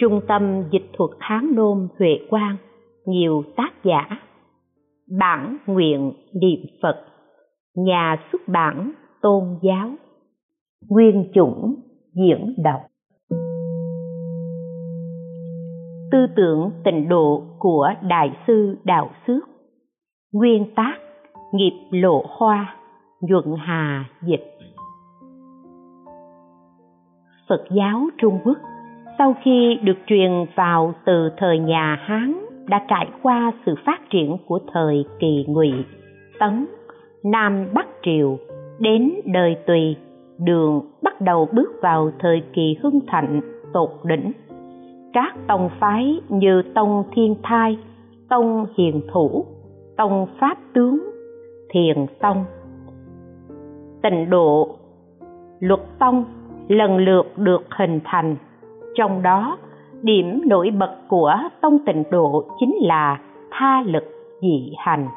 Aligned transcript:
Trung 0.00 0.20
tâm 0.28 0.62
Dịch 0.70 0.90
thuật 0.92 1.10
Hán 1.20 1.54
Nôm 1.54 1.88
Huệ 1.98 2.18
Quang, 2.30 2.56
nhiều 3.06 3.42
tác 3.56 3.70
giả. 3.84 4.08
Bản 5.18 5.56
nguyện 5.66 6.12
niệm 6.32 6.60
Phật, 6.82 7.04
nhà 7.76 8.16
xuất 8.32 8.40
bản 8.48 8.92
tôn 9.22 9.58
giáo. 9.62 9.90
Nguyên 10.88 11.30
chủng 11.34 11.74
diễn 12.14 12.54
đọc. 12.64 12.80
Tư 16.12 16.26
tưởng 16.36 16.70
tịnh 16.84 17.08
độ 17.08 17.42
của 17.58 17.88
Đại 18.02 18.36
sư 18.46 18.76
Đạo 18.84 19.10
Xước 19.26 19.48
Nguyên 20.32 20.74
tác 20.74 20.94
Nghiệp 21.52 21.88
Lộ 21.90 22.24
Hoa 22.28 22.76
Nhuận 23.20 23.44
Hà 23.58 24.04
Dịch 24.22 24.58
Phật 27.48 27.64
giáo 27.70 28.08
Trung 28.18 28.38
Quốc 28.44 28.58
sau 29.18 29.34
khi 29.42 29.78
được 29.82 29.98
truyền 30.06 30.30
vào 30.54 30.94
từ 31.04 31.30
thời 31.36 31.58
nhà 31.58 31.98
Hán 32.00 32.34
đã 32.66 32.84
trải 32.88 33.08
qua 33.22 33.52
sự 33.66 33.74
phát 33.86 34.00
triển 34.10 34.36
của 34.46 34.58
thời 34.72 35.04
kỳ 35.18 35.44
Ngụy, 35.48 35.72
Tấn, 36.38 36.66
Nam 37.24 37.68
Bắc 37.74 37.86
Triều 38.02 38.38
đến 38.78 39.12
đời 39.24 39.56
Tùy, 39.66 39.96
Đường 40.38 40.82
bắt 41.02 41.20
đầu 41.20 41.48
bước 41.52 41.70
vào 41.82 42.10
thời 42.18 42.42
kỳ 42.52 42.76
hưng 42.82 43.00
thịnh 43.00 43.40
tột 43.72 43.90
đỉnh. 44.04 44.32
Các 45.12 45.34
tông 45.46 45.70
phái 45.80 46.20
như 46.28 46.62
tông 46.74 47.04
Thiên 47.12 47.34
Thai, 47.42 47.78
tông 48.28 48.66
Hiền 48.76 49.02
Thủ, 49.12 49.46
tông 49.96 50.26
Pháp 50.40 50.58
Tướng, 50.74 50.98
Thiền 51.70 52.06
Tông, 52.20 52.44
Tịnh 54.02 54.30
Độ, 54.30 54.76
Luật 55.60 55.80
Tông 55.98 56.24
lần 56.68 56.96
lượt 56.96 57.38
được 57.38 57.62
hình 57.78 58.00
thành 58.04 58.36
trong 58.98 59.22
đó 59.22 59.58
điểm 60.02 60.42
nổi 60.46 60.70
bật 60.70 60.96
của 61.08 61.34
tông 61.60 61.78
tịnh 61.86 62.04
độ 62.10 62.44
chính 62.60 62.74
là 62.80 63.18
tha 63.50 63.82
lực 63.82 64.04
dị 64.40 64.72
hành 64.78 65.08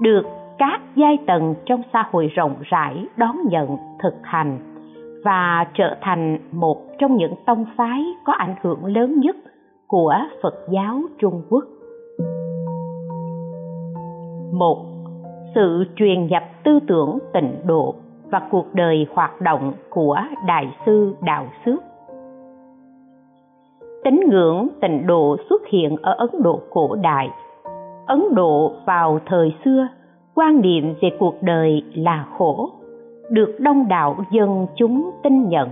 được 0.00 0.22
các 0.58 0.80
giai 0.96 1.18
tầng 1.26 1.54
trong 1.66 1.82
xã 1.92 2.08
hội 2.10 2.26
rộng 2.26 2.54
rãi 2.60 3.06
đón 3.16 3.36
nhận 3.50 3.76
thực 4.02 4.14
hành 4.22 4.58
và 5.24 5.66
trở 5.74 5.96
thành 6.00 6.38
một 6.52 6.76
trong 6.98 7.16
những 7.16 7.34
tông 7.46 7.64
phái 7.76 8.04
có 8.24 8.32
ảnh 8.32 8.54
hưởng 8.62 8.84
lớn 8.84 9.20
nhất 9.20 9.36
của 9.86 10.14
Phật 10.42 10.54
giáo 10.70 11.00
Trung 11.18 11.42
Quốc. 11.50 11.64
Một, 14.52 14.86
sự 15.54 15.84
truyền 15.96 16.26
nhập 16.26 16.42
tư 16.64 16.78
tưởng 16.88 17.18
tịnh 17.32 17.54
độ 17.66 17.94
và 18.30 18.42
cuộc 18.50 18.74
đời 18.74 19.06
hoạt 19.14 19.40
động 19.40 19.72
của 19.90 20.18
Đại 20.46 20.76
sư 20.86 21.14
Đạo 21.22 21.46
Xước 21.64 21.89
tín 24.04 24.20
ngưỡng 24.28 24.68
tịnh 24.80 25.06
độ 25.06 25.36
xuất 25.48 25.62
hiện 25.66 25.96
ở 26.02 26.14
ấn 26.18 26.42
độ 26.42 26.60
cổ 26.70 26.96
đại. 27.02 27.30
Ấn 28.06 28.34
độ 28.34 28.72
vào 28.86 29.20
thời 29.26 29.54
xưa, 29.64 29.88
quan 30.34 30.60
niệm 30.60 30.94
về 31.00 31.10
cuộc 31.18 31.34
đời 31.42 31.82
là 31.94 32.26
khổ, 32.38 32.70
được 33.30 33.56
đông 33.58 33.88
đảo 33.88 34.16
dân 34.30 34.66
chúng 34.76 35.10
tin 35.22 35.48
nhận. 35.48 35.68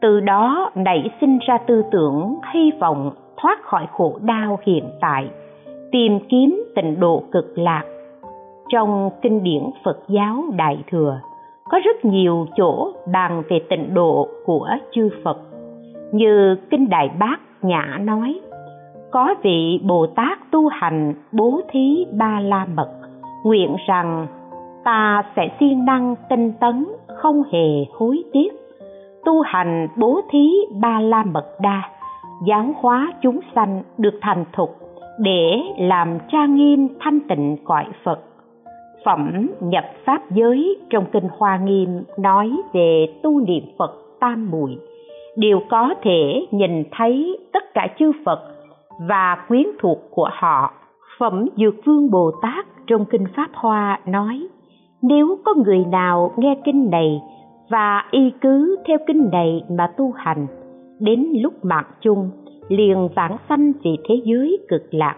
Từ 0.00 0.20
đó 0.20 0.70
nảy 0.74 1.10
sinh 1.20 1.38
ra 1.46 1.58
tư 1.58 1.82
tưởng, 1.90 2.34
hy 2.54 2.70
vọng 2.80 3.10
thoát 3.36 3.62
khỏi 3.62 3.86
khổ 3.92 4.18
đau 4.22 4.58
hiện 4.62 4.84
tại, 5.00 5.30
tìm 5.92 6.18
kiếm 6.28 6.64
tịnh 6.76 7.00
độ 7.00 7.22
cực 7.32 7.58
lạc. 7.58 7.82
Trong 8.68 9.10
kinh 9.22 9.42
điển 9.42 9.62
phật 9.84 9.98
giáo 10.08 10.44
đại 10.56 10.78
thừa, 10.90 11.20
có 11.64 11.78
rất 11.84 12.04
nhiều 12.04 12.46
chỗ 12.56 12.92
bàn 13.12 13.42
về 13.48 13.60
tịnh 13.70 13.94
độ 13.94 14.28
của 14.44 14.68
chư 14.92 15.08
phật 15.24 15.51
như 16.12 16.56
kinh 16.70 16.88
đại 16.88 17.10
bác 17.18 17.36
nhã 17.62 17.98
nói, 18.00 18.40
có 19.10 19.34
vị 19.42 19.80
bồ 19.84 20.06
tát 20.06 20.38
tu 20.50 20.68
hành 20.68 21.14
bố 21.32 21.60
thí 21.70 22.06
ba 22.12 22.40
la 22.40 22.66
mật, 22.74 22.90
nguyện 23.44 23.76
rằng 23.86 24.26
ta 24.84 25.22
sẽ 25.36 25.48
siêng 25.60 25.84
năng 25.84 26.14
tinh 26.28 26.52
tấn, 26.60 26.86
không 27.16 27.42
hề 27.52 27.84
hối 27.92 28.22
tiếc. 28.32 28.52
Tu 29.24 29.40
hành 29.40 29.88
bố 29.96 30.20
thí 30.30 30.48
ba 30.80 31.00
la 31.00 31.24
mật 31.24 31.46
đa, 31.60 31.82
giáo 32.46 32.74
hóa 32.76 33.12
chúng 33.22 33.40
sanh 33.54 33.82
được 33.98 34.14
thành 34.20 34.44
thục 34.52 34.70
để 35.18 35.62
làm 35.78 36.18
tra 36.32 36.46
nghiêm 36.46 36.88
thanh 37.00 37.20
tịnh 37.28 37.56
cõi 37.64 37.84
phật. 38.04 38.20
Phẩm 39.04 39.48
nhập 39.60 39.84
pháp 40.04 40.30
giới 40.30 40.76
trong 40.90 41.04
kinh 41.12 41.28
hoa 41.38 41.56
nghiêm 41.56 42.02
nói 42.18 42.56
về 42.72 43.06
tu 43.22 43.40
niệm 43.40 43.64
phật 43.78 43.90
tam 44.20 44.50
muội 44.50 44.78
đều 45.36 45.60
có 45.70 45.94
thể 46.02 46.46
nhìn 46.50 46.84
thấy 46.96 47.38
tất 47.52 47.74
cả 47.74 47.88
chư 47.98 48.12
Phật 48.24 48.40
và 49.08 49.44
quyến 49.48 49.66
thuộc 49.80 49.98
của 50.10 50.28
họ. 50.32 50.72
Phẩm 51.18 51.46
Dược 51.56 51.74
Vương 51.84 52.10
Bồ 52.10 52.30
Tát 52.42 52.66
trong 52.86 53.04
Kinh 53.04 53.24
Pháp 53.36 53.48
Hoa 53.54 54.00
nói, 54.06 54.48
nếu 55.02 55.38
có 55.44 55.54
người 55.64 55.84
nào 55.84 56.32
nghe 56.36 56.56
kinh 56.64 56.90
này 56.90 57.20
và 57.68 58.04
y 58.10 58.32
cứ 58.40 58.76
theo 58.86 58.98
kinh 59.06 59.30
này 59.32 59.64
mà 59.70 59.86
tu 59.96 60.12
hành, 60.16 60.46
đến 61.00 61.26
lúc 61.40 61.64
mạng 61.64 61.90
chung 62.00 62.30
liền 62.68 63.08
vãng 63.14 63.36
sanh 63.48 63.72
về 63.84 63.90
thế 64.08 64.14
giới 64.24 64.58
cực 64.68 64.94
lạc, 64.94 65.16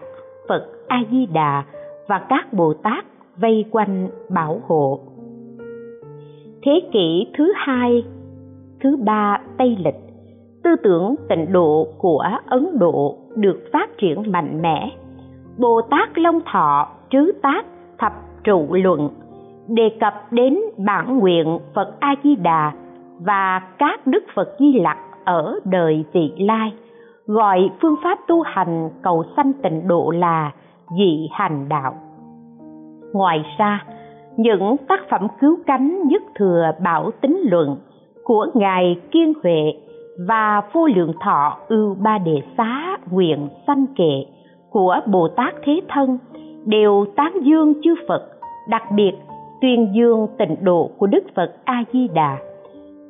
Phật 0.49 0.67
A-di-đà 0.87 1.63
và 2.07 2.19
các 2.29 2.53
Bồ 2.53 2.73
Tát 2.73 3.05
vây 3.37 3.65
quanh 3.71 4.09
bảo 4.29 4.61
hộ. 4.67 4.99
Thế 6.65 6.81
kỷ 6.91 7.27
thứ 7.37 7.53
hai, 7.55 8.03
thứ 8.79 8.97
ba 9.05 9.41
Tây 9.57 9.77
Lịch 9.85 10.04
tư 10.75 10.81
tưởng 10.83 11.15
tịnh 11.29 11.51
độ 11.51 11.87
của 11.97 12.23
ấn 12.47 12.79
độ 12.79 13.17
được 13.35 13.59
phát 13.73 13.97
triển 13.97 14.31
mạnh 14.31 14.61
mẽ. 14.61 14.89
Bồ 15.57 15.81
tát 15.81 16.17
long 16.17 16.39
thọ, 16.51 16.87
trứ 17.09 17.31
tác, 17.41 17.65
thập 17.97 18.13
trụ 18.43 18.67
luận 18.71 19.09
đề 19.67 19.89
cập 19.99 20.13
đến 20.31 20.59
bản 20.77 21.19
nguyện 21.19 21.59
phật 21.75 21.99
a 21.99 22.15
di 22.23 22.35
đà 22.35 22.71
và 23.19 23.61
các 23.77 24.07
đức 24.07 24.23
phật 24.35 24.49
di 24.59 24.79
lặc 24.79 24.97
ở 25.25 25.59
đời 25.65 26.05
vị 26.13 26.33
lai, 26.37 26.73
gọi 27.25 27.69
phương 27.81 27.95
pháp 28.03 28.19
tu 28.27 28.41
hành 28.41 28.89
cầu 29.01 29.23
sanh 29.37 29.53
tịnh 29.53 29.87
độ 29.87 30.11
là 30.11 30.51
dị 30.97 31.29
hành 31.31 31.69
đạo. 31.69 31.93
Ngoài 33.13 33.45
ra, 33.57 33.85
những 34.37 34.75
tác 34.87 34.99
phẩm 35.09 35.27
cứu 35.41 35.57
cánh 35.67 36.07
nhất 36.07 36.21
thừa 36.35 36.71
bảo 36.83 37.11
tính 37.21 37.39
luận 37.43 37.77
của 38.23 38.47
ngài 38.53 38.99
kiên 39.11 39.33
huệ 39.43 39.73
và 40.17 40.61
vô 40.73 40.87
lượng 40.87 41.13
thọ 41.23 41.57
ưu 41.67 41.95
ba 41.95 42.17
đề 42.17 42.41
xá 42.57 42.97
nguyện 43.11 43.47
sanh 43.67 43.85
kệ 43.95 44.25
của 44.69 44.99
Bồ 45.07 45.27
Tát 45.27 45.53
Thế 45.63 45.81
Thân 45.89 46.17
đều 46.65 47.05
tán 47.15 47.33
dương 47.41 47.73
chư 47.83 47.95
Phật, 48.07 48.29
đặc 48.69 48.83
biệt 48.95 49.11
tuyên 49.61 49.91
dương 49.95 50.27
tịnh 50.37 50.55
độ 50.61 50.89
của 50.97 51.07
Đức 51.07 51.23
Phật 51.35 51.55
A 51.63 51.83
Di 51.93 52.07
Đà. 52.07 52.37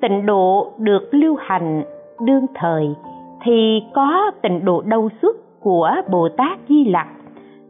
Tịnh 0.02 0.26
độ 0.26 0.72
được 0.78 1.10
lưu 1.12 1.36
hành 1.40 1.84
đương 2.22 2.46
thời 2.56 2.88
thì 3.44 3.84
có 3.94 4.32
tịnh 4.42 4.66
độ 4.66 4.82
đâu 4.82 5.10
xuất 5.22 5.36
của 5.60 5.92
Bồ 6.12 6.30
Tát 6.38 6.60
Di 6.70 6.86
Lặc, 6.86 7.08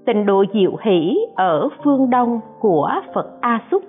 tịnh 0.05 0.25
độ 0.25 0.43
diệu 0.53 0.71
hỷ 0.81 1.17
ở 1.35 1.69
phương 1.83 2.09
đông 2.09 2.39
của 2.59 2.89
Phật 3.13 3.41
A 3.41 3.59
Xúc 3.71 3.83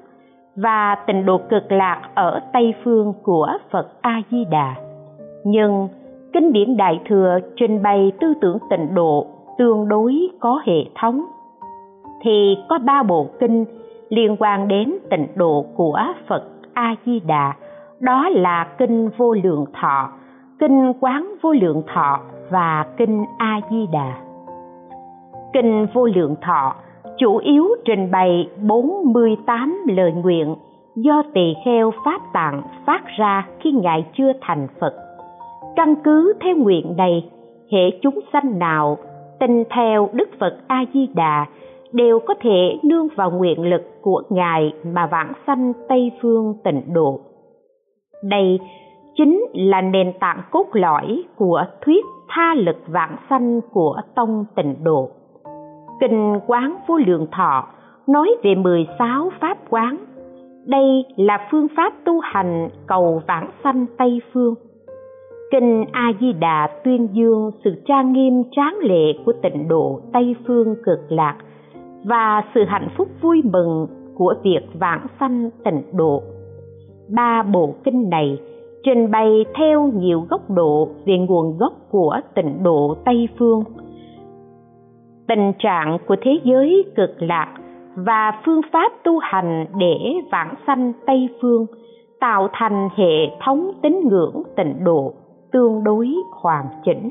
và 0.57 0.95
tịnh 1.07 1.27
độ 1.27 1.41
cực 1.51 1.73
lạc 1.73 2.03
ở 2.15 2.41
tây 2.53 2.75
phương 2.85 3.13
của 3.23 3.49
Phật 3.71 3.89
A 4.01 4.23
Di 4.31 4.45
Đà 4.51 4.86
nhưng 5.47 5.89
kinh 6.33 6.53
điển 6.53 6.77
đại 6.77 7.01
thừa 7.09 7.39
trình 7.57 7.83
bày 7.83 8.13
tư 8.21 8.35
tưởng 8.41 8.59
tịnh 8.71 8.95
độ 8.95 9.27
tương 9.59 9.89
đối 9.89 10.15
có 10.41 10.61
hệ 10.67 10.85
thống. 11.01 11.25
Thì 12.23 12.57
có 12.69 12.79
ba 12.79 13.03
bộ 13.03 13.27
kinh 13.41 13.65
liên 14.09 14.37
quan 14.39 14.69
đến 14.69 14.95
tịnh 15.11 15.27
độ 15.35 15.65
của 15.77 16.01
phật 16.29 16.43
a 16.75 16.95
di 17.07 17.21
đà 17.21 17.53
đó 18.01 18.29
là 18.29 18.67
kinh 18.79 19.11
vô 19.17 19.35
lượng 19.35 19.65
thọ, 19.81 20.09
kinh 20.59 20.93
quán 21.01 21.35
vô 21.43 21.53
lượng 21.53 21.83
thọ 21.95 22.21
và 22.51 22.87
kinh 22.97 23.25
a 23.39 23.61
di 23.71 23.87
đà 23.93 24.27
kinh 25.53 25.87
vô 25.95 26.07
lượng 26.07 26.35
thọ 26.43 26.75
chủ 27.19 27.37
yếu 27.37 27.69
trình 27.85 28.11
bày 28.11 28.49
48 28.63 29.85
lời 29.89 30.13
nguyện 30.13 30.55
do 30.97 31.23
tỳ 31.35 31.55
kheo 31.65 31.93
pháp 32.05 32.21
tạng 32.33 32.63
phát 32.87 33.03
ra 33.19 33.47
khi 33.61 33.73
ngài 33.73 34.07
chưa 34.13 34.33
thành 34.41 34.69
phật 34.81 35.06
căn 35.77 35.95
cứ 36.05 36.33
theo 36.41 36.57
nguyện 36.57 36.95
này, 36.97 37.31
hệ 37.73 37.99
chúng 38.03 38.21
sanh 38.33 38.59
nào 38.59 38.99
tin 39.41 39.65
theo 39.71 40.09
đức 40.13 40.29
phật 40.41 40.59
a 40.67 40.85
di 40.95 41.09
đà 41.15 41.47
đều 41.93 42.19
có 42.27 42.35
thể 42.41 42.79
nương 42.83 43.09
vào 43.17 43.31
nguyện 43.31 43.63
lực 43.63 43.83
của 44.03 44.23
ngài 44.31 44.73
mà 44.85 45.07
vãng 45.07 45.33
sanh 45.47 45.73
tây 45.89 46.13
phương 46.23 46.55
tịnh 46.65 46.83
độ. 46.95 47.21
Đây 48.23 48.59
chính 49.17 49.45
là 49.53 49.81
nền 49.81 50.13
tảng 50.21 50.43
cốt 50.51 50.67
lõi 50.73 51.23
của 51.37 51.65
thuyết 51.85 52.05
tha 52.29 52.55
lực 52.55 52.77
vãng 52.87 53.17
sanh 53.31 53.61
của 53.73 54.01
tông 54.15 54.45
tịnh 54.57 54.75
độ. 54.85 55.09
Kinh 56.01 56.41
quán 56.47 56.77
vô 56.87 56.97
lượng 56.97 57.27
thọ 57.33 57.69
nói 58.07 58.37
về 58.43 58.55
16 58.55 59.31
pháp 59.41 59.59
quán. 59.71 59.97
Đây 60.67 61.05
là 61.17 61.49
phương 61.51 61.67
pháp 61.77 61.93
tu 62.05 62.21
hành 62.21 62.69
cầu 62.87 63.23
vãng 63.27 63.51
sanh 63.65 63.87
tây 63.99 64.21
phương 64.33 64.55
kinh 65.51 65.85
a 65.93 66.13
di 66.21 66.33
đà 66.33 66.69
tuyên 66.85 67.09
dương 67.13 67.51
sự 67.65 67.83
trang 67.87 68.13
nghiêm 68.13 68.43
tráng 68.51 68.79
lệ 68.81 69.13
của 69.25 69.33
tịnh 69.43 69.69
độ 69.69 70.01
tây 70.13 70.37
phương 70.47 70.75
cực 70.85 71.01
lạc 71.09 71.37
và 72.05 72.43
sự 72.55 72.65
hạnh 72.65 72.89
phúc 72.97 73.09
vui 73.23 73.43
mừng 73.45 73.87
của 74.15 74.35
việc 74.43 74.61
vãng 74.75 75.07
sanh 75.21 75.51
tịnh 75.65 75.83
độ. 75.93 76.23
Ba 77.15 77.43
bộ 77.43 77.75
kinh 77.85 78.11
này 78.11 78.39
trình 78.85 79.11
bày 79.11 79.45
theo 79.59 79.91
nhiều 79.95 80.21
góc 80.31 80.51
độ 80.51 80.89
về 81.05 81.19
nguồn 81.19 81.59
gốc 81.59 81.73
của 81.91 82.21
tịnh 82.35 82.63
độ 82.63 82.97
tây 83.05 83.29
phương. 83.39 83.65
Tình 85.29 85.53
trạng 85.59 85.99
của 86.07 86.17
thế 86.23 86.41
giới 86.45 86.85
cực 86.97 87.23
lạc 87.23 87.55
và 87.97 88.41
phương 88.45 88.61
pháp 88.73 88.93
tu 89.05 89.19
hành 89.19 89.67
để 89.79 90.15
vãng 90.33 90.55
sanh 90.67 90.93
tây 91.07 91.29
phương 91.43 91.67
tạo 92.21 92.49
thành 92.53 92.89
hệ 92.97 93.37
thống 93.45 93.71
tín 93.83 94.01
ngưỡng 94.09 94.43
tịnh 94.57 94.85
độ 94.85 95.13
tương 95.57 95.85
đối 95.85 96.15
hoàn 96.31 96.67
chỉnh. 96.85 97.11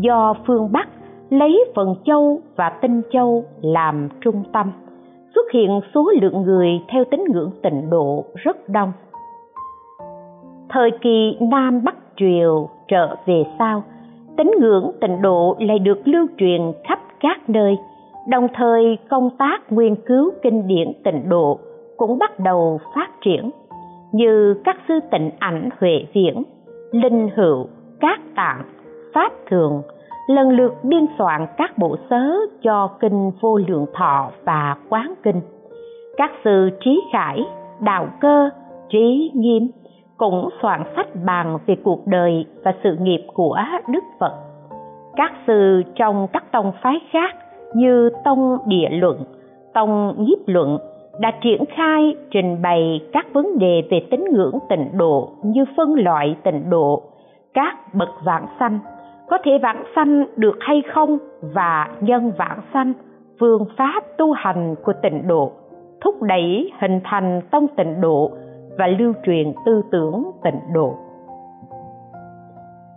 Do 0.00 0.34
phương 0.46 0.72
bắc 0.72 0.88
lấy 1.30 1.64
phần 1.74 1.94
châu 2.04 2.40
và 2.56 2.70
tinh 2.82 3.02
châu 3.12 3.44
làm 3.62 4.08
trung 4.20 4.42
tâm, 4.52 4.72
xuất 5.34 5.52
hiện 5.52 5.80
số 5.94 6.10
lượng 6.20 6.42
người 6.42 6.68
theo 6.88 7.04
tín 7.10 7.24
ngưỡng 7.28 7.50
tịnh 7.62 7.90
độ 7.90 8.24
rất 8.34 8.68
đông. 8.68 8.92
Thời 10.68 10.90
kỳ 11.00 11.36
nam 11.40 11.84
bắc 11.84 11.96
triều 12.16 12.68
trở 12.88 13.16
về 13.26 13.44
sau, 13.58 13.82
tín 14.36 14.50
ngưỡng 14.60 14.92
tịnh 15.00 15.22
độ 15.22 15.56
lại 15.60 15.78
được 15.78 16.08
lưu 16.08 16.26
truyền 16.38 16.60
khắp 16.88 16.98
các 17.20 17.50
nơi. 17.50 17.76
Đồng 18.28 18.48
thời, 18.54 18.98
công 19.10 19.30
tác 19.38 19.72
nghiên 19.72 19.94
cứu 19.94 20.30
kinh 20.42 20.66
điển 20.66 20.92
tịnh 21.04 21.28
độ 21.28 21.58
cũng 21.96 22.18
bắt 22.18 22.40
đầu 22.40 22.80
phát 22.94 23.10
triển, 23.24 23.50
như 24.12 24.54
các 24.64 24.76
sư 24.88 24.94
tịnh 25.10 25.30
ảnh 25.38 25.68
huệ 25.80 26.04
viễn 26.12 26.42
linh 26.92 27.28
hữu, 27.36 27.66
các 28.00 28.20
tạng, 28.36 28.62
pháp 29.14 29.32
thường, 29.50 29.82
lần 30.28 30.48
lượt 30.48 30.74
biên 30.82 31.06
soạn 31.18 31.46
các 31.56 31.78
bộ 31.78 31.96
sớ 32.10 32.34
cho 32.62 32.90
kinh 33.00 33.30
vô 33.40 33.56
lượng 33.56 33.86
thọ 33.94 34.30
và 34.44 34.76
quán 34.88 35.14
kinh. 35.22 35.40
Các 36.16 36.30
sư 36.44 36.70
trí 36.80 37.00
khải, 37.12 37.44
đạo 37.80 38.08
cơ, 38.20 38.50
trí 38.88 39.30
nghiêm 39.34 39.70
cũng 40.16 40.48
soạn 40.62 40.84
sách 40.96 41.06
bàn 41.26 41.58
về 41.66 41.76
cuộc 41.84 42.06
đời 42.06 42.46
và 42.64 42.74
sự 42.84 42.96
nghiệp 43.00 43.26
của 43.34 43.58
đức 43.88 44.04
phật. 44.20 44.32
Các 45.16 45.32
sư 45.46 45.82
trong 45.94 46.28
các 46.32 46.44
tông 46.52 46.72
phái 46.82 47.00
khác 47.10 47.34
như 47.74 48.10
tông 48.24 48.58
địa 48.66 48.88
luận, 48.90 49.24
tông 49.74 50.14
nhiếp 50.18 50.38
luận 50.46 50.78
đã 51.18 51.32
triển 51.40 51.64
khai 51.76 52.16
trình 52.30 52.62
bày 52.62 53.00
các 53.12 53.26
vấn 53.32 53.58
đề 53.58 53.82
về 53.90 54.06
tín 54.10 54.24
ngưỡng 54.32 54.58
tịnh 54.68 54.98
độ 54.98 55.30
như 55.42 55.64
phân 55.76 55.94
loại 55.94 56.36
tịnh 56.42 56.70
độ, 56.70 57.02
các 57.54 57.94
bậc 57.94 58.08
vãng 58.24 58.46
sanh. 58.60 58.78
Có 59.28 59.38
thể 59.44 59.58
vãng 59.62 59.84
sanh 59.96 60.26
được 60.36 60.56
hay 60.60 60.82
không 60.94 61.18
và 61.54 61.88
nhân 62.00 62.32
vãng 62.38 62.60
sanh, 62.74 62.92
phương 63.40 63.64
pháp 63.76 64.00
tu 64.18 64.32
hành 64.32 64.74
của 64.84 64.92
tịnh 65.02 65.28
độ, 65.28 65.52
thúc 66.00 66.22
đẩy 66.22 66.70
hình 66.80 67.00
thành 67.04 67.40
tông 67.50 67.66
tịnh 67.76 68.00
độ 68.00 68.30
và 68.78 68.86
lưu 68.86 69.12
truyền 69.26 69.52
tư 69.66 69.82
tưởng 69.90 70.30
tịnh 70.44 70.60
độ. 70.72 70.94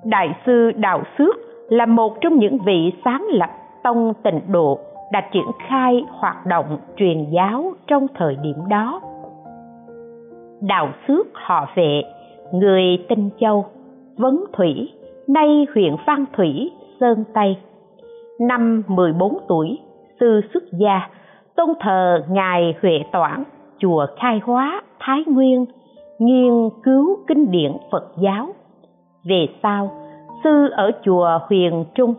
Đại 0.05 0.35
sư 0.45 0.71
đạo 0.75 1.03
xước 1.17 1.35
là 1.69 1.85
một 1.85 2.21
trong 2.21 2.35
những 2.35 2.57
vị 2.65 2.93
sáng 3.05 3.25
lập 3.29 3.49
tông 3.83 4.13
tịnh 4.23 4.39
độ 4.47 4.79
đã 5.11 5.21
triển 5.33 5.47
khai 5.67 6.03
hoạt 6.09 6.45
động 6.45 6.77
truyền 6.97 7.25
giáo 7.31 7.73
trong 7.87 8.07
thời 8.15 8.35
điểm 8.35 8.57
đó 8.69 9.01
đạo 10.61 10.89
xước 11.07 11.27
họ 11.33 11.65
vệ 11.75 12.01
người 12.53 13.05
tinh 13.09 13.29
châu 13.39 13.65
vấn 14.17 14.43
thủy 14.53 14.89
nay 15.27 15.67
huyện 15.73 15.95
Phan 16.05 16.25
Thủy, 16.33 16.71
Sơn 16.99 17.23
Tây. 17.33 17.57
Năm 18.39 18.83
14 18.87 19.37
tuổi, 19.47 19.79
sư 20.19 20.41
xuất 20.53 20.63
gia, 20.79 21.09
tôn 21.55 21.69
thờ 21.79 22.23
Ngài 22.29 22.75
Huệ 22.81 22.99
Toản, 23.11 23.43
chùa 23.79 24.05
Khai 24.19 24.39
Hóa, 24.43 24.81
Thái 24.99 25.23
Nguyên, 25.27 25.65
nghiên 26.19 26.69
cứu 26.83 27.17
kinh 27.27 27.51
điển 27.51 27.71
Phật 27.91 28.11
giáo. 28.17 28.47
Về 29.23 29.47
sau, 29.63 29.91
sư 30.43 30.69
ở 30.71 30.91
chùa 31.03 31.39
Huyền 31.49 31.85
Trung, 31.95 32.13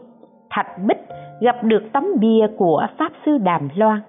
Thạch 0.50 0.78
Bích 0.86 1.08
gặp 1.42 1.64
được 1.64 1.82
tấm 1.92 2.06
bia 2.20 2.46
của 2.56 2.86
Pháp 2.98 3.12
Sư 3.26 3.38
Đàm 3.38 3.68
Loan, 3.76 4.00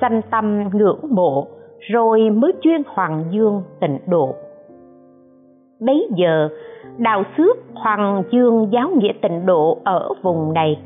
sanh 0.00 0.20
tâm 0.30 0.68
ngưỡng 0.72 1.00
mộ, 1.10 1.46
rồi 1.80 2.30
mới 2.30 2.52
chuyên 2.62 2.82
Hoàng 2.86 3.24
Dương 3.30 3.62
tịnh 3.80 3.98
độ. 4.06 4.34
Bấy 5.80 6.08
giờ, 6.16 6.48
đào 6.98 7.22
xước 7.36 7.56
hoàng 7.74 8.22
dương 8.30 8.68
giáo 8.72 8.90
nghĩa 8.96 9.12
tịnh 9.22 9.46
độ 9.46 9.78
ở 9.84 10.08
vùng 10.22 10.52
này. 10.52 10.78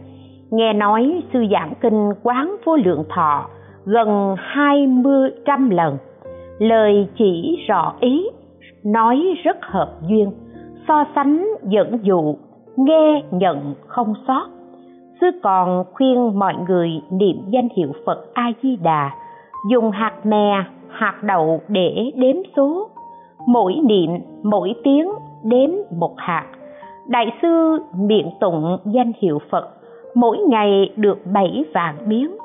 Nghe 0.50 0.72
nói 0.72 1.22
sư 1.32 1.44
giảng 1.50 1.72
kinh 1.80 2.10
quán 2.22 2.56
vô 2.64 2.76
lượng 2.76 3.04
thọ 3.08 3.46
gần 3.84 4.34
hai 4.38 4.86
mươi 4.86 5.30
trăm 5.44 5.70
lần. 5.70 5.96
Lời 6.58 7.08
chỉ 7.18 7.56
rõ 7.68 7.94
ý 8.00 8.28
nói 8.84 9.22
rất 9.44 9.56
hợp 9.60 9.92
duyên 10.08 10.30
so 10.88 11.04
sánh 11.14 11.48
dẫn 11.64 11.98
dụ 12.02 12.36
nghe 12.76 13.22
nhận 13.30 13.74
không 13.86 14.14
sót 14.26 14.46
sư 15.20 15.26
còn 15.42 15.84
khuyên 15.92 16.38
mọi 16.38 16.54
người 16.68 16.90
niệm 17.10 17.36
danh 17.48 17.68
hiệu 17.76 17.92
phật 18.06 18.34
a 18.34 18.52
di 18.62 18.76
đà 18.76 19.10
dùng 19.70 19.90
hạt 19.90 20.26
mè 20.26 20.64
hạt 20.90 21.22
đậu 21.22 21.60
để 21.68 22.12
đếm 22.16 22.36
số. 22.56 22.88
Mỗi 23.46 23.74
niệm, 23.84 24.10
mỗi 24.42 24.74
tiếng 24.84 25.10
đếm 25.44 25.70
một 25.90 26.14
hạt. 26.16 26.46
Đại 27.08 27.32
sư 27.42 27.78
miệng 27.96 28.30
tụng 28.40 28.76
danh 28.84 29.12
hiệu 29.18 29.38
phật, 29.50 29.68
mỗi 30.14 30.38
ngày 30.38 30.92
được 30.96 31.18
bảy 31.32 31.64
vạn 31.74 31.94
miếng. 32.06 32.36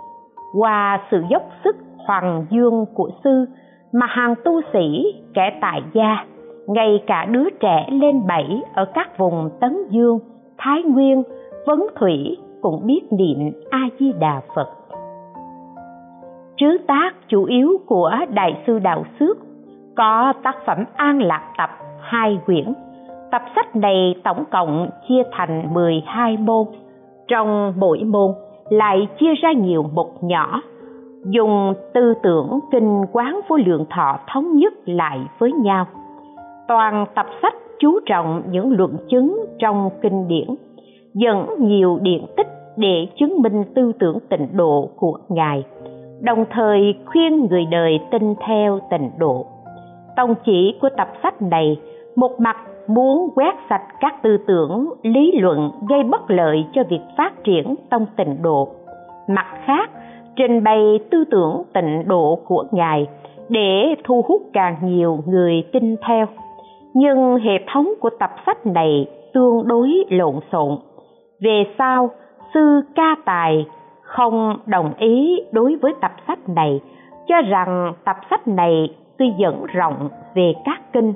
Qua 0.58 1.00
sự 1.12 1.24
dốc 1.29 1.44
sức 1.63 1.75
hoàng 2.08 2.46
dương 2.50 2.86
của 2.94 3.10
sư 3.24 3.46
mà 3.94 4.05
hàng 4.05 4.36
tu 4.46 4.62
sĩ 4.74 5.13
kẻ 5.34 5.58
tại 5.62 5.82
gia, 5.94 6.25
ngay 6.67 7.03
cả 7.08 7.25
đứa 7.25 7.50
trẻ 7.60 7.88
lên 7.91 8.27
bảy 8.27 8.62
ở 8.74 8.86
các 8.94 9.17
vùng 9.17 9.50
tấn 9.60 9.77
dương, 9.89 10.20
thái 10.58 10.84
nguyên, 10.84 11.24
vấn 11.65 11.88
thủy 12.00 12.38
cũng 12.65 12.86
biết 12.86 13.01
niệm 13.12 13.51
a 13.69 13.79
di 14.00 14.12
đà 14.19 14.41
phật. 14.55 14.69
Trứ 16.57 16.77
tác 16.88 17.12
chủ 17.27 17.43
yếu 17.43 17.77
của 17.86 18.12
đại 18.29 18.63
sư 18.67 18.79
đạo 18.79 19.03
xước 19.19 19.38
có 19.95 20.34
tác 20.43 20.55
phẩm 20.65 20.77
an 20.95 21.22
lạc 21.22 21.53
tập 21.57 21.69
hai 22.01 22.39
quyển. 22.45 22.74
Tập 23.31 23.41
sách 23.55 23.75
này 23.75 24.15
tổng 24.24 24.43
cộng 24.51 24.89
chia 25.07 25.24
thành 25.31 25.74
12 25.74 26.38
môn. 26.38 26.65
Trong 27.27 27.74
mỗi 27.77 28.03
môn 28.03 28.31
lại 28.69 29.07
chia 29.19 29.34
ra 29.41 29.51
nhiều 29.51 29.86
mục 29.93 30.24
nhỏ, 30.24 30.62
dùng 31.25 31.74
tư 31.93 32.13
tưởng 32.24 32.60
kinh 32.72 33.05
quán 33.12 33.39
vô 33.48 33.57
lượng 33.57 33.86
thọ 33.89 34.19
thống 34.27 34.57
nhất 34.57 34.74
lại 34.86 35.19
với 35.39 35.51
nhau. 35.51 35.86
Toàn 36.67 37.05
tập 37.15 37.25
sách 37.41 37.53
chú 37.79 38.00
trọng 38.05 38.41
những 38.51 38.77
luận 38.77 38.98
chứng 39.10 39.45
trong 39.60 39.89
kinh 40.01 40.27
điển, 40.27 40.48
dẫn 41.13 41.48
nhiều 41.60 42.00
điện 42.01 42.25
tích 42.38 42.54
để 42.77 43.08
chứng 43.20 43.41
minh 43.41 43.63
tư 43.75 43.91
tưởng 44.00 44.20
tịnh 44.29 44.48
độ 44.53 44.89
của 44.96 45.17
ngài, 45.29 45.63
đồng 46.22 46.46
thời 46.51 46.96
khuyên 47.05 47.48
người 47.50 47.65
đời 47.72 48.00
tin 48.12 48.36
theo 48.48 48.79
tịnh 48.91 49.12
độ. 49.17 49.46
Tông 50.15 50.36
chỉ 50.46 50.75
của 50.82 50.89
tập 50.98 51.08
sách 51.24 51.41
này 51.41 51.79
một 52.15 52.39
mặt 52.39 52.58
muốn 52.88 53.29
quét 53.36 53.55
sạch 53.70 53.84
các 54.00 54.24
tư 54.24 54.38
tưởng, 54.48 54.89
lý 55.03 55.32
luận 55.32 55.72
gây 55.89 56.03
bất 56.03 56.32
lợi 56.32 56.65
cho 56.74 56.84
việc 56.89 57.01
phát 57.17 57.44
triển 57.44 57.75
tông 57.89 58.05
tịnh 58.17 58.41
độ. 58.41 58.67
Mặt 59.27 59.46
khác, 59.65 59.89
trình 60.36 60.63
bày 60.63 61.00
tư 61.12 61.24
tưởng 61.32 61.63
tịnh 61.74 62.08
độ 62.08 62.39
của 62.48 62.63
ngài 62.72 63.08
để 63.50 63.96
thu 64.03 64.22
hút 64.27 64.41
càng 64.53 64.75
nhiều 64.84 65.20
người 65.25 65.63
tin 65.74 65.96
theo. 66.08 66.25
Nhưng 66.94 67.38
hệ 67.38 67.53
thống 67.74 67.94
của 68.00 68.10
tập 68.20 68.32
sách 68.46 68.65
này 68.65 69.08
tương 69.34 69.67
đối 69.67 69.89
lộn 70.10 70.36
xộn. 70.51 70.77
Về 71.41 71.63
sau 71.77 72.10
sư 72.55 72.81
ca 72.95 73.15
tài 73.25 73.65
không 74.01 74.57
đồng 74.65 74.93
ý 74.97 75.39
đối 75.51 75.75
với 75.75 75.93
tập 76.01 76.12
sách 76.27 76.50
này, 76.50 76.81
cho 77.27 77.41
rằng 77.41 77.93
tập 78.05 78.15
sách 78.29 78.47
này 78.47 78.95
tuy 79.17 79.25
dẫn 79.39 79.65
rộng 79.74 80.09
về 80.35 80.53
các 80.65 80.81
kinh, 80.93 81.13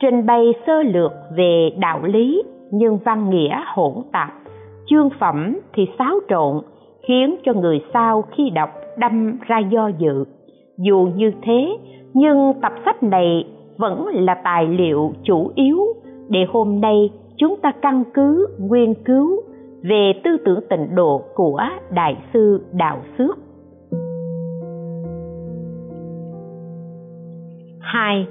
trình 0.00 0.26
bày 0.26 0.52
sơ 0.66 0.82
lược 0.82 1.12
về 1.36 1.70
đạo 1.78 2.00
lý 2.02 2.42
nhưng 2.70 2.98
văn 3.04 3.30
nghĩa 3.30 3.60
hỗn 3.74 3.94
tạp, 4.12 4.30
chương 4.86 5.10
phẩm 5.20 5.58
thì 5.72 5.86
xáo 5.98 6.14
trộn, 6.28 6.60
khiến 7.08 7.36
cho 7.44 7.52
người 7.52 7.84
sau 7.94 8.22
khi 8.22 8.50
đọc 8.50 8.70
đâm 8.98 9.38
ra 9.46 9.58
do 9.58 9.88
dự. 9.98 10.24
Dù 10.78 11.08
như 11.14 11.32
thế, 11.42 11.76
nhưng 12.14 12.52
tập 12.62 12.72
sách 12.84 13.02
này 13.02 13.44
vẫn 13.76 14.06
là 14.12 14.34
tài 14.34 14.66
liệu 14.66 15.12
chủ 15.22 15.50
yếu 15.54 15.78
để 16.28 16.40
hôm 16.52 16.80
nay 16.80 17.10
chúng 17.36 17.56
ta 17.56 17.72
căn 17.82 18.04
cứ, 18.14 18.46
nghiên 18.58 18.94
cứu 18.94 19.40
về 19.82 20.12
tư 20.24 20.30
tưởng 20.44 20.60
tịnh 20.70 20.94
độ 20.94 21.22
của 21.34 21.62
đại 21.90 22.16
sư 22.32 22.64
đạo 22.72 22.98
xước. 23.18 23.38
Hai, 27.80 28.26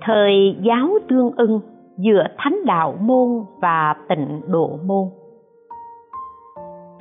thời 0.00 0.56
giáo 0.62 0.88
tương 1.08 1.30
ưng 1.36 1.60
giữa 1.96 2.24
thánh 2.38 2.58
đạo 2.66 2.94
môn 3.00 3.44
và 3.60 3.94
tịnh 4.08 4.40
độ 4.46 4.78
môn. 4.84 5.08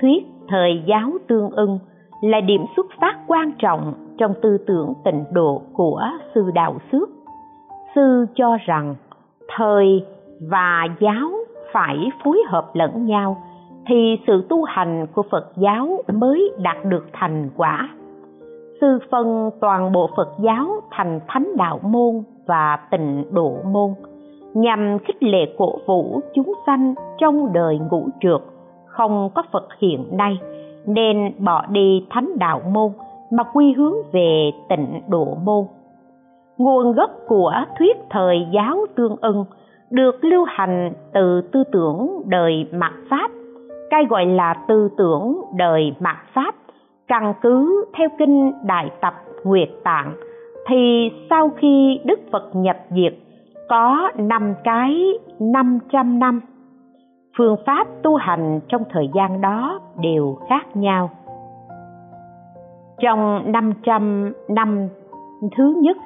Thuyết 0.01 0.23
thời 0.47 0.83
giáo 0.85 1.11
tương 1.27 1.49
ưng 1.49 1.79
là 2.21 2.41
điểm 2.41 2.65
xuất 2.75 2.85
phát 3.01 3.15
quan 3.27 3.51
trọng 3.59 3.93
trong 4.17 4.33
tư 4.41 4.57
tưởng 4.67 4.93
tịnh 5.05 5.23
độ 5.31 5.61
của 5.73 6.01
sư 6.35 6.51
đạo 6.53 6.77
xước. 6.91 7.09
Sư 7.95 8.25
cho 8.35 8.57
rằng 8.65 8.95
thời 9.55 10.05
và 10.49 10.87
giáo 10.99 11.31
phải 11.73 12.09
phối 12.23 12.43
hợp 12.47 12.71
lẫn 12.73 13.05
nhau 13.05 13.37
thì 13.87 14.19
sự 14.27 14.45
tu 14.49 14.63
hành 14.63 15.07
của 15.13 15.23
phật 15.31 15.51
giáo 15.55 16.03
mới 16.13 16.51
đạt 16.59 16.85
được 16.85 17.05
thành 17.13 17.49
quả. 17.57 17.89
Sư 18.81 18.99
phân 19.11 19.49
toàn 19.61 19.91
bộ 19.91 20.09
phật 20.17 20.29
giáo 20.39 20.67
thành 20.91 21.19
thánh 21.27 21.57
đạo 21.57 21.79
môn 21.83 22.23
và 22.45 22.79
tịnh 22.91 23.25
độ 23.31 23.57
môn, 23.65 23.89
nhằm 24.53 24.97
khích 24.99 25.23
lệ 25.23 25.55
cổ 25.57 25.79
vũ 25.85 26.19
chúng 26.33 26.53
sanh 26.65 26.93
trong 27.17 27.53
đời 27.53 27.79
ngũ 27.91 28.07
trượt, 28.21 28.41
không 28.85 29.29
có 29.35 29.43
phật 29.51 29.67
hiện 29.79 30.17
nay, 30.17 30.39
nên 30.85 31.33
bỏ 31.39 31.65
đi 31.69 32.05
thánh 32.09 32.29
đạo 32.39 32.61
môn 32.71 32.91
mà 33.31 33.43
quy 33.53 33.73
hướng 33.73 33.95
về 34.11 34.51
tịnh 34.69 35.01
độ 35.07 35.37
môn. 35.43 35.65
Nguồn 36.57 36.91
gốc 36.93 37.11
của 37.27 37.53
thuyết 37.79 37.97
thời 38.09 38.47
giáo 38.53 38.85
tương 38.95 39.15
ưng 39.21 39.45
được 39.89 40.23
lưu 40.23 40.45
hành 40.47 40.93
từ 41.13 41.41
tư 41.41 41.63
tưởng 41.71 42.21
đời 42.25 42.67
mạt 42.71 42.93
pháp 43.09 43.31
cái 43.93 44.05
gọi 44.05 44.25
là 44.25 44.53
tư 44.67 44.89
tưởng 44.97 45.41
đời 45.55 45.95
mạt 45.99 46.17
pháp, 46.33 46.55
căn 47.07 47.33
cứ 47.41 47.85
theo 47.97 48.09
kinh 48.17 48.51
đại 48.65 48.89
tập 49.01 49.13
nguyệt 49.43 49.69
tạng, 49.83 50.13
thì 50.67 51.11
sau 51.29 51.49
khi 51.49 51.99
đức 52.05 52.19
phật 52.31 52.49
nhập 52.53 52.77
diệt, 52.89 53.13
có 53.69 54.11
năm 54.17 54.53
cái 54.63 55.13
năm 55.39 55.79
trăm 55.91 56.19
năm. 56.19 56.41
Phương 57.37 57.55
pháp 57.65 57.87
tu 58.03 58.15
hành 58.15 58.59
trong 58.67 58.83
thời 58.89 59.09
gian 59.13 59.41
đó 59.41 59.79
đều 60.01 60.37
khác 60.49 60.75
nhau. 60.75 61.09
Trong 62.99 63.51
500 63.51 64.33
năm 64.49 64.87
thứ 65.57 65.75
nhất, 65.81 65.97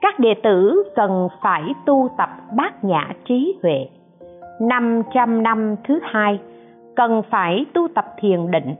các 0.00 0.18
đệ 0.18 0.34
tử 0.42 0.82
cần 0.96 1.28
phải 1.42 1.62
tu 1.86 2.08
tập 2.18 2.28
bát 2.56 2.84
nhã 2.84 3.08
trí 3.24 3.58
huệ. 3.62 3.88
500 4.60 5.42
năm 5.42 5.76
thứ 5.84 5.98
hai 6.02 6.38
cần 6.96 7.22
phải 7.30 7.66
tu 7.74 7.88
tập 7.94 8.04
thiền 8.18 8.50
định. 8.50 8.74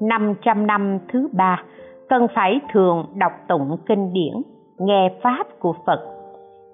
500 0.00 0.66
năm 0.66 0.98
thứ 1.12 1.28
ba, 1.32 1.62
cần 2.08 2.26
phải 2.34 2.60
thường 2.72 3.06
đọc 3.14 3.32
tụng 3.48 3.76
kinh 3.86 4.12
điển, 4.12 4.34
nghe 4.78 5.14
pháp 5.22 5.46
của 5.58 5.74
Phật. 5.86 6.00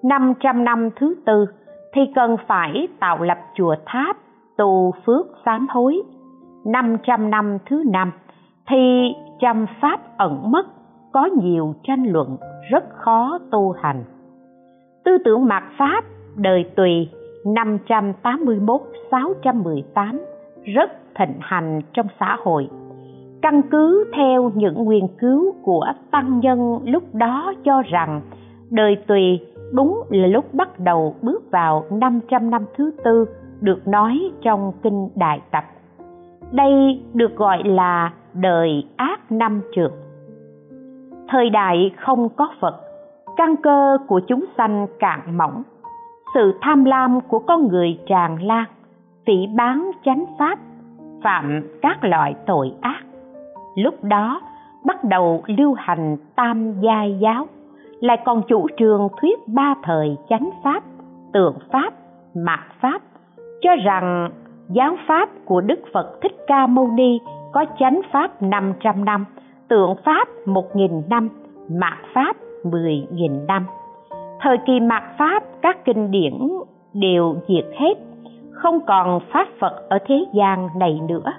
500 0.03 0.63
năm 0.63 0.89
thứ 0.95 1.15
tư, 1.25 1.45
thì 1.93 2.01
cần 2.15 2.37
phải 2.47 2.87
tạo 2.99 3.23
lập 3.23 3.37
chùa 3.55 3.75
tháp, 3.85 4.17
tu 4.57 4.91
phước 5.05 5.25
sám 5.45 5.67
hối. 5.69 6.01
500 6.65 7.29
năm 7.29 7.57
thứ 7.69 7.83
năm, 7.85 8.11
thì 8.69 9.13
chăm 9.39 9.65
pháp 9.81 10.17
ẩn 10.17 10.51
mất, 10.51 10.65
có 11.11 11.29
nhiều 11.41 11.73
tranh 11.83 12.03
luận, 12.03 12.37
rất 12.71 12.83
khó 12.89 13.39
tu 13.51 13.71
hành. 13.81 14.03
Tư 15.05 15.17
tưởng 15.25 15.45
mạt 15.45 15.63
pháp, 15.77 16.03
đời 16.35 16.65
tùy 16.75 17.09
581-618 17.43 20.32
rất 20.65 20.91
thịnh 21.15 21.37
hành 21.39 21.81
trong 21.93 22.07
xã 22.19 22.37
hội 22.43 22.69
căn 23.43 23.61
cứ 23.71 24.11
theo 24.15 24.51
những 24.55 24.89
nghiên 24.89 25.07
cứu 25.19 25.55
của 25.63 25.85
tăng 26.11 26.39
nhân 26.39 26.79
lúc 26.85 27.15
đó 27.15 27.53
cho 27.63 27.81
rằng 27.81 28.21
đời 28.69 28.97
tùy 29.07 29.39
đúng 29.73 30.03
là 30.09 30.27
lúc 30.27 30.53
bắt 30.53 30.79
đầu 30.79 31.15
bước 31.21 31.51
vào 31.51 31.85
500 31.91 32.49
năm 32.49 32.65
thứ 32.77 32.91
tư 33.03 33.25
được 33.61 33.87
nói 33.87 34.31
trong 34.41 34.71
kinh 34.83 35.09
Đại 35.15 35.41
Tập. 35.51 35.63
Đây 36.51 37.01
được 37.13 37.35
gọi 37.35 37.63
là 37.63 38.13
đời 38.33 38.85
ác 38.95 39.31
năm 39.31 39.61
trượt. 39.75 39.91
Thời 41.29 41.49
đại 41.49 41.91
không 41.97 42.29
có 42.29 42.49
Phật, 42.59 42.75
căn 43.37 43.55
cơ 43.63 43.97
của 44.07 44.21
chúng 44.27 44.45
sanh 44.57 44.87
cạn 44.99 45.37
mỏng, 45.37 45.63
sự 46.33 46.53
tham 46.61 46.83
lam 46.85 47.21
của 47.21 47.39
con 47.39 47.67
người 47.67 47.99
tràn 48.05 48.43
lan, 48.43 48.65
phỉ 49.25 49.47
bán 49.55 49.91
chánh 50.05 50.25
pháp, 50.39 50.59
phạm 51.23 51.61
các 51.81 52.03
loại 52.03 52.35
tội 52.45 52.71
ác. 52.81 53.03
Lúc 53.75 54.03
đó 54.03 54.41
bắt 54.85 55.03
đầu 55.03 55.43
lưu 55.47 55.73
hành 55.77 56.17
tam 56.35 56.73
giai 56.81 57.17
giáo, 57.19 57.47
lại 57.99 58.17
còn 58.25 58.41
chủ 58.47 58.67
trương 58.77 59.07
thuyết 59.21 59.47
ba 59.47 59.75
thời 59.83 60.17
chánh 60.29 60.49
pháp, 60.63 60.83
tượng 61.33 61.57
pháp, 61.71 61.93
mạt 62.35 62.59
pháp 62.81 63.01
cho 63.61 63.75
rằng 63.85 64.29
giáo 64.69 64.95
pháp 65.07 65.29
của 65.45 65.61
Đức 65.61 65.79
Phật 65.93 66.21
Thích 66.21 66.35
Ca 66.47 66.67
Mâu 66.67 66.87
Ni 66.87 67.19
có 67.51 67.65
chánh 67.79 68.01
pháp 68.11 68.41
500 68.41 69.05
năm, 69.05 69.25
tượng 69.67 69.95
pháp 70.05 70.27
1.000 70.45 71.01
năm, 71.09 71.29
mạt 71.69 71.97
pháp 72.13 72.35
10.000 72.63 73.45
năm. 73.45 73.65
Thời 74.41 74.57
kỳ 74.65 74.79
mạt 74.79 75.03
pháp 75.17 75.43
các 75.61 75.85
kinh 75.85 76.11
điển 76.11 76.33
đều 76.93 77.35
diệt 77.47 77.65
hết, 77.79 77.93
không 78.63 78.79
còn 78.87 79.19
pháp 79.33 79.47
Phật 79.59 79.89
ở 79.89 79.97
thế 80.05 80.25
gian 80.33 80.67
này 80.79 80.99
nữa. 81.09 81.33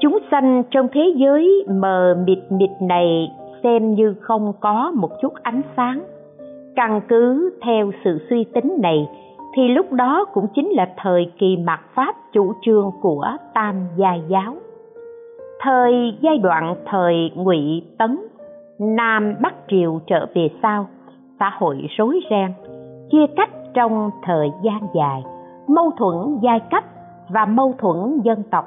Chúng 0.00 0.18
sanh 0.30 0.62
trong 0.70 0.88
thế 0.92 1.12
giới 1.16 1.66
mờ 1.68 2.16
mịt 2.26 2.38
mịt 2.50 2.70
này 2.80 3.28
xem 3.62 3.94
như 3.94 4.14
không 4.20 4.52
có 4.60 4.92
một 4.96 5.10
chút 5.22 5.32
ánh 5.42 5.62
sáng. 5.76 6.02
Căn 6.76 7.00
cứ 7.08 7.52
theo 7.62 7.90
sự 8.04 8.26
suy 8.30 8.44
tính 8.44 8.76
này, 8.82 9.08
thì 9.56 9.68
lúc 9.68 9.92
đó 9.92 10.24
cũng 10.32 10.46
chính 10.54 10.68
là 10.70 10.88
thời 10.96 11.32
kỳ 11.38 11.56
mạt 11.56 11.80
pháp 11.94 12.14
chủ 12.32 12.52
trương 12.62 12.90
của 13.02 13.26
tam 13.54 13.74
gia 13.96 14.14
giáo 14.14 14.56
thời 15.60 16.18
giai 16.20 16.38
đoạn 16.38 16.74
thời 16.86 17.30
ngụy 17.34 17.82
tấn, 17.98 18.18
nam 18.78 19.34
bắc 19.40 19.54
triều 19.68 20.00
trở 20.06 20.26
về 20.34 20.48
sau, 20.62 20.86
xã 21.40 21.50
hội 21.58 21.86
rối 21.98 22.20
ren, 22.30 22.52
chia 23.10 23.26
cách 23.36 23.50
trong 23.74 24.10
thời 24.22 24.48
gian 24.62 24.80
dài 24.94 25.22
mâu 25.74 25.90
thuẫn 25.98 26.38
giai 26.42 26.60
cấp 26.70 26.84
và 27.28 27.44
mâu 27.44 27.74
thuẫn 27.78 28.20
dân 28.24 28.42
tộc. 28.50 28.64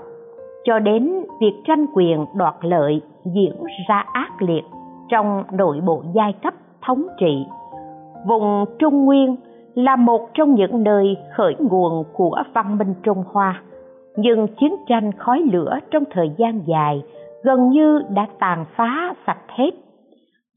Cho 0.63 0.79
đến 0.79 1.13
việc 1.41 1.53
tranh 1.67 1.85
quyền 1.93 2.25
đoạt 2.35 2.55
lợi 2.61 3.01
diễn 3.25 3.53
ra 3.87 4.05
ác 4.13 4.41
liệt 4.41 4.63
trong 5.09 5.43
nội 5.51 5.81
bộ 5.85 6.03
giai 6.13 6.33
cấp 6.43 6.53
thống 6.81 7.07
trị, 7.19 7.45
vùng 8.27 8.65
trung 8.79 9.05
nguyên 9.05 9.35
là 9.75 9.95
một 9.95 10.29
trong 10.33 10.53
những 10.55 10.83
nơi 10.83 11.17
khởi 11.35 11.55
nguồn 11.59 12.03
của 12.13 12.43
văn 12.53 12.77
minh 12.77 12.93
trung 13.03 13.23
hoa. 13.31 13.61
Nhưng 14.17 14.47
chiến 14.47 14.75
tranh 14.87 15.11
khói 15.11 15.41
lửa 15.51 15.79
trong 15.91 16.03
thời 16.11 16.31
gian 16.37 16.61
dài 16.65 17.03
gần 17.43 17.69
như 17.69 18.01
đã 18.09 18.27
tàn 18.39 18.65
phá 18.75 19.13
sạch 19.27 19.41
hết. 19.47 19.71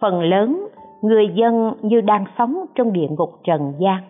Phần 0.00 0.22
lớn 0.22 0.66
người 1.02 1.28
dân 1.34 1.72
như 1.82 2.00
đang 2.00 2.24
sống 2.38 2.64
trong 2.74 2.92
địa 2.92 3.08
ngục 3.08 3.30
trần 3.44 3.72
gian 3.78 4.02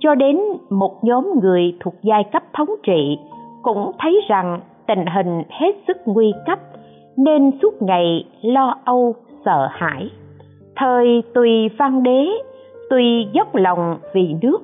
cho 0.00 0.14
đến 0.14 0.40
một 0.70 1.04
nhóm 1.04 1.30
người 1.42 1.76
thuộc 1.80 1.94
giai 2.02 2.24
cấp 2.32 2.42
thống 2.52 2.68
trị 2.82 3.18
cũng 3.62 3.92
thấy 3.98 4.20
rằng 4.28 4.60
tình 4.86 5.04
hình 5.06 5.42
hết 5.50 5.72
sức 5.86 5.96
nguy 6.04 6.32
cấp, 6.46 6.58
nên 7.16 7.50
suốt 7.62 7.82
ngày 7.82 8.24
lo 8.42 8.78
âu, 8.84 9.14
sợ 9.44 9.68
hãi. 9.70 10.10
Thời 10.76 11.22
tùy 11.34 11.68
văn 11.78 12.02
đế, 12.02 12.26
tùy 12.90 13.26
dốc 13.32 13.54
lòng 13.54 13.98
vì 14.14 14.34
nước, 14.42 14.58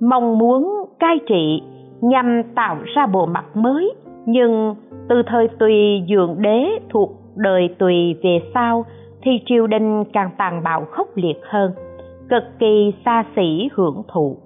mong 0.00 0.38
muốn 0.38 0.84
cai 0.98 1.18
trị 1.28 1.62
nhằm 2.00 2.42
tạo 2.54 2.76
ra 2.94 3.06
bộ 3.06 3.26
mặt 3.26 3.44
mới. 3.54 3.92
Nhưng 4.26 4.74
từ 5.08 5.22
thời 5.26 5.48
tùy 5.48 6.02
dượng 6.08 6.36
đế 6.38 6.78
thuộc 6.90 7.10
đời 7.36 7.74
tùy 7.78 8.16
về 8.22 8.40
sau 8.54 8.84
thì 9.22 9.30
triều 9.46 9.66
đình 9.66 10.04
càng 10.12 10.30
tàn 10.38 10.62
bạo 10.64 10.84
khốc 10.90 11.08
liệt 11.14 11.40
hơn, 11.42 11.72
cực 12.28 12.42
kỳ 12.58 12.92
xa 13.04 13.24
xỉ 13.36 13.68
hưởng 13.72 14.02
thụ 14.12 14.36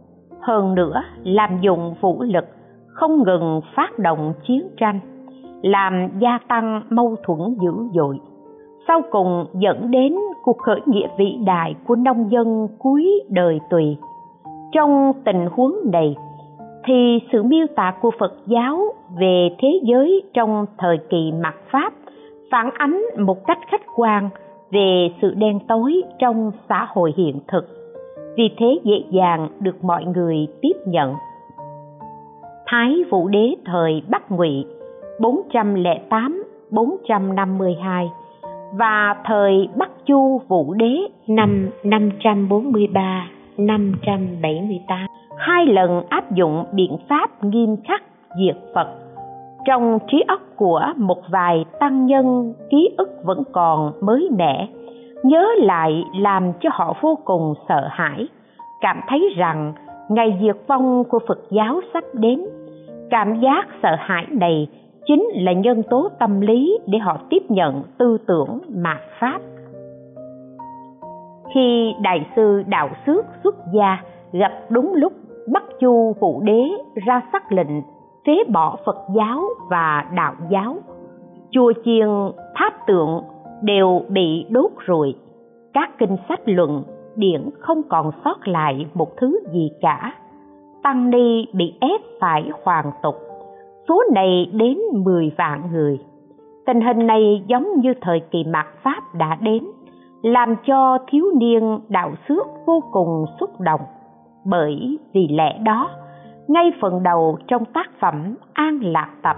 hơn 0.46 0.74
nữa 0.74 1.02
làm 1.24 1.60
dụng 1.60 1.94
vũ 2.00 2.22
lực, 2.22 2.44
không 2.86 3.22
ngừng 3.22 3.60
phát 3.74 3.98
động 3.98 4.32
chiến 4.46 4.68
tranh, 4.76 5.00
làm 5.62 6.08
gia 6.18 6.38
tăng 6.48 6.82
mâu 6.90 7.16
thuẫn 7.24 7.38
dữ 7.60 7.72
dội. 7.94 8.18
Sau 8.88 9.02
cùng 9.10 9.46
dẫn 9.54 9.90
đến 9.90 10.14
cuộc 10.42 10.58
khởi 10.58 10.80
nghĩa 10.86 11.08
vĩ 11.18 11.38
đại 11.46 11.74
của 11.86 11.96
nông 11.96 12.30
dân 12.30 12.68
cuối 12.78 13.10
đời 13.28 13.60
tùy. 13.70 13.96
Trong 14.72 15.12
tình 15.24 15.46
huống 15.52 15.74
này, 15.92 16.16
thì 16.84 17.18
sự 17.32 17.42
miêu 17.42 17.66
tả 17.76 17.94
của 18.00 18.10
phật 18.18 18.32
giáo 18.46 18.80
về 19.18 19.48
thế 19.58 19.80
giới 19.82 20.22
trong 20.34 20.66
thời 20.78 20.98
kỳ 21.10 21.32
mạt 21.42 21.54
pháp 21.70 21.92
phản 22.50 22.70
ánh 22.78 23.02
một 23.18 23.46
cách 23.46 23.58
khách 23.70 23.86
quan 23.96 24.28
về 24.70 25.08
sự 25.22 25.34
đen 25.34 25.58
tối 25.68 26.02
trong 26.18 26.50
xã 26.68 26.86
hội 26.88 27.14
hiện 27.16 27.40
thực 27.48 27.85
vì 28.36 28.50
thế 28.58 28.78
dễ 28.84 29.04
dàng 29.10 29.48
được 29.60 29.84
mọi 29.84 30.04
người 30.04 30.46
tiếp 30.62 30.76
nhận. 30.86 31.14
Thái 32.66 33.04
vũ 33.10 33.28
đế 33.28 33.54
thời 33.64 34.02
bắc 34.08 34.30
ngụy 34.30 34.64
408 35.20 36.44
452 36.70 38.08
và 38.72 39.16
thời 39.24 39.68
Bắc 39.76 39.90
Chu 40.06 40.40
Vũ 40.48 40.74
Đế 40.74 40.98
năm 41.26 41.70
543 41.84 43.28
578 43.56 45.06
hai 45.36 45.66
lần 45.66 46.02
áp 46.08 46.32
dụng 46.32 46.64
biện 46.72 46.96
pháp 47.08 47.44
nghiêm 47.44 47.76
khắc 47.88 48.02
diệt 48.38 48.56
Phật, 48.74 48.88
trong 49.64 49.98
trí 50.08 50.24
óc 50.28 50.40
của 50.56 50.80
một 50.96 51.18
vài 51.30 51.64
tăng 51.80 52.06
nhân, 52.06 52.54
ký 52.70 52.88
ức 52.96 53.08
vẫn 53.24 53.42
còn 53.52 53.92
mới 54.00 54.28
mẻ 54.38 54.68
nhớ 55.22 55.46
lại 55.58 56.04
làm 56.14 56.52
cho 56.60 56.70
họ 56.72 56.96
vô 57.00 57.18
cùng 57.24 57.54
sợ 57.68 57.88
hãi, 57.90 58.28
cảm 58.80 59.00
thấy 59.08 59.34
rằng 59.36 59.72
ngày 60.08 60.38
diệt 60.42 60.56
vong 60.66 61.04
của 61.04 61.18
phật 61.28 61.38
giáo 61.50 61.80
sắp 61.94 62.04
đến. 62.12 62.40
Cảm 63.10 63.40
giác 63.40 63.66
sợ 63.82 63.96
hãi 63.98 64.26
này 64.30 64.68
chính 65.06 65.28
là 65.34 65.52
nhân 65.52 65.82
tố 65.90 66.08
tâm 66.18 66.40
lý 66.40 66.78
để 66.86 66.98
họ 66.98 67.18
tiếp 67.30 67.42
nhận 67.48 67.82
tư 67.98 68.18
tưởng 68.26 68.58
mạt 68.68 69.00
pháp. 69.20 69.38
Khi 71.54 71.94
đại 72.02 72.26
sư 72.36 72.62
đạo 72.66 72.88
xước 73.06 73.24
xuất 73.44 73.54
gia 73.74 74.02
gặp 74.32 74.52
đúng 74.68 74.94
lúc 74.94 75.12
bắc 75.52 75.62
chu 75.80 76.14
vũ 76.20 76.40
đế 76.44 76.62
ra 77.06 77.22
sắc 77.32 77.52
lệnh 77.52 77.82
phế 78.26 78.44
bỏ 78.52 78.76
phật 78.86 78.96
giáo 79.16 79.42
và 79.70 80.04
đạo 80.14 80.34
giáo, 80.50 80.76
chùa 81.50 81.72
chiền 81.84 82.08
tháp 82.54 82.86
tượng 82.86 83.22
đều 83.62 84.02
bị 84.08 84.46
đốt 84.50 84.70
rụi 84.88 85.14
các 85.76 85.98
kinh 85.98 86.16
sách 86.28 86.40
luận 86.44 86.82
điển 87.16 87.50
không 87.58 87.82
còn 87.88 88.10
sót 88.24 88.48
lại 88.48 88.86
một 88.94 89.16
thứ 89.16 89.38
gì 89.52 89.70
cả. 89.80 90.12
Tăng 90.82 91.10
ni 91.10 91.46
bị 91.52 91.74
ép 91.80 92.00
phải 92.20 92.50
hoàn 92.64 92.90
tục. 93.02 93.14
Số 93.88 94.02
này 94.14 94.50
đến 94.52 94.78
10 95.04 95.32
vạn 95.38 95.62
người. 95.72 95.98
Tình 96.66 96.80
hình 96.80 97.06
này 97.06 97.42
giống 97.46 97.80
như 97.80 97.94
thời 98.00 98.20
kỳ 98.30 98.44
mạt 98.44 98.66
pháp 98.82 99.14
đã 99.14 99.38
đến, 99.40 99.64
làm 100.22 100.54
cho 100.66 100.98
thiếu 101.10 101.24
niên 101.40 101.78
đạo 101.88 102.12
xước 102.28 102.46
vô 102.66 102.82
cùng 102.92 103.24
xúc 103.40 103.60
động. 103.60 103.80
Bởi 104.44 104.98
vì 105.12 105.28
lẽ 105.28 105.58
đó, 105.64 105.90
ngay 106.48 106.70
phần 106.80 107.02
đầu 107.02 107.38
trong 107.48 107.64
tác 107.64 107.90
phẩm 108.00 108.34
an 108.52 108.80
lạc 108.82 109.10
tập, 109.22 109.36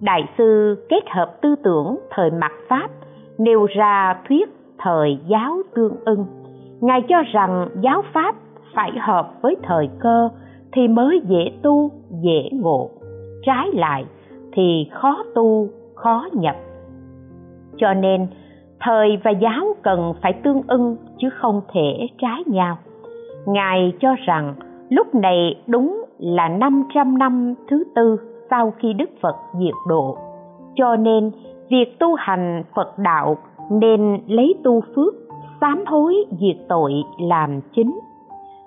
đại 0.00 0.28
sư 0.38 0.76
kết 0.88 1.10
hợp 1.10 1.40
tư 1.42 1.54
tưởng 1.64 1.98
thời 2.10 2.30
mạt 2.30 2.52
pháp 2.68 2.88
nêu 3.42 3.66
ra 3.66 4.20
thuyết 4.28 4.48
thời 4.78 5.18
giáo 5.26 5.56
tương 5.74 5.96
ưng. 6.04 6.26
Ngài 6.80 7.02
cho 7.08 7.22
rằng 7.32 7.68
giáo 7.80 8.02
pháp 8.12 8.34
phải 8.74 8.90
hợp 9.00 9.42
với 9.42 9.56
thời 9.62 9.88
cơ 10.00 10.28
thì 10.72 10.88
mới 10.88 11.20
dễ 11.28 11.52
tu 11.62 11.90
dễ 12.10 12.48
ngộ. 12.52 12.90
Trái 13.42 13.68
lại 13.72 14.04
thì 14.52 14.88
khó 14.92 15.22
tu 15.34 15.68
khó 15.94 16.26
nhập. 16.32 16.56
Cho 17.76 17.94
nên 17.94 18.26
thời 18.80 19.18
và 19.24 19.30
giáo 19.30 19.76
cần 19.82 20.14
phải 20.22 20.32
tương 20.32 20.62
ưng 20.66 20.96
chứ 21.18 21.28
không 21.40 21.60
thể 21.72 22.06
trái 22.18 22.42
nhau. 22.46 22.78
Ngài 23.46 23.92
cho 24.00 24.14
rằng 24.26 24.54
lúc 24.88 25.14
này 25.14 25.62
đúng 25.66 26.04
là 26.18 26.48
500 26.48 27.18
năm 27.18 27.54
thứ 27.68 27.84
tư 27.94 28.16
sau 28.50 28.72
khi 28.78 28.92
Đức 28.92 29.10
Phật 29.20 29.36
diệt 29.58 29.74
độ. 29.88 30.16
Cho 30.74 30.96
nên, 30.96 31.30
việc 31.70 31.98
tu 31.98 32.14
hành 32.14 32.62
Phật 32.74 32.98
đạo 32.98 33.36
nên 33.70 34.18
lấy 34.26 34.54
tu 34.64 34.80
phước, 34.94 35.14
sám 35.60 35.84
hối 35.86 36.14
diệt 36.40 36.56
tội 36.68 36.92
làm 37.20 37.60
chính. 37.76 38.00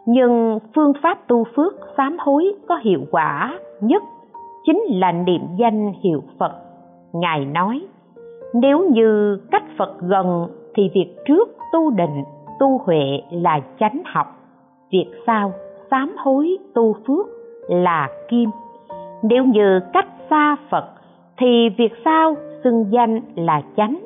Nhưng 0.06 0.60
phương 0.76 0.94
pháp 1.04 1.28
tu 1.28 1.44
phước 1.56 1.74
sám 1.98 2.18
hối 2.20 2.52
có 2.68 2.76
hiệu 2.76 3.02
quả 3.12 3.60
nhất 3.82 4.04
chính 4.66 4.82
là 4.90 5.12
niệm 5.12 5.42
danh 5.58 5.94
hiệu 6.04 6.24
Phật. 6.40 6.52
Ngài 7.14 7.46
nói, 7.46 7.82
nếu 8.54 8.90
như 8.90 9.38
cách 9.52 9.64
Phật 9.78 10.00
gần 10.00 10.48
thì 10.76 10.92
việc 10.94 11.16
trước 11.26 11.50
tu 11.74 11.90
định, 11.90 12.24
tu 12.60 12.82
huệ 12.86 13.22
là 13.32 13.60
chánh 13.80 14.02
học, 14.06 14.28
việc 14.92 15.12
sau 15.28 15.54
sám 15.92 16.16
hối 16.18 16.58
tu 16.74 16.96
phước 17.08 17.26
là 17.70 18.10
kim. 18.30 18.50
Nếu 19.24 19.46
như 19.46 19.80
cách 19.94 20.08
xa 20.30 20.56
Phật 20.70 20.86
thì 21.38 21.70
việc 21.78 21.92
sau 22.06 22.36
xưng 22.66 22.86
danh 22.92 23.22
là 23.36 23.62
chánh, 23.78 24.00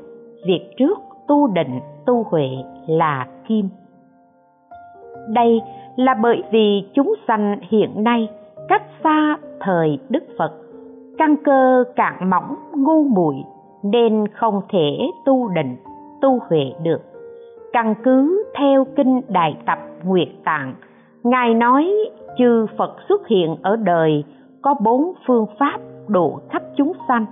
việc 0.45 0.69
trước 0.77 0.99
tu 1.27 1.47
định, 1.47 1.79
tu 2.05 2.23
huệ 2.29 2.47
là 2.87 3.27
kim. 3.47 3.69
Đây 5.33 5.61
là 5.95 6.15
bởi 6.21 6.43
vì 6.51 6.83
chúng 6.93 7.13
sanh 7.27 7.59
hiện 7.69 8.03
nay 8.03 8.29
cách 8.67 8.83
xa 9.03 9.37
thời 9.59 9.99
Đức 10.09 10.23
Phật, 10.37 10.51
căn 11.17 11.35
cơ 11.43 11.83
cạn 11.95 12.29
mỏng 12.29 12.55
ngu 12.75 13.03
muội 13.03 13.35
nên 13.83 14.27
không 14.27 14.61
thể 14.69 14.97
tu 15.25 15.49
định, 15.49 15.75
tu 16.21 16.39
huệ 16.49 16.73
được. 16.83 17.01
Căn 17.73 17.95
cứ 18.03 18.43
theo 18.57 18.85
kinh 18.95 19.21
Đại 19.29 19.57
Tập 19.65 19.79
Nguyệt 20.03 20.29
Tạng, 20.43 20.73
Ngài 21.23 21.53
nói 21.53 21.93
chư 22.37 22.65
Phật 22.77 22.95
xuất 23.09 23.27
hiện 23.27 23.55
ở 23.61 23.75
đời 23.75 24.23
có 24.61 24.75
bốn 24.83 25.11
phương 25.27 25.45
pháp 25.59 25.79
độ 26.07 26.39
khắp 26.49 26.63
chúng 26.77 26.93
sanh. 27.07 27.25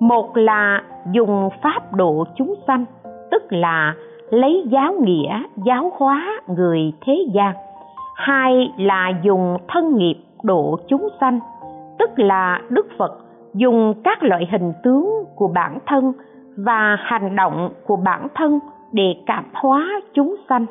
Một 0.00 0.36
là 0.36 0.82
dùng 1.12 1.48
pháp 1.62 1.92
độ 1.92 2.24
chúng 2.36 2.54
sanh, 2.66 2.84
tức 3.30 3.42
là 3.52 3.94
lấy 4.30 4.64
giáo 4.70 4.94
nghĩa 5.00 5.42
giáo 5.66 5.92
hóa 5.96 6.40
người 6.46 6.92
thế 7.06 7.26
gian. 7.34 7.54
Hai 8.14 8.72
là 8.78 9.12
dùng 9.22 9.56
thân 9.68 9.96
nghiệp 9.96 10.16
độ 10.42 10.78
chúng 10.88 11.08
sanh, 11.20 11.40
tức 11.98 12.10
là 12.16 12.60
Đức 12.68 12.86
Phật 12.98 13.12
dùng 13.54 13.94
các 14.04 14.22
loại 14.22 14.48
hình 14.52 14.72
tướng 14.82 15.24
của 15.36 15.48
bản 15.54 15.78
thân 15.86 16.12
và 16.56 16.96
hành 17.00 17.36
động 17.36 17.70
của 17.86 17.96
bản 17.96 18.26
thân 18.34 18.58
để 18.92 19.14
cảm 19.26 19.44
hóa 19.52 20.00
chúng 20.14 20.36
sanh. 20.48 20.66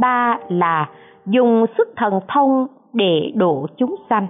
Ba 0.00 0.38
là 0.48 0.88
dùng 1.26 1.66
sức 1.78 1.88
thần 1.96 2.20
thông 2.28 2.66
để 2.92 3.32
độ 3.34 3.66
chúng 3.76 3.94
sanh, 4.10 4.26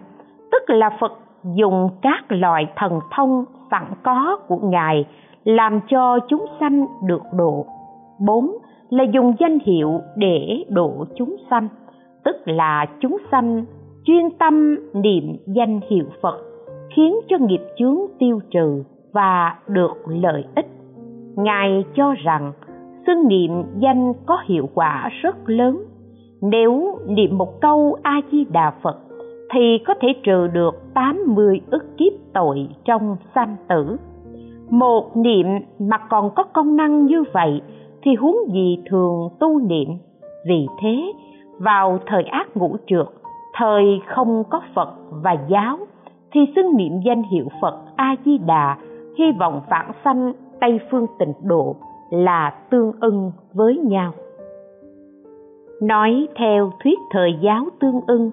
tức 0.53 0.71
là 0.71 0.91
Phật 1.01 1.13
dùng 1.57 1.89
các 2.03 2.25
loại 2.29 2.67
thần 2.77 3.01
thông 3.11 3.45
sẵn 3.71 3.85
có 4.03 4.39
của 4.49 4.59
Ngài, 4.63 5.05
làm 5.45 5.81
cho 5.89 6.19
chúng 6.29 6.47
sanh 6.61 6.87
được 7.07 7.23
độ. 7.37 7.67
Bốn 8.27 8.51
là 8.91 9.05
dùng 9.05 9.35
danh 9.41 9.59
hiệu 9.65 10.01
để 10.17 10.65
độ 10.69 11.05
chúng 11.17 11.37
sanh, 11.51 11.69
tức 12.25 12.37
là 12.45 12.87
chúng 13.01 13.17
sanh 13.31 13.65
chuyên 14.05 14.31
tâm 14.39 14.77
niệm 14.95 15.37
danh 15.47 15.81
hiệu 15.91 16.05
phật, 16.23 16.39
khiến 16.97 17.15
cho 17.29 17.37
nghiệp 17.41 17.63
chướng 17.79 17.99
tiêu 18.19 18.41
trừ 18.51 18.85
và 19.13 19.59
được 19.69 19.95
lợi 20.07 20.45
ích. 20.57 20.67
Ngài 21.37 21.85
cho 21.95 22.15
rằng, 22.25 22.53
xưng 23.07 23.29
niệm 23.29 23.51
danh 23.77 24.13
có 24.27 24.39
hiệu 24.47 24.69
quả 24.75 25.09
rất 25.23 25.37
lớn. 25.47 25.85
Nếu 26.43 26.99
niệm 27.07 27.39
một 27.39 27.61
câu 27.61 27.97
a 28.03 28.21
di 28.33 28.45
đà 28.45 28.73
phật 28.83 28.97
thì 29.53 29.79
có 29.87 29.95
thể 30.01 30.09
trừ 30.23 30.47
được 30.47 30.95
80 30.95 31.61
ức 31.71 31.97
kiếp 31.97 32.13
tội 32.33 32.69
trong 32.85 33.17
sanh 33.35 33.57
tử. 33.69 33.97
Một 34.71 35.17
niệm 35.17 35.47
mà 35.79 35.99
còn 35.99 36.31
có 36.35 36.43
công 36.43 36.77
năng 36.77 37.07
như 37.07 37.25
vậy 37.33 37.61
thì 38.03 38.15
huống 38.15 38.37
gì 38.53 38.79
thường 38.91 39.29
tu 39.41 39.59
niệm. 39.59 39.89
Vì 40.47 40.67
thế, 40.83 41.13
vào 41.59 41.99
thời 42.07 42.23
ác 42.23 42.57
ngũ 42.57 42.77
trượt, 42.87 43.07
thời 43.55 44.01
không 44.07 44.45
có 44.51 44.61
Phật 44.75 44.95
và 45.11 45.37
giáo, 45.49 45.79
thì 46.33 46.41
xưng 46.57 46.77
niệm 46.77 46.93
danh 47.05 47.23
hiệu 47.23 47.45
Phật 47.61 47.79
A-di-đà, 47.97 48.77
hy 49.19 49.25
vọng 49.39 49.61
vãng 49.71 49.93
sanh 50.05 50.33
Tây 50.61 50.81
Phương 50.91 51.07
tịnh 51.19 51.33
độ 51.43 51.77
là 52.11 52.55
tương 52.71 52.93
ưng 53.01 53.33
với 53.53 53.77
nhau. 53.77 54.13
Nói 55.83 56.29
theo 56.37 56.73
thuyết 56.83 56.99
thời 57.11 57.35
giáo 57.41 57.65
tương 57.81 58.01
ưng, 58.07 58.31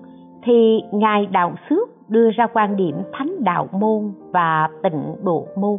thì 0.47 0.83
ngài 0.91 1.25
đạo 1.25 1.53
xước 1.69 1.89
đưa 2.07 2.29
ra 2.29 2.47
quan 2.53 2.75
điểm 2.75 2.95
thánh 3.13 3.43
đạo 3.43 3.67
môn 3.71 4.13
và 4.31 4.69
tịnh 4.83 5.15
độ 5.23 5.47
môn, 5.57 5.77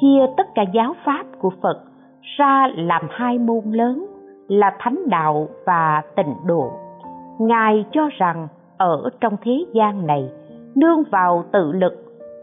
chia 0.00 0.26
tất 0.36 0.46
cả 0.54 0.62
giáo 0.72 0.94
pháp 1.04 1.24
của 1.40 1.50
phật 1.62 1.82
ra 2.38 2.68
làm 2.76 3.02
hai 3.10 3.38
môn 3.38 3.64
lớn 3.64 4.06
là 4.48 4.76
thánh 4.78 4.98
đạo 5.08 5.48
và 5.66 6.02
tịnh 6.16 6.34
độ. 6.46 6.70
Ngài 7.38 7.84
cho 7.92 8.08
rằng 8.18 8.48
ở 8.78 9.10
trong 9.20 9.36
thế 9.42 9.64
gian 9.72 10.06
này, 10.06 10.28
nương 10.74 11.02
vào 11.10 11.44
tự 11.52 11.72
lực 11.72 11.92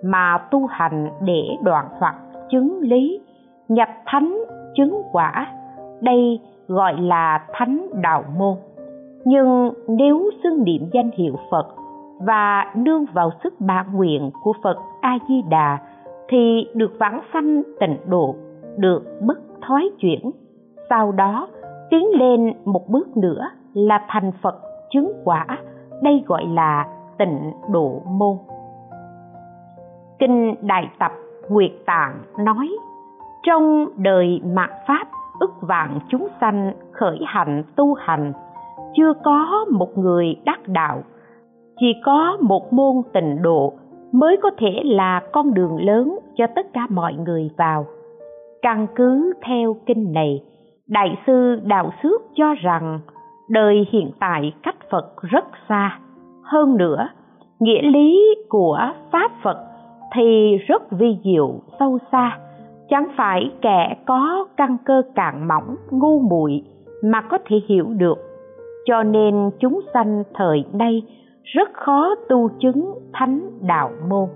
mà 0.03 0.38
tu 0.51 0.65
hành 0.65 1.10
để 1.21 1.57
đoạn 1.63 1.86
hoặc 1.99 2.15
chứng 2.49 2.79
lý, 2.81 3.21
nhập 3.67 3.89
thánh 4.05 4.38
chứng 4.75 5.01
quả, 5.12 5.47
đây 6.01 6.39
gọi 6.67 6.93
là 7.01 7.45
thánh 7.53 7.88
đạo 8.01 8.23
môn 8.38 8.55
nhưng 9.28 9.74
nếu 9.88 10.30
xưng 10.44 10.63
niệm 10.63 10.90
danh 10.94 11.10
hiệu 11.18 11.36
phật 11.52 11.68
và 12.20 12.74
nương 12.76 13.06
vào 13.13 13.32
sức 13.44 13.54
bản 13.60 13.86
nguyện 13.94 14.32
của 14.44 14.54
phật 14.63 14.78
a 15.02 15.18
di 15.28 15.42
đà 15.50 15.78
thì 16.30 16.68
được 16.74 16.92
vãng 17.00 17.22
sanh 17.34 17.63
tịnh 17.80 17.98
độ, 18.06 18.36
được 18.78 19.04
bất 19.22 19.38
thoái 19.62 19.86
chuyển. 20.00 20.32
Sau 20.90 21.12
đó, 21.12 21.48
tiến 21.90 22.06
lên 22.20 22.54
một 22.66 22.88
bước 22.88 23.18
nữa 23.18 23.50
là 23.74 24.06
thành 24.08 24.32
phật 24.42 24.56
chứng 24.90 25.12
quả, 25.24 25.46
đây 26.04 26.24
gọi 26.28 26.46
là 26.46 26.88
tịnh 27.18 27.52
độ 27.72 28.02
môn. 28.06 28.38
Kinh 30.20 30.56
đại 30.62 30.90
tập 31.00 31.12
nguyệt 31.50 31.72
tạng 31.86 32.20
nói, 32.40 32.70
trong 33.44 33.86
đời 33.98 34.42
mạt 34.46 34.70
pháp, 34.88 35.08
ức 35.40 35.52
vạn 35.62 36.00
chúng 36.10 36.28
sanh 36.42 36.74
khởi 36.92 37.20
hạnh 37.26 37.63
tu 37.76 37.94
hành 37.94 38.34
chưa 38.95 39.13
có 39.23 39.65
một 39.71 39.97
người 39.97 40.36
đắc 40.45 40.67
đạo, 40.67 41.04
chỉ 41.80 41.93
có 42.06 42.38
một 42.41 42.73
môn 42.73 42.95
tịnh 43.13 43.41
độ 43.41 43.73
mới 44.12 44.38
có 44.41 44.50
thể 44.58 44.82
là 44.84 45.21
con 45.32 45.54
đường 45.54 45.86
lớn 45.86 46.19
cho 46.36 46.47
tất 46.56 46.65
cả 46.73 46.88
mọi 46.89 47.13
người 47.13 47.50
vào. 47.58 47.86
Căn 48.62 48.88
cứ 48.95 49.34
theo 49.47 49.76
kinh 49.86 50.12
này, 50.13 50.41
đại 50.88 51.17
sư 51.28 51.60
đạo 51.63 51.91
xước 52.04 52.21
cho 52.36 52.54
rằng 52.54 53.00
đời 53.50 53.88
hiện 53.91 54.12
tại 54.19 54.54
cách 54.63 54.76
phật 54.91 55.21
rất 55.21 55.45
xa. 55.69 56.00
Hơn 56.43 56.78
nữa, 56.78 57.10
nghĩa 57.60 57.82
lý 57.82 58.36
của 58.50 58.80
pháp 59.12 59.32
phật 59.43 59.58
thì 60.15 60.58
rất 60.67 60.91
vi 60.91 61.17
diệu, 61.23 61.54
sâu 61.80 61.97
xa. 62.12 62.38
Chẳng 62.89 63.08
phải 63.17 63.52
kẻ 63.62 63.97
có 64.06 64.47
căn 64.58 64.78
cơ 64.86 65.02
cạn 65.15 65.47
mỏng, 65.47 65.76
ngu 65.91 66.19
muội 66.19 66.63
mà 67.04 67.21
có 67.21 67.38
thể 67.45 67.56
hiểu 67.67 67.86
được 67.97 68.27
cho 68.88 69.04
nên 69.04 69.50
chúng 69.60 69.80
sanh 69.93 70.23
thời 70.34 70.65
nay 70.73 71.02
rất 71.43 71.69
khó 71.73 72.15
tu 72.30 72.50
chứng 72.60 72.93
thánh 73.13 73.50
đạo 73.62 73.91
môn. 74.10 74.30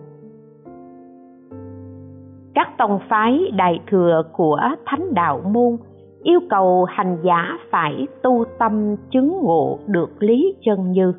Các 2.55 2.77
tông 2.77 2.99
phái 3.09 3.51
đại 3.55 3.79
thừa 3.91 4.23
của 4.33 4.59
thánh 4.85 5.13
đạo 5.13 5.41
môn 5.53 5.77
yêu 6.23 6.39
cầu 6.49 6.85
hành 6.85 7.17
giả 7.23 7.57
phải 7.71 8.07
tu 8.23 8.45
tâm 8.59 8.95
chứng 9.11 9.39
ngộ 9.43 9.79
được 9.87 10.23
lý 10.23 10.55
chân 10.65 10.91
như, 10.91 11.13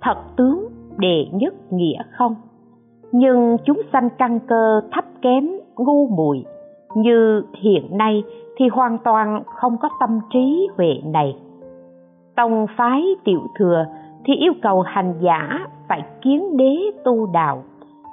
thật 0.00 0.16
tướng 0.36 0.68
đệ 0.98 1.26
nhất 1.32 1.54
nghĩa 1.70 2.02
không? 2.18 2.34
Nhưng 3.12 3.56
chúng 3.64 3.80
sanh 3.92 4.08
căn 4.18 4.38
cơ 4.48 4.80
thấp 4.92 5.04
kém, 5.22 5.48
ngu 5.76 6.08
muội 6.08 6.44
như 6.94 7.42
hiện 7.62 7.98
nay 7.98 8.22
thì 8.56 8.68
hoàn 8.68 8.98
toàn 9.04 9.42
không 9.46 9.76
có 9.80 9.88
tâm 10.00 10.20
trí 10.32 10.68
huệ 10.76 11.00
này 11.04 11.36
tông 12.36 12.66
phái 12.76 13.02
tiểu 13.24 13.40
thừa 13.58 13.86
thì 14.24 14.34
yêu 14.34 14.52
cầu 14.62 14.80
hành 14.80 15.14
giả 15.20 15.66
phải 15.88 16.02
kiến 16.22 16.56
đế 16.56 16.76
tu 17.04 17.26
đạo. 17.32 17.62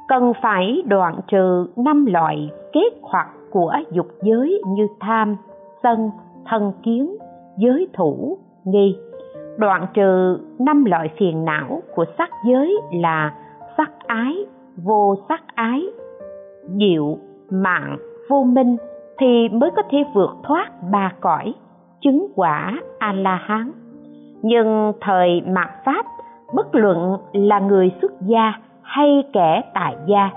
Cần 0.07 0.33
phải 0.41 0.83
đoạn 0.86 1.19
trừ 1.27 1.67
năm 1.75 2.05
loại 2.05 2.51
kết 2.73 2.89
hoặc 3.01 3.27
của 3.51 3.73
dục 3.91 4.07
giới 4.23 4.62
như 4.67 4.88
tham, 4.99 5.36
sân, 5.83 6.12
thân 6.45 6.73
kiến, 6.83 7.15
giới 7.57 7.88
thủ, 7.93 8.38
nghi. 8.63 8.95
Đoạn 9.57 9.88
trừ 9.93 10.39
năm 10.59 10.86
loại 10.86 11.09
phiền 11.17 11.45
não 11.45 11.81
của 11.95 12.05
sắc 12.17 12.29
giới 12.47 12.81
là 12.93 13.33
sắc 13.77 13.91
ái, 14.07 14.45
vô 14.83 15.15
sắc 15.29 15.43
ái, 15.55 15.83
diệu, 16.63 17.17
mạng, 17.49 17.97
vô 18.29 18.43
minh 18.43 18.77
thì 19.19 19.49
mới 19.49 19.71
có 19.75 19.81
thể 19.91 19.97
vượt 20.13 20.31
thoát 20.43 20.69
ba 20.91 21.12
cõi, 21.21 21.53
chứng 22.01 22.27
quả 22.36 22.79
a 22.99 23.13
la 23.13 23.36
hán 23.36 23.71
nhưng 24.43 24.93
thời 25.01 25.41
mạt 25.41 25.69
pháp, 25.86 26.06
bất 26.53 26.75
luận 26.75 27.17
là 27.34 27.60
người 27.60 27.91
xuất 28.01 28.12
gia 28.21 28.53
hay 28.82 29.23
kẻ 29.34 29.62
tại 29.73 29.95
gia, 30.08 30.29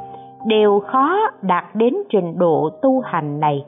đều 0.46 0.80
khó 0.80 1.16
đạt 1.42 1.64
đến 1.74 1.94
trình 2.08 2.38
độ 2.38 2.70
tu 2.82 3.00
hành 3.00 3.40
này. 3.40 3.64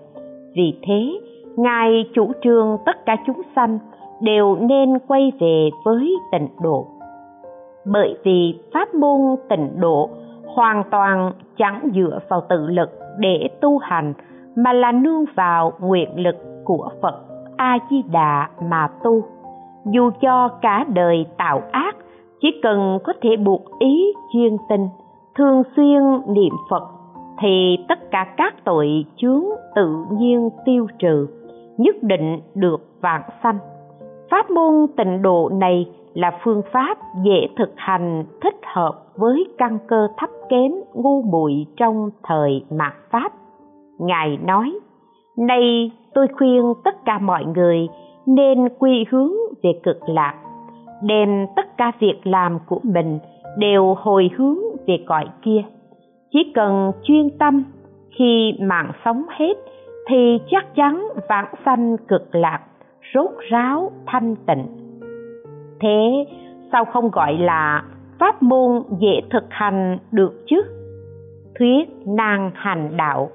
Vì 0.57 0.81
thế, 0.83 1.21
ngài 1.57 2.05
chủ 2.15 2.33
trương 2.43 2.79
tất 2.87 3.07
cả 3.07 3.17
chúng 3.27 3.43
sanh 3.57 3.79
đều 4.21 4.57
nên 4.57 4.99
quay 4.99 5.33
về 5.41 5.71
với 5.85 6.15
tịnh 6.33 6.49
độ. 6.63 6.87
Bởi 7.85 8.17
vì 8.25 8.61
pháp 8.75 8.95
môn 8.95 9.37
tịnh 9.49 9.81
độ 9.81 10.11
hoàn 10.55 10.83
toàn 10.91 11.33
chẳng 11.57 11.89
dựa 11.95 12.19
vào 12.29 12.41
tự 12.49 12.67
lực 12.67 12.91
để 13.19 13.49
tu 13.61 13.79
hành, 13.79 14.13
mà 14.57 14.73
là 14.73 14.93
nương 14.93 15.25
vào 15.35 15.73
nguyện 15.81 16.11
lực 16.17 16.37
của 16.65 16.91
phật 17.03 17.15
a 17.57 17.79
di 17.91 18.03
đà 18.13 18.49
mà 18.63 18.89
tu 19.05 19.23
dù 19.85 20.11
cho 20.21 20.49
cả 20.63 20.85
đời 20.89 21.27
tạo 21.37 21.63
ác, 21.73 21.97
chỉ 22.41 22.49
cần 22.63 22.99
có 23.05 23.13
thể 23.23 23.37
buộc 23.37 23.79
ý 23.79 24.13
chuyên 24.33 24.57
tinh 24.69 24.89
thường 25.35 25.63
xuyên 25.77 26.03
niệm 26.35 26.53
phật, 26.71 26.83
thì 27.41 27.77
tất 27.89 28.11
cả 28.11 28.27
các 28.37 28.55
tội 28.65 29.05
chướng 29.17 29.45
tự 29.75 30.05
nhiên 30.13 30.51
tiêu 30.65 30.87
trừ, 30.99 31.27
nhất 31.79 31.97
định 32.03 32.41
được 32.55 32.87
vạn 33.01 33.23
sanh. 33.43 33.59
Pháp 34.31 34.51
môn 34.51 34.87
tịnh 34.97 35.23
độ 35.23 35.51
này 35.53 35.87
là 36.15 36.39
phương 36.45 36.63
pháp 36.73 36.99
dễ 37.25 37.49
thực 37.57 37.73
hành 37.77 38.25
thích 38.41 38.61
hợp 38.75 38.93
với 39.17 39.45
căn 39.59 39.79
cơ 39.87 40.09
thấp 40.17 40.31
kém 40.49 40.73
ngu 40.95 41.23
muội 41.23 41.67
trong 41.77 42.11
thời 42.23 42.65
mạt 42.71 42.95
pháp. 43.11 43.33
Ngài 43.99 44.39
nói, 44.47 44.79
nay 45.37 45.91
tôi 46.15 46.27
khuyên 46.39 46.63
tất 46.85 47.05
cả 47.05 47.19
mọi 47.19 47.45
người 47.45 47.89
nên 48.27 48.69
quy 48.79 49.05
hướng 49.11 49.33
về 49.63 49.71
cực 49.83 50.09
lạc, 50.09 50.35
đem 51.03 51.47
tất 51.57 51.77
cả 51.77 51.93
việc 52.01 52.21
làm 52.25 52.59
của 52.67 52.81
mình 52.83 53.19
đều 53.59 53.95
hồi 53.95 54.31
hướng 54.37 54.59
về 54.87 54.99
cõi 55.07 55.25
kia. 55.43 55.63
Chỉ 56.33 56.53
cần 56.55 56.93
chuyên 57.03 57.31
tâm, 57.39 57.65
khi 58.19 58.53
mạng 58.61 58.93
sống 59.05 59.23
hết, 59.39 59.55
thì 60.09 60.39
chắc 60.51 60.75
chắn 60.75 61.09
vãng 61.29 61.55
sanh 61.65 61.97
cực 62.09 62.35
lạc, 62.35 62.61
rốt 63.15 63.31
ráo 63.51 63.91
thanh 64.07 64.37
tịnh. 64.47 64.67
Thế 65.81 66.27
sao 66.73 66.85
không 66.85 67.11
gọi 67.11 67.39
là 67.39 67.85
pháp 68.19 68.43
môn 68.43 68.83
dễ 69.01 69.21
thực 69.31 69.45
hành 69.51 69.99
được 70.13 70.45
chứ? 70.47 70.63
Thuyết 71.59 71.89
năng 72.07 72.51
hành 72.55 72.97
đạo 72.97 73.31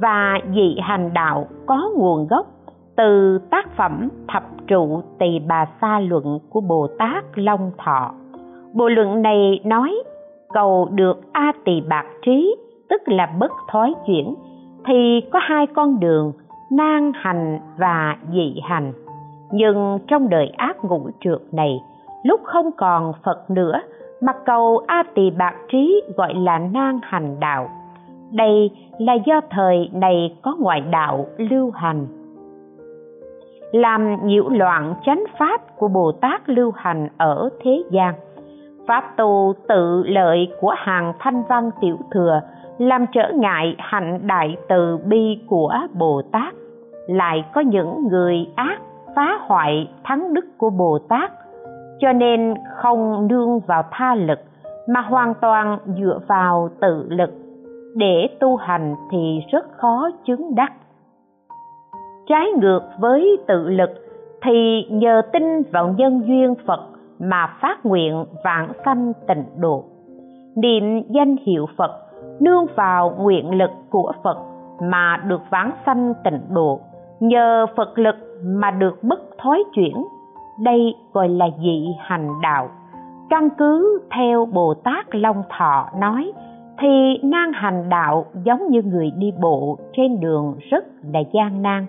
và 0.00 0.38
dị 0.54 0.76
hành 0.82 1.10
đạo 1.14 1.46
có 1.66 1.90
nguồn 1.96 2.26
gốc 2.26 2.46
từ 2.98 3.38
tác 3.50 3.76
phẩm 3.76 4.08
thập 4.28 4.42
trụ 4.66 5.02
tỳ 5.18 5.38
bà 5.48 5.66
sa 5.80 6.00
luận 6.00 6.38
của 6.50 6.60
bồ 6.60 6.86
tát 6.98 7.24
long 7.34 7.70
thọ. 7.78 8.14
Bộ 8.74 8.88
luận 8.88 9.22
này 9.22 9.60
nói, 9.64 10.02
cầu 10.48 10.88
được 10.92 11.20
a 11.32 11.52
tỳ 11.64 11.80
bạc 11.80 12.06
trí, 12.22 12.56
tức 12.88 13.02
là 13.06 13.26
bất 13.38 13.52
thói 13.72 13.94
chuyển, 14.06 14.34
thì 14.86 15.20
có 15.32 15.38
hai 15.42 15.66
con 15.66 16.00
đường 16.00 16.32
nan 16.70 17.12
hành 17.14 17.58
và 17.78 18.16
dị 18.32 18.60
hành. 18.64 18.92
Nhưng 19.52 19.98
trong 20.06 20.28
đời 20.28 20.52
ác 20.56 20.84
ngũ 20.84 21.10
trượt 21.20 21.40
này, 21.52 21.80
lúc 22.24 22.40
không 22.44 22.70
còn 22.76 23.12
phật 23.24 23.50
nữa, 23.50 23.80
mà 24.20 24.32
cầu 24.46 24.80
a 24.86 25.02
tỳ 25.14 25.30
bạc 25.30 25.54
trí 25.72 26.02
gọi 26.16 26.34
là 26.34 26.58
nan 26.58 27.00
hành 27.02 27.40
đạo. 27.40 27.68
Đây 28.32 28.70
là 28.98 29.14
do 29.14 29.40
thời 29.50 29.90
này 29.92 30.36
có 30.42 30.56
ngoại 30.60 30.80
đạo 30.80 31.26
lưu 31.36 31.70
hành 31.70 32.06
làm 33.72 34.26
nhiễu 34.26 34.48
loạn 34.48 34.94
chánh 35.06 35.24
pháp 35.38 35.76
của 35.76 35.88
bồ 35.88 36.12
tát 36.12 36.48
lưu 36.48 36.72
hành 36.76 37.08
ở 37.18 37.48
thế 37.60 37.82
gian. 37.90 38.14
Pháp 38.86 39.16
tu 39.16 39.54
tự 39.68 40.02
lợi 40.06 40.52
của 40.60 40.74
hàng 40.76 41.12
thanh 41.18 41.42
văn 41.48 41.70
tiểu 41.80 41.96
thừa 42.10 42.40
làm 42.78 43.06
trở 43.12 43.32
ngại 43.34 43.74
hạnh 43.78 44.20
đại 44.26 44.56
từ 44.68 44.98
bi 45.06 45.40
của 45.46 45.74
bồ 45.94 46.22
tát. 46.32 46.54
Lại 47.06 47.44
có 47.54 47.60
những 47.60 48.08
người 48.10 48.46
ác 48.56 48.78
phá 49.16 49.38
hoại 49.46 49.90
thắng 50.04 50.34
đức 50.34 50.44
của 50.58 50.70
bồ 50.70 50.98
tát, 51.08 51.32
cho 52.00 52.12
nên 52.12 52.54
không 52.76 53.28
nương 53.28 53.60
vào 53.60 53.82
tha 53.90 54.14
lực, 54.14 54.38
mà 54.88 55.00
hoàn 55.00 55.34
toàn 55.40 55.78
dựa 55.86 56.20
vào 56.28 56.68
tự 56.80 57.06
lực. 57.08 57.30
Để 57.96 58.28
tu 58.40 58.56
hành 58.56 58.94
thì 59.10 59.40
rất 59.52 59.66
khó 59.76 60.10
chứng 60.24 60.54
đắc 60.54 60.72
trái 62.28 62.46
ngược 62.60 62.80
với 62.98 63.38
tự 63.46 63.68
lực, 63.68 63.90
thì 64.42 64.84
nhờ 64.90 65.22
tin 65.32 65.62
vào 65.72 65.94
nhân 65.98 66.22
duyên 66.26 66.54
phật 66.66 66.80
mà 67.18 67.46
phát 67.60 67.86
nguyện 67.86 68.24
vãng 68.44 68.72
sanh 68.84 69.12
tịnh 69.28 69.44
độ. 69.56 69.84
Niệm 70.56 71.02
danh 71.08 71.36
hiệu 71.46 71.66
phật, 71.76 71.90
nương 72.40 72.66
vào 72.74 73.14
nguyện 73.18 73.58
lực 73.58 73.70
của 73.90 74.12
phật 74.24 74.38
mà 74.82 75.16
được 75.26 75.40
vãng 75.50 75.70
sanh 75.86 76.14
tịnh 76.24 76.40
độ, 76.50 76.80
nhờ 77.20 77.66
phật 77.76 77.98
lực 77.98 78.16
mà 78.44 78.70
được 78.70 79.02
bất 79.02 79.20
thói 79.38 79.64
chuyển. 79.74 80.04
Đây 80.64 80.94
gọi 81.12 81.28
là 81.28 81.46
dị 81.62 81.86
hành 81.98 82.28
đạo. 82.42 82.68
Căn 83.30 83.48
cứ 83.58 84.00
theo 84.10 84.46
bồ 84.46 84.74
tát 84.74 85.14
long 85.14 85.42
thọ 85.58 85.88
nói, 85.98 86.32
thì 86.78 87.18
nan 87.22 87.52
hành 87.54 87.88
đạo 87.88 88.24
giống 88.44 88.68
như 88.70 88.82
người 88.82 89.10
đi 89.16 89.32
bộ 89.40 89.78
trên 89.96 90.20
đường 90.20 90.54
rất 90.70 90.84
là 91.12 91.20
gian 91.32 91.62
nan 91.62 91.86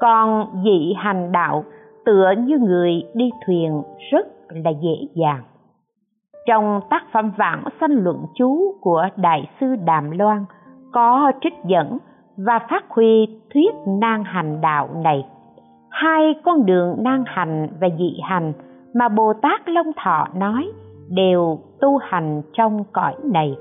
còn 0.00 0.46
dị 0.64 0.94
hành 0.96 1.32
đạo, 1.32 1.64
tựa 2.04 2.32
như 2.38 2.58
người 2.58 3.02
đi 3.14 3.30
thuyền 3.46 3.82
rất 4.10 4.26
là 4.48 4.70
dễ 4.70 5.06
dàng. 5.14 5.42
Trong 6.46 6.80
tác 6.90 7.02
phẩm 7.12 7.32
vãng 7.36 7.64
sanh 7.80 8.04
luận 8.04 8.16
chú 8.34 8.74
của 8.80 9.08
đại 9.16 9.50
sư 9.60 9.66
đàm 9.84 10.10
loan 10.10 10.44
có 10.92 11.32
trích 11.40 11.54
dẫn 11.66 11.98
và 12.36 12.58
phát 12.70 12.84
huy 12.88 13.26
thuyết 13.54 13.74
nan 14.00 14.24
hành 14.24 14.60
đạo 14.60 14.88
này. 15.04 15.26
Hai 15.90 16.34
con 16.44 16.66
đường 16.66 16.96
nan 16.98 17.24
hành 17.26 17.68
và 17.80 17.88
dị 17.98 18.20
hành 18.22 18.52
mà 18.94 19.08
bồ 19.08 19.32
tát 19.42 19.68
long 19.68 19.92
thọ 20.04 20.28
nói 20.34 20.72
đều 21.08 21.58
tu 21.80 21.96
hành 21.96 22.42
trong 22.52 22.84
cõi 22.92 23.14
này. 23.24 23.56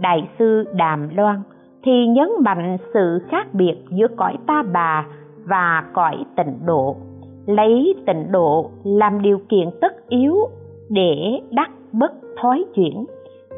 Đại 0.00 0.28
sư 0.38 0.64
đàm 0.74 1.16
loan 1.16 1.42
thì 1.82 2.06
nhấn 2.06 2.28
mạnh 2.44 2.76
sự 2.94 3.26
khác 3.30 3.46
biệt 3.52 3.76
giữa 3.90 4.08
cõi 4.16 4.36
ta 4.46 4.62
bà 4.72 5.06
và 5.46 5.84
cõi 5.92 6.16
tịnh 6.36 6.66
độ. 6.66 6.96
Lấy 7.46 7.94
tịnh 8.06 8.32
độ 8.32 8.70
làm 8.84 9.22
điều 9.22 9.38
kiện 9.48 9.70
tất 9.80 10.08
yếu 10.08 10.36
để 10.90 11.40
đắc 11.50 11.70
bất 11.92 12.12
thói 12.42 12.64
chuyển. 12.74 13.04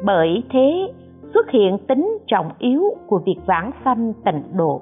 Bởi 0.03 0.43
thế, 0.51 0.93
xuất 1.33 1.49
hiện 1.49 1.77
tính 1.87 2.17
trọng 2.27 2.49
yếu 2.59 2.83
của 3.07 3.21
việc 3.25 3.37
vãng 3.45 3.71
sanh 3.85 4.13
tịnh 4.25 4.43
độ. 4.53 4.81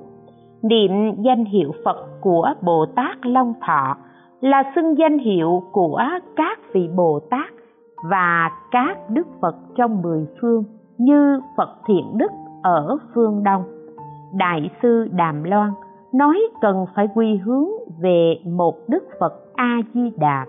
Niệm 0.62 0.92
danh 1.22 1.46
hiệu 1.46 1.72
phật 1.86 2.08
của 2.22 2.54
bồ 2.62 2.86
tát 2.96 3.26
long 3.26 3.54
thọ 3.68 3.98
là 4.42 4.64
xưng 4.76 4.98
danh 4.98 5.20
hiệu 5.20 5.64
của 5.72 6.02
các 6.36 6.60
vị 6.74 6.90
bồ 6.96 7.20
tát 7.30 7.54
và 8.04 8.52
các 8.72 9.10
đức 9.10 9.28
phật 9.42 9.56
trong 9.76 10.02
mười 10.02 10.28
phương 10.42 10.64
như 10.98 11.40
phật 11.58 11.70
thiện 11.88 12.18
đức 12.18 12.32
ở 12.64 12.98
phương 13.14 13.44
đông, 13.44 13.64
đại 14.34 14.70
sư 14.82 15.08
đàm 15.12 15.44
loan 15.44 15.70
nói 16.18 16.40
cần 16.62 16.86
phải 16.96 17.08
quy 17.16 17.38
hướng 17.38 17.68
về 18.00 18.40
một 18.46 18.76
đức 18.88 19.04
phật 19.20 19.34
a 19.56 19.78
di 19.94 20.12
đà 20.18 20.46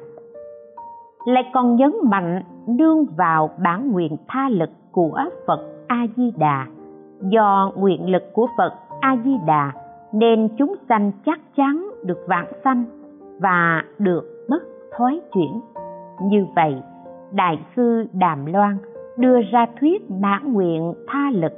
lại 1.26 1.44
còn 1.54 1.76
nhấn 1.76 1.92
mạnh 2.02 2.42
nương 2.66 3.06
vào 3.16 3.50
bản 3.62 3.92
nguyện 3.92 4.16
tha 4.28 4.48
lực 4.48 4.70
của 4.92 5.20
phật 5.46 5.60
a 5.86 6.06
di 6.16 6.32
đà 6.36 6.66
do 7.20 7.72
nguyện 7.76 8.10
lực 8.10 8.22
của 8.32 8.46
phật 8.56 8.72
a 9.00 9.16
di 9.24 9.36
đà 9.46 9.72
nên 10.12 10.48
chúng 10.58 10.74
sanh 10.88 11.12
chắc 11.26 11.40
chắn 11.56 11.88
được 12.04 12.18
vãng 12.28 12.52
sanh 12.64 12.84
và 13.40 13.82
được 13.98 14.46
bất 14.48 14.62
thoái 14.96 15.20
chuyển. 15.34 15.60
Như 16.22 16.46
vậy, 16.56 16.82
đại 17.32 17.58
sư 17.76 18.06
đàm 18.12 18.46
loan 18.46 18.76
đưa 19.16 19.40
ra 19.50 19.66
thuyết 19.80 20.10
bản 20.20 20.52
nguyện 20.52 20.94
tha 21.08 21.30
lực, 21.32 21.52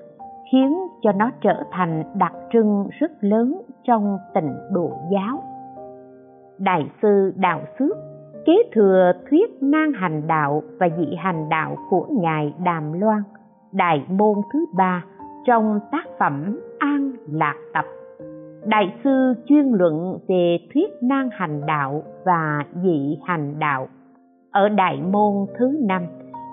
khiến 0.53 0.79
cho 1.03 1.13
nó 1.13 1.31
trở 1.41 1.63
thành 1.71 2.05
đặc 2.15 2.33
trưng 2.53 2.89
rất 3.01 3.11
lớn 3.21 3.61
trong 3.91 4.19
tịnh 4.35 4.55
độ 4.73 4.91
giáo. 5.13 5.43
Đại 6.59 6.91
sư 7.03 7.33
đạo 7.37 7.61
xước 7.79 7.97
kế 8.47 8.53
thừa 8.75 9.13
thuyết 9.31 9.63
nan 9.63 9.93
hành 9.93 10.27
đạo 10.27 10.63
và 10.81 10.89
dị 10.99 11.15
hành 11.19 11.49
đạo 11.49 11.77
của 11.91 12.07
ngài 12.11 12.55
đàm 12.65 12.93
loan, 12.93 13.23
đại 13.73 14.05
môn 14.09 14.35
thứ 14.53 14.67
ba, 14.77 15.05
trong 15.47 15.81
tác 15.93 16.05
phẩm 16.19 16.61
an 16.79 17.13
lạc 17.33 17.55
tập. 17.75 17.85
Đại 18.65 18.95
sư 19.05 19.35
chuyên 19.47 19.73
luận 19.73 20.19
về 20.29 20.59
thuyết 20.75 20.91
nan 21.03 21.29
hành 21.33 21.67
đạo 21.67 22.03
và 22.25 22.65
dị 22.83 23.19
hành 23.25 23.59
đạo. 23.59 23.89
Ở 24.51 24.69
đại 24.69 25.01
môn 25.13 25.47
thứ 25.59 25.79
năm, 25.89 26.07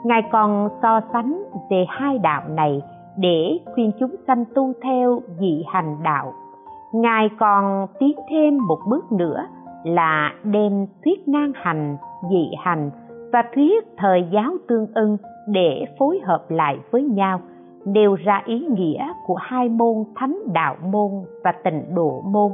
ngài 0.06 0.21
còn 0.32 0.69
so 0.82 1.02
sánh 1.13 1.43
về 1.69 1.86
hai 1.89 2.17
đạo 2.17 2.41
này 2.50 2.82
để 3.17 3.60
khuyên 3.73 3.91
chúng 4.00 4.15
sanh 4.28 4.43
tu 4.56 4.73
theo 4.84 5.21
dị 5.39 5.63
hành 5.67 5.97
đạo 6.04 6.34
ngài 7.01 7.29
còn 7.39 7.88
tiến 7.99 8.15
thêm 8.29 8.57
một 8.67 8.79
bước 8.88 9.12
nữa 9.12 9.47
là 9.83 10.33
đem 10.43 10.88
thuyết 11.05 11.27
ngang 11.27 11.51
hành 11.55 11.97
dị 12.29 12.51
hành 12.63 12.91
và 13.33 13.43
thuyết 13.55 13.86
thời 13.97 14.27
giáo 14.31 14.51
tương 14.67 14.88
ưng 14.93 15.17
để 15.47 15.86
phối 15.99 16.19
hợp 16.23 16.45
lại 16.49 16.79
với 16.91 17.03
nhau 17.03 17.41
nêu 17.86 18.15
ra 18.15 18.41
ý 18.45 18.60
nghĩa 18.60 19.13
của 19.25 19.36
hai 19.36 19.69
môn 19.69 20.03
thánh 20.15 20.39
đạo 20.53 20.75
môn 20.83 21.12
và 21.43 21.51
tịnh 21.63 21.95
độ 21.95 22.21
môn 22.25 22.51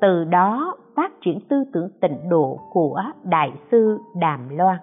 từ 0.00 0.24
đó 0.24 0.76
phát 0.96 1.12
triển 1.24 1.38
tư 1.48 1.64
tưởng 1.72 1.88
tịnh 2.00 2.28
độ 2.28 2.58
của 2.72 3.02
đại 3.24 3.52
sư 3.70 3.98
đàm 4.14 4.48
loan 4.48 4.78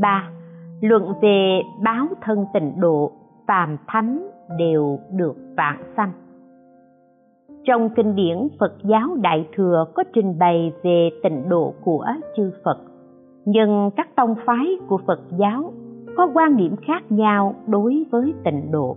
3. 0.00 0.30
Luận 0.80 1.12
về 1.22 1.62
báo 1.84 2.06
thân 2.22 2.46
tịnh 2.54 2.80
độ, 2.80 3.12
phàm 3.46 3.76
thánh 3.86 4.28
đều 4.58 4.98
được 5.12 5.36
vãng 5.56 5.82
sanh. 5.96 6.12
Trong 7.64 7.88
kinh 7.96 8.14
điển 8.14 8.48
Phật 8.60 8.72
giáo 8.84 9.16
Đại 9.20 9.48
Thừa 9.56 9.84
có 9.94 10.04
trình 10.12 10.38
bày 10.38 10.72
về 10.82 11.10
tịnh 11.22 11.48
độ 11.48 11.74
của 11.84 12.06
chư 12.36 12.50
Phật, 12.64 12.78
nhưng 13.44 13.90
các 13.96 14.16
tông 14.16 14.34
phái 14.46 14.66
của 14.88 14.98
Phật 15.06 15.20
giáo 15.38 15.72
có 16.16 16.28
quan 16.34 16.56
điểm 16.56 16.76
khác 16.86 17.02
nhau 17.08 17.54
đối 17.66 18.04
với 18.10 18.34
tịnh 18.44 18.70
độ. 18.70 18.96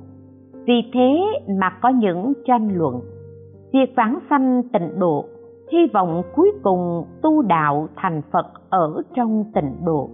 Vì 0.66 0.82
thế 0.94 1.22
mà 1.60 1.70
có 1.82 1.90
những 1.90 2.34
tranh 2.46 2.70
luận. 2.78 3.00
Việc 3.74 3.94
vãng 3.96 4.20
sanh 4.30 4.64
tịnh 4.74 5.00
độ, 5.00 5.26
hy 5.72 5.80
vọng 5.94 6.22
cuối 6.36 6.52
cùng 6.64 7.06
tu 7.22 7.42
đạo 7.42 7.88
thành 7.96 8.22
Phật 8.32 8.46
ở 8.70 9.02
trong 9.16 9.46
tịnh 9.54 9.76
độ 9.86 10.10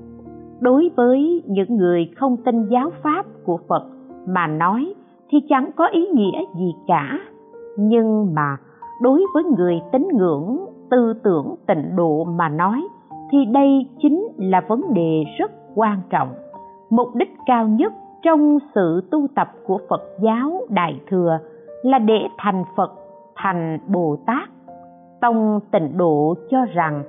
đối 0.60 0.89
với 0.95 1.43
những 1.45 1.76
người 1.78 2.12
không 2.17 2.38
tin 2.45 2.67
giáo 2.69 2.91
pháp 3.04 3.26
của 3.43 3.60
phật 3.67 3.84
mà 4.28 4.47
nói 4.47 4.93
thì 5.29 5.37
chẳng 5.49 5.71
có 5.75 5.87
ý 5.87 6.07
nghĩa 6.13 6.43
gì 6.55 6.75
cả. 6.87 7.19
Nhưng 7.77 8.33
mà 8.33 8.57
đối 9.01 9.25
với 9.33 9.43
người 9.43 9.81
tín 9.91 10.07
ngưỡng, 10.13 10.57
tư 10.89 11.13
tưởng, 11.23 11.55
tịnh 11.67 11.95
độ 11.95 12.23
mà 12.23 12.49
nói, 12.49 12.87
thì 13.31 13.45
đây 13.45 13.87
chính 14.01 14.27
là 14.37 14.61
vấn 14.67 14.93
đề 14.93 15.23
rất 15.37 15.51
quan 15.75 16.01
trọng. 16.09 16.29
Mục 16.89 17.15
đích 17.15 17.29
cao 17.45 17.67
nhất 17.67 17.93
trong 18.23 18.59
sự 18.75 19.01
tu 19.11 19.27
tập 19.35 19.47
của 19.65 19.79
phật 19.89 20.01
giáo 20.21 20.61
đại 20.69 20.99
thừa 21.09 21.39
là 21.83 21.99
để 21.99 22.19
thành 22.37 22.63
phật, 22.75 22.91
thành 23.35 23.79
bồ 23.87 24.17
tát. 24.25 24.49
Tông 25.21 25.59
tịnh 25.71 25.97
độ 25.97 26.35
cho 26.49 26.65
rằng 26.65 27.03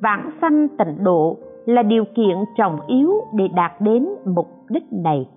vãng 0.00 0.30
sanh 0.40 0.68
tịnh 0.68 1.04
độ 1.04 1.36
là 1.66 1.82
điều 1.82 2.04
kiện 2.04 2.36
trọng 2.56 2.80
yếu 2.86 3.12
để 3.32 3.48
đạt 3.48 3.72
đến 3.80 4.08
mục 4.24 4.48
đích 4.68 4.92
này. 4.92 5.28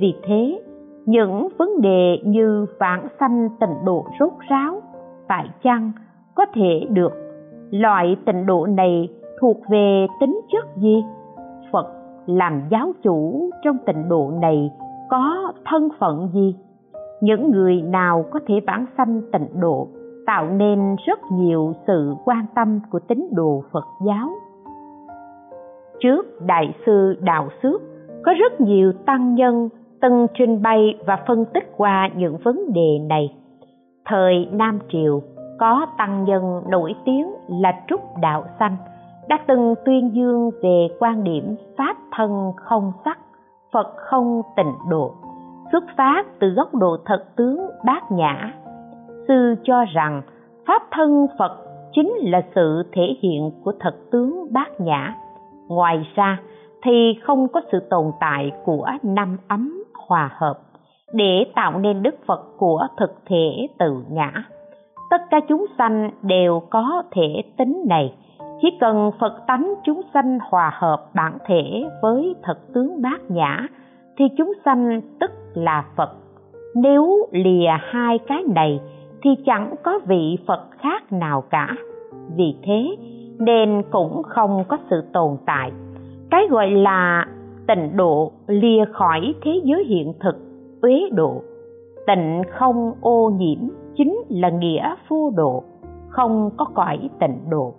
Vì 0.00 0.14
thế 0.22 0.60
những 1.06 1.48
vấn 1.58 1.80
đề 1.80 2.18
như 2.24 2.66
vãng 2.78 3.06
sanh 3.20 3.48
tịnh 3.60 3.84
độ 3.84 4.04
rốt 4.20 4.32
ráo 4.48 4.80
phải 5.28 5.48
chăng 5.62 5.92
có 6.34 6.46
thể 6.54 6.86
được? 6.90 7.12
Loại 7.70 8.16
tịnh 8.26 8.46
độ 8.46 8.66
này 8.66 9.08
thuộc 9.40 9.56
về 9.70 10.06
tính 10.20 10.40
chất 10.52 10.76
gì? 10.76 11.04
Phật 11.72 11.86
làm 12.26 12.62
giáo 12.70 12.92
chủ 13.02 13.50
trong 13.64 13.78
tịnh 13.86 14.08
độ 14.08 14.30
này 14.40 14.70
có 15.10 15.52
thân 15.64 15.88
phận 15.98 16.30
gì? 16.34 16.56
Những 17.20 17.50
người 17.50 17.82
nào 17.82 18.24
có 18.30 18.40
thể 18.46 18.54
vãng 18.66 18.86
sanh 18.96 19.22
tịnh 19.32 19.60
độ 19.60 19.88
tạo 20.26 20.46
nên 20.50 20.96
rất 21.06 21.18
nhiều 21.32 21.72
sự 21.86 22.14
quan 22.24 22.46
tâm 22.54 22.80
của 22.90 22.98
tín 22.98 23.28
đồ 23.32 23.62
phật 23.72 23.84
giáo? 24.06 24.28
Trước 26.00 26.42
đại 26.46 26.74
sư 26.86 27.16
đạo 27.20 27.48
xước 27.62 27.82
có 28.24 28.32
rất 28.38 28.60
nhiều 28.60 28.92
tăng 29.06 29.34
nhân 29.34 29.68
từng 30.02 30.26
trình 30.34 30.62
bày 30.62 30.94
và 31.06 31.18
phân 31.26 31.44
tích 31.44 31.72
qua 31.76 32.08
những 32.16 32.36
vấn 32.44 32.72
đề 32.72 32.98
này. 33.08 33.34
Thời 34.04 34.48
nam 34.52 34.78
triều 34.92 35.22
có 35.58 35.86
tăng 35.98 36.24
nhân 36.24 36.62
nổi 36.68 36.94
tiếng 37.04 37.26
là 37.48 37.72
trúc 37.88 38.00
đạo 38.20 38.44
xanh, 38.58 38.76
đã 39.28 39.38
từng 39.46 39.74
tuyên 39.84 40.10
dương 40.14 40.50
về 40.62 40.88
quan 40.98 41.24
điểm 41.24 41.56
pháp 41.78 41.96
thân 42.16 42.52
không 42.56 42.92
sắc, 43.04 43.18
phật 43.72 43.94
không 43.96 44.42
tịnh 44.56 44.72
độ, 44.90 45.14
xuất 45.72 45.84
phát 45.96 46.22
từ 46.40 46.48
góc 46.48 46.74
độ 46.74 46.96
thật 47.04 47.24
tướng 47.36 47.66
bát 47.84 48.12
nhã. 48.12 48.52
Sư 49.28 49.54
cho 49.64 49.84
rằng 49.84 50.22
pháp 50.66 50.82
thân 50.90 51.26
phật 51.38 51.52
chính 51.92 52.12
là 52.20 52.42
sự 52.54 52.82
thể 52.92 53.16
hiện 53.20 53.50
của 53.64 53.72
thật 53.80 53.94
tướng 54.10 54.46
bát 54.52 54.80
nhã. 54.80 55.14
Ngoài 55.68 56.06
ra 56.14 56.40
thì 56.84 57.14
không 57.22 57.48
có 57.48 57.60
sự 57.72 57.80
tồn 57.90 58.12
tại 58.20 58.50
của 58.64 58.86
năm 59.02 59.36
ấm 59.48 59.81
hòa 60.12 60.30
hợp 60.38 60.54
để 61.12 61.44
tạo 61.54 61.78
nên 61.78 62.02
đức 62.02 62.14
phật 62.26 62.40
của 62.58 62.86
thực 62.98 63.10
thể 63.26 63.66
tự 63.78 64.04
ngã. 64.10 64.32
Tất 65.10 65.22
cả 65.30 65.40
chúng 65.48 65.66
sanh 65.78 66.10
đều 66.22 66.60
có 66.70 67.02
thể 67.10 67.42
tính 67.58 67.84
này. 67.88 68.14
Chỉ 68.62 68.68
cần 68.80 69.10
phật 69.20 69.32
tánh 69.46 69.74
chúng 69.84 70.00
sanh 70.14 70.38
hòa 70.50 70.70
hợp 70.74 71.06
bản 71.14 71.38
thể 71.46 71.84
với 72.02 72.34
thật 72.42 72.58
tướng 72.74 73.02
bát 73.02 73.20
nhã, 73.28 73.66
thì 74.18 74.24
chúng 74.38 74.52
sanh 74.64 75.00
tức 75.20 75.30
là 75.54 75.84
phật. 75.96 76.10
Nếu 76.74 77.26
lìa 77.32 77.70
hai 77.80 78.18
cái 78.18 78.42
này, 78.54 78.80
thì 79.22 79.30
chẳng 79.46 79.74
có 79.82 80.00
vị 80.06 80.38
phật 80.46 80.62
khác 80.78 81.12
nào 81.12 81.44
cả. 81.50 81.68
Vì 82.36 82.54
thế, 82.62 82.96
nên 83.38 83.82
cũng 83.90 84.22
không 84.22 84.64
có 84.68 84.78
sự 84.90 85.02
tồn 85.12 85.36
tại. 85.46 85.72
Cái 86.30 86.46
gọi 86.50 86.70
là 86.70 87.26
tịnh 87.66 87.96
độ 87.96 88.32
lìa 88.46 88.84
khỏi 88.92 89.34
thế 89.42 89.60
giới 89.64 89.84
hiện 89.84 90.12
thực 90.20 90.36
uế 90.82 91.08
độ. 91.12 91.42
Tịnh 92.06 92.42
không 92.58 92.92
ô 93.00 93.30
nhiễm 93.38 93.58
chính 93.96 94.16
là 94.28 94.48
nghĩa 94.48 94.94
vô 95.08 95.30
độ, 95.36 95.62
không 96.08 96.50
có 96.56 96.64
cõi 96.74 96.98
tịnh 97.20 97.38
độ. 97.50 97.74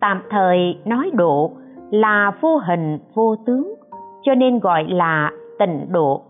Tạm 0.00 0.22
thời 0.30 0.78
nói 0.84 1.10
độ 1.14 1.50
là 1.90 2.32
vô 2.40 2.56
hình, 2.66 2.98
vô 3.14 3.36
tướng, 3.46 3.74
cho 4.22 4.34
nên 4.34 4.58
gọi 4.58 4.84
là 4.88 5.30
tịnh 5.58 5.86
độ. 5.92 6.22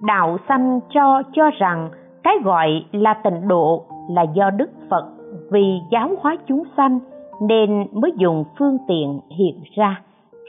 Đạo 0.00 0.36
sanh 0.48 0.80
cho 0.94 1.22
cho 1.32 1.50
rằng 1.58 1.90
cái 2.22 2.34
gọi 2.44 2.68
là 2.92 3.14
tịnh 3.24 3.48
độ 3.48 3.84
là 4.10 4.22
do 4.22 4.50
đức 4.50 4.70
phật 4.90 5.04
vì 5.50 5.80
giáo 5.90 6.10
hóa 6.20 6.36
chúng 6.46 6.62
sanh 6.76 6.98
nên 7.40 7.86
mới 7.92 8.12
dùng 8.16 8.44
phương 8.58 8.78
tiện 8.88 9.20
hiện 9.38 9.60
ra 9.76 10.02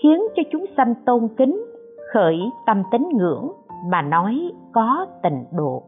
khiến 0.04 0.22
cho 0.36 0.44
chúng 0.52 0.66
sanh 0.78 0.96
tôn 1.06 1.28
kính, 1.38 1.66
khởi 2.14 2.40
tâm 2.66 2.84
tín 2.92 3.10
ngưỡng 3.14 3.52
mà 3.92 4.02
nói 4.02 4.52
có 4.72 5.06
tịnh 5.24 5.46
độ. 5.52 5.84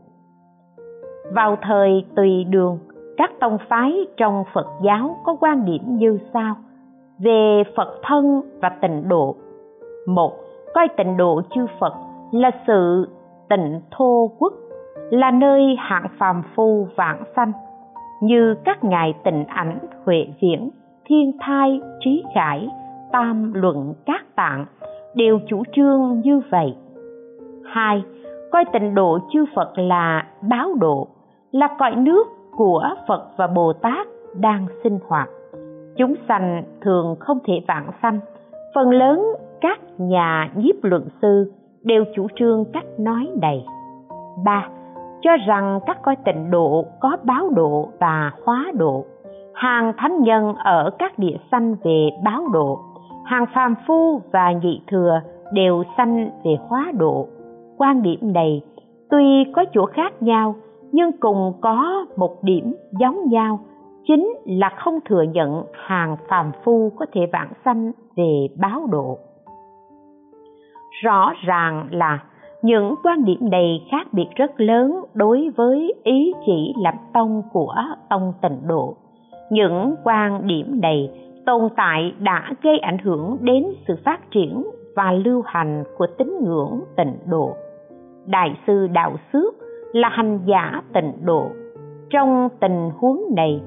Vào 1.35 1.57
thời 1.61 2.05
tùy 2.15 2.43
đường, 2.43 2.79
các 3.17 3.31
tông 3.39 3.57
phái 3.69 4.07
trong 4.17 4.43
phật 4.53 4.67
giáo 4.83 5.15
có 5.23 5.35
quan 5.39 5.65
điểm 5.65 5.81
như 5.85 6.19
sau. 6.33 6.55
Về 7.19 7.63
phật 7.75 7.99
thân 8.03 8.41
và 8.61 8.69
tịnh 8.69 9.09
độ, 9.09 9.35
một, 10.07 10.33
coi 10.73 10.87
tịnh 10.97 11.17
độ 11.17 11.41
chư 11.55 11.65
phật 11.79 11.93
là 12.31 12.51
sự 12.67 13.07
tịnh 13.49 13.81
thô 13.91 14.31
quốc, 14.39 14.53
là 15.11 15.31
nơi 15.31 15.75
hạng 15.79 16.07
phàm 16.19 16.43
phu 16.55 16.87
vãng 16.95 17.23
sanh, 17.35 17.51
như 18.21 18.55
các 18.65 18.83
ngài 18.83 19.13
tịnh 19.23 19.45
ảnh 19.45 19.79
huệ 20.05 20.27
viễn, 20.41 20.69
thiên 21.05 21.31
thai, 21.39 21.81
trí 21.99 22.23
khải 22.35 22.69
tam 23.11 23.53
luận 23.53 23.93
các 24.05 24.35
tạng, 24.35 24.65
đều 25.15 25.39
chủ 25.47 25.63
trương 25.73 26.21
như 26.23 26.41
vậy. 26.51 26.75
Hai, 27.65 28.03
coi 28.51 28.65
tịnh 28.73 28.95
độ 28.95 29.19
chư 29.33 29.45
phật 29.55 29.77
là 29.77 30.27
báo 30.49 30.73
độ, 30.79 31.07
là 31.51 31.67
cõi 31.79 31.95
nước 31.95 32.27
của 32.55 32.89
phật 33.07 33.23
và 33.37 33.47
bồ 33.47 33.73
tát 33.73 34.07
đang 34.39 34.67
sinh 34.83 34.99
hoạt. 35.07 35.29
Chúng 35.97 36.13
sanh 36.27 36.63
thường 36.81 37.15
không 37.19 37.39
thể 37.45 37.53
vãng 37.67 37.91
sanh. 38.01 38.19
Phần 38.75 38.89
lớn 38.89 39.25
các 39.61 39.79
nhà 39.97 40.51
nhiếp 40.55 40.75
luận 40.83 41.07
sư 41.21 41.51
đều 41.83 42.03
chủ 42.15 42.27
trương 42.35 42.65
cách 42.73 42.85
nói 42.99 43.29
này. 43.41 43.65
Ba, 44.45 44.69
cho 45.21 45.31
rằng 45.47 45.79
các 45.85 46.01
coi 46.01 46.15
tịnh 46.15 46.51
độ 46.51 46.85
có 46.99 47.17
báo 47.23 47.49
độ 47.49 47.89
và 47.99 48.31
hóa 48.45 48.71
độ. 48.73 49.05
Hàng 49.53 49.93
thánh 49.97 50.21
nhân 50.21 50.53
ở 50.55 50.89
các 50.99 51.19
địa 51.19 51.37
sanh 51.51 51.75
về 51.83 52.09
báo 52.23 52.47
độ 52.53 52.79
hàng 53.31 53.45
phàm 53.53 53.75
phu 53.87 54.21
và 54.31 54.51
nhị 54.51 54.81
thừa 54.87 55.21
đều 55.53 55.83
sanh 55.97 56.29
về 56.43 56.51
hóa 56.67 56.91
độ. 56.97 57.27
Quan 57.77 58.01
điểm 58.01 58.19
này 58.21 58.61
tuy 59.09 59.45
có 59.55 59.65
chỗ 59.73 59.85
khác 59.85 60.21
nhau, 60.21 60.55
nhưng 60.91 61.11
cùng 61.19 61.53
có 61.61 62.05
một 62.17 62.43
điểm 62.43 62.75
giống 62.99 63.29
nhau, 63.29 63.59
chính 64.07 64.33
là 64.45 64.69
không 64.77 64.99
thừa 65.05 65.21
nhận 65.21 65.63
hàng 65.87 66.17
phàm 66.27 66.51
phu 66.63 66.91
có 66.95 67.05
thể 67.13 67.21
vãng 67.33 67.51
sanh 67.65 67.91
về 68.15 68.47
báo 68.59 68.87
độ. 68.91 69.17
Rõ 71.03 71.33
ràng 71.45 71.87
là 71.91 72.23
những 72.61 72.95
quan 73.03 73.25
điểm 73.25 73.49
này 73.51 73.87
khác 73.91 74.07
biệt 74.11 74.27
rất 74.35 74.61
lớn 74.61 75.03
đối 75.13 75.49
với 75.55 75.93
ý 76.03 76.33
chỉ 76.45 76.73
lập 76.83 76.95
tông 77.13 77.41
của 77.53 77.75
ông 78.09 78.33
tịnh 78.41 78.67
độ. 78.67 78.95
Những 79.49 79.95
quan 80.03 80.47
điểm 80.47 80.81
này 80.81 81.09
tồn 81.45 81.69
tại 81.75 82.13
đã 82.19 82.53
gây 82.63 82.79
ảnh 82.79 82.97
hưởng 82.97 83.37
đến 83.41 83.65
sự 83.87 83.95
phát 84.05 84.31
triển 84.31 84.63
và 84.95 85.11
lưu 85.11 85.41
hành 85.45 85.83
của 85.97 86.07
tín 86.17 86.33
ngưỡng 86.41 86.81
tịnh 86.97 87.15
độ. 87.25 87.55
Đại 88.25 88.57
sư 88.67 88.87
đạo 88.93 89.15
xước 89.33 89.55
là 89.93 90.09
hành 90.09 90.39
giả 90.45 90.81
tịnh 90.93 91.13
độ. 91.25 91.49
Trong 92.09 92.49
tình 92.59 92.89
huống 92.97 93.21
này, 93.35 93.61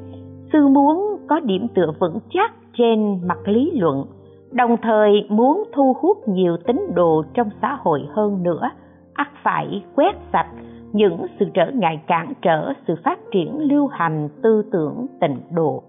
sư 0.53 0.69
muốn 0.69 1.17
có 1.29 1.41
điểm 1.41 1.67
tựa 1.75 1.91
vững 2.01 2.19
chắc 2.31 2.53
trên 2.79 3.21
mặt 3.27 3.39
lý 3.45 3.71
luận, 3.75 4.05
đồng 4.53 4.77
thời 4.83 5.27
muốn 5.29 5.65
thu 5.73 5.97
hút 6.01 6.29
nhiều 6.29 6.57
tín 6.67 6.81
đồ 6.95 7.25
trong 7.35 7.49
xã 7.63 7.79
hội 7.83 8.09
hơn 8.11 8.43
nữa, 8.43 8.71
ắt 9.15 9.29
phải 9.43 9.85
quét 9.97 10.17
sạch 10.33 10.49
những 10.93 11.27
sự 11.39 11.47
trở 11.55 11.71
ngại 11.75 12.01
cản 12.07 12.33
trở 12.43 12.73
sự 12.87 12.95
phát 13.05 13.19
triển 13.33 13.59
lưu 13.61 13.87
hành 13.87 14.29
tư 14.43 14.65
tưởng 14.73 15.07
tịnh 15.21 15.37
độ 15.55 15.83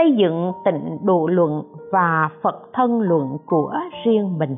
xây 0.00 0.12
dựng 0.12 0.52
tịnh 0.64 0.98
độ 1.02 1.26
luận 1.26 1.62
và 1.92 2.28
phật 2.42 2.68
thân 2.72 3.00
luận 3.00 3.36
của 3.46 3.74
riêng 4.04 4.38
mình. 4.38 4.56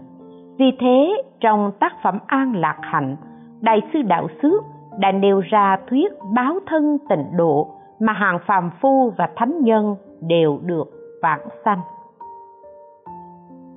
Vì 0.58 0.76
thế, 0.80 1.22
trong 1.40 1.72
tác 1.80 1.92
phẩm 2.02 2.18
an 2.26 2.56
lạc 2.56 2.78
hạnh, 2.80 3.16
đại 3.60 3.82
sư 3.92 4.02
đạo 4.02 4.28
xước 4.42 4.62
đã 4.98 5.12
nêu 5.12 5.40
ra 5.40 5.76
thuyết 5.90 6.12
báo 6.34 6.58
thân 6.66 6.98
tịnh 7.08 7.36
độ 7.36 7.68
mà 8.00 8.12
hàng 8.12 8.38
phàm 8.46 8.70
phu 8.80 9.12
và 9.18 9.28
thánh 9.36 9.60
nhân 9.60 9.96
đều 10.20 10.58
được 10.62 10.84
vãng 11.22 11.48
sanh. 11.64 11.80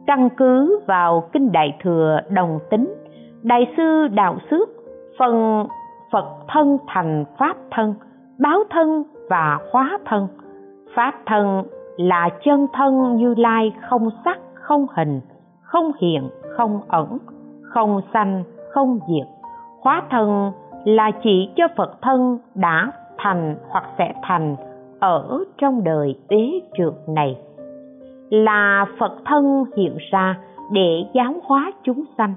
Căn 0.08 0.30
cứ 0.38 0.80
vào 0.88 1.30
kinh 1.34 1.52
đại 1.52 1.78
thừa 1.84 2.20
đồng 2.30 2.60
tính, 2.70 2.94
đại 3.44 3.74
sư 3.78 4.08
đạo 4.08 4.38
xước 4.52 4.70
phần 5.20 5.68
phật 6.12 6.26
thân 6.48 6.78
thành 6.88 7.26
pháp 7.40 7.58
thân, 7.72 7.94
báo 8.40 8.64
thân 8.70 9.04
và 9.30 9.60
hóa 9.72 9.98
thân 10.06 10.28
pháp 10.96 11.14
thân 11.26 11.64
là 11.98 12.30
chân 12.44 12.68
thân 12.74 13.16
như 13.16 13.34
lai 13.38 13.74
không 13.90 14.10
sắc, 14.26 14.40
không 14.54 14.86
hình, 14.96 15.22
không 15.62 15.92
hiện, 16.02 16.30
không 16.58 16.82
ẩn, 16.88 17.18
không 17.62 18.02
sanh, 18.14 18.44
không 18.72 19.00
diệt. 19.08 19.28
Hóa 19.82 20.04
thân 20.10 20.52
là 20.86 21.12
chỉ 21.24 21.50
cho 21.56 21.68
phật 21.78 22.02
thân 22.02 22.40
đã 22.56 22.92
thành 23.18 23.56
hoặc 23.70 23.84
sẽ 23.98 24.14
thành 24.24 24.56
ở 25.00 25.44
trong 25.58 25.84
đời 25.84 26.20
uế 26.30 26.62
trượt 26.78 26.94
này. 27.08 27.38
Là 28.30 28.86
phật 29.00 29.12
thân 29.26 29.66
hiện 29.78 29.98
ra 30.12 30.38
để 30.72 31.06
giáo 31.14 31.34
hóa 31.44 31.72
chúng 31.84 32.04
sanh. 32.18 32.34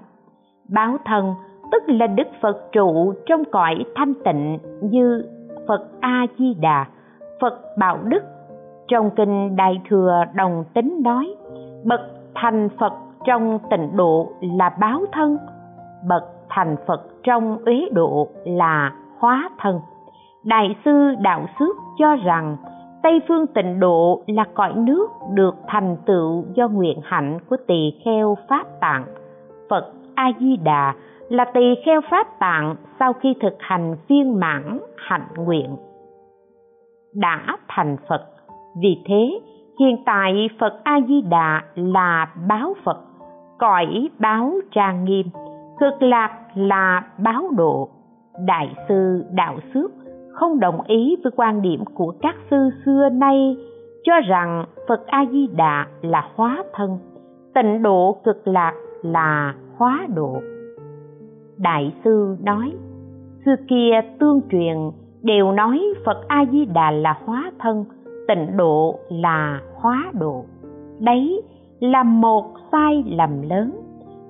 Báo 0.68 0.96
thân 1.04 1.34
tức 1.72 1.82
là 1.86 2.06
đức 2.06 2.28
phật 2.40 2.72
trụ 2.72 3.14
trong 3.26 3.44
cõi 3.44 3.84
thanh 3.94 4.12
tịnh 4.24 4.59
như 4.80 5.22
phật 5.68 5.88
a 6.00 6.26
di 6.38 6.54
đà, 6.54 6.86
phật 7.40 7.61
bảo 7.78 7.98
đức 8.04 8.22
trong 8.89 9.11
kinh 9.16 9.57
đại 9.57 9.80
thừa 9.89 10.24
đồng 10.34 10.64
tính 10.74 11.01
nói, 11.05 11.34
bậc 11.84 12.01
thành 12.34 12.68
phật 12.78 12.93
trong 13.26 13.59
tịnh 13.70 13.97
độ 13.97 14.28
là 14.41 14.70
báo 14.80 15.01
thân, 15.12 15.39
bậc 16.09 16.22
thành 16.49 16.76
phật 16.86 17.01
trong 17.22 17.59
uế 17.64 17.89
độ 17.93 18.28
là 18.45 18.93
hóa 19.18 19.51
thân. 19.59 19.80
Đại 20.45 20.76
sư 20.84 21.14
đạo 21.20 21.47
xước 21.59 21.76
cho 21.99 22.16
rằng, 22.16 22.57
tây 23.03 23.20
phương 23.28 23.47
tịnh 23.47 23.80
độ 23.80 24.22
là 24.26 24.45
cõi 24.55 24.72
nước 24.76 25.11
được 25.34 25.55
thành 25.66 25.97
tựu 26.07 26.45
do 26.55 26.68
nguyện 26.68 27.01
hạnh 27.05 27.39
của 27.51 27.57
tỳ 27.66 28.01
kheo 28.05 28.36
pháp 28.49 28.66
tạng. 28.80 29.05
Phật 29.70 29.93
a 30.14 30.30
di 30.41 30.57
đà 30.57 30.95
là 31.28 31.45
tỳ 31.45 31.74
kheo 31.84 32.01
pháp 32.11 32.39
tạng 32.39 32.76
sau 32.99 33.12
khi 33.12 33.34
thực 33.41 33.57
hành 33.59 33.97
viên 34.09 34.41
mãn 34.41 34.78
hạnh 34.97 35.26
nguyện. 35.36 35.76
Đã 37.14 37.57
thành 37.68 37.97
phật 38.09 38.24
vì 38.83 39.03
thế, 39.07 39.41
hiện 39.81 39.97
tại 40.07 40.49
phật 40.61 40.81
a 40.85 41.01
di 41.09 41.20
đà 41.20 41.62
là 41.74 42.26
báo 42.49 42.74
phật, 42.85 42.99
cõi 43.59 44.09
báo 44.18 44.53
trang 44.70 45.05
nghiêm, 45.05 45.26
cực 45.81 46.03
lạc 46.03 46.31
là 46.55 47.03
báo 47.18 47.51
độ. 47.57 47.89
Đại 48.47 48.74
sư 48.89 49.24
đạo 49.33 49.59
xước 49.74 49.91
không 50.33 50.61
đồng 50.61 50.81
ý 50.87 51.16
với 51.24 51.33
quan 51.37 51.62
điểm 51.62 51.85
của 51.95 52.14
các 52.20 52.37
sư 52.51 52.70
xưa 52.85 53.09
nay, 53.12 53.57
cho 54.05 54.20
rằng 54.29 54.64
phật 54.89 55.07
a 55.07 55.24
di 55.33 55.47
đà 55.47 55.87
là 56.03 56.29
hóa 56.35 56.64
thân, 56.74 56.99
tịnh 57.55 57.83
độ 57.83 58.16
cực 58.24 58.49
lạc 58.49 58.72
là 59.03 59.55
hóa 59.76 60.07
độ. 60.14 60.37
Đại 61.59 61.93
sư 62.05 62.37
nói, 62.43 62.72
xưa 63.45 63.55
kia 63.68 64.01
tương 64.18 64.41
truyền 64.51 64.76
đều 65.22 65.53
nói 65.53 65.81
phật 66.05 66.29
a 66.29 66.45
di 66.53 66.64
đà 66.64 66.91
là 66.91 67.14
hóa 67.24 67.53
thân 67.59 67.85
tịnh 68.29 68.57
độ 68.57 68.99
là 69.09 69.61
hóa 69.74 70.11
độ. 70.20 70.45
Đấy 70.99 71.43
là 71.81 72.03
một 72.03 72.45
sai 72.72 73.05
lầm 73.07 73.43
lớn. 73.43 73.70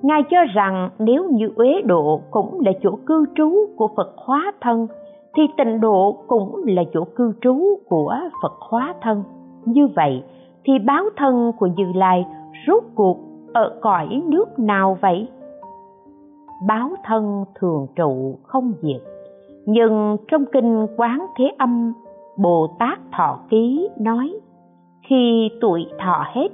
Ngài 0.01 0.23
cho 0.29 0.37
rằng 0.53 0.89
nếu 0.99 1.29
như 1.29 1.51
uế 1.55 1.81
độ 1.81 2.21
cũng 2.31 2.59
là 2.65 2.71
chỗ 2.81 2.91
cư 3.05 3.25
trú 3.35 3.51
của 3.77 3.87
phật 3.97 4.13
hóa 4.17 4.53
thân, 4.61 4.87
thì 5.35 5.43
tịnh 5.57 5.81
độ 5.81 6.17
cũng 6.27 6.63
là 6.65 6.83
chỗ 6.93 7.03
cư 7.15 7.33
trú 7.41 7.59
của 7.89 8.15
phật 8.41 8.53
hóa 8.59 8.93
thân. 9.01 9.23
Như 9.65 9.87
vậy 9.95 10.23
thì 10.65 10.73
báo 10.79 11.03
thân 11.17 11.51
của 11.59 11.67
như 11.67 11.85
lai 11.95 12.25
rốt 12.67 12.83
cuộc 12.95 13.17
ở 13.53 13.79
cõi 13.81 14.21
nước 14.25 14.59
nào 14.59 14.97
vậy? 15.01 15.27
Báo 16.67 16.89
thân 17.05 17.45
thường 17.59 17.87
trụ 17.95 18.37
không 18.43 18.73
diệt. 18.81 19.01
Nhưng 19.65 20.17
trong 20.27 20.45
kinh 20.45 20.87
quán 20.97 21.25
thế 21.37 21.51
âm 21.57 21.93
bồ 22.41 22.67
tát 22.79 22.99
thọ 23.11 23.39
ký 23.49 23.89
nói, 23.99 24.33
khi 25.09 25.49
tuổi 25.61 25.85
thọ 25.99 26.25
hết, 26.33 26.47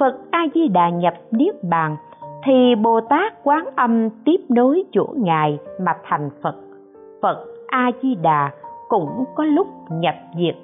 phật 0.00 0.18
a 0.30 0.46
di 0.54 0.68
đà 0.68 0.90
nhập 0.90 1.14
niết 1.30 1.54
bàn, 1.70 1.96
thì 2.44 2.74
bồ 2.74 3.00
tát 3.00 3.44
quán 3.44 3.64
âm 3.76 4.10
tiếp 4.24 4.40
nối 4.48 4.84
chỗ 4.92 5.06
ngài 5.16 5.58
mà 5.80 5.92
thành 6.04 6.30
phật. 6.42 6.54
Phật 7.22 7.44
a 7.66 7.90
di 8.02 8.14
đà 8.14 8.50
cũng 8.88 9.24
có 9.34 9.44
lúc 9.44 9.66
nhập 9.90 10.14
diệt, 10.38 10.56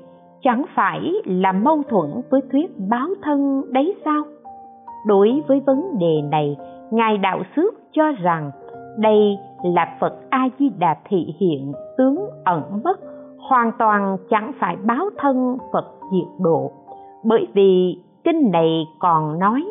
chẳng 0.43 0.65
phải 0.75 1.13
là 1.25 1.53
mâu 1.53 1.83
thuẫn 1.89 2.11
với 2.31 2.41
thuyết 2.53 2.71
báo 2.89 3.09
thân 3.23 3.63
đấy 3.73 3.95
sao? 4.05 4.23
Đối 5.07 5.43
với 5.49 5.61
vấn 5.67 5.99
đề 5.99 6.23
này, 6.31 6.57
ngài 6.91 7.19
đạo 7.19 7.43
xước 7.57 7.75
cho 7.93 8.13
rằng 8.13 8.51
đây 8.99 9.39
là 9.65 9.97
phật 10.01 10.15
a 10.31 10.49
di 10.59 10.69
đà 10.79 10.97
thị 11.09 11.35
hiện 11.41 11.73
tướng 11.99 12.27
ẩn 12.45 12.63
mất 12.85 13.01
hoàn 13.49 13.73
toàn 13.79 14.17
chẳng 14.31 14.53
phải 14.59 14.77
báo 14.77 15.11
thân 15.19 15.59
phật 15.73 15.85
diệt 16.13 16.29
độ. 16.39 16.71
Bởi 17.25 17.47
vì 17.55 17.99
kinh 18.25 18.51
này 18.51 18.87
còn 18.99 19.39
nói, 19.39 19.65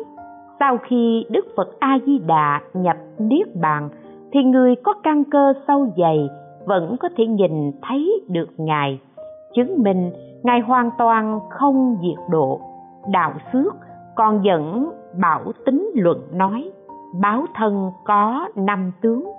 sau 0.60 0.78
khi 0.88 1.26
đức 1.30 1.46
phật 1.56 1.80
a 1.80 1.98
di 2.06 2.18
đà 2.18 2.60
nhập 2.74 2.96
niết 3.18 3.56
bàn, 3.60 3.88
thì 4.32 4.42
người 4.42 4.76
có 4.76 4.94
căn 5.02 5.24
cơ 5.24 5.52
sâu 5.68 5.86
dày 5.96 6.28
vẫn 6.66 6.96
có 7.00 7.08
thể 7.16 7.26
nhìn 7.26 7.72
thấy 7.82 8.20
được 8.28 8.48
ngài, 8.56 9.00
chứng 9.54 9.82
minh 9.82 10.10
ngài 10.42 10.60
hoàn 10.60 10.90
toàn 10.98 11.40
không 11.50 11.96
diệt 12.02 12.24
độ. 12.30 12.60
Đạo 13.12 13.32
xước 13.52 13.74
còn 14.14 14.44
dẫn 14.44 14.90
bảo 15.20 15.42
tính 15.66 15.90
luận 15.94 16.18
nói, 16.32 16.70
báo 17.20 17.44
thân 17.54 17.90
có 18.04 18.48
năm 18.54 18.92
tướng, 19.00 19.30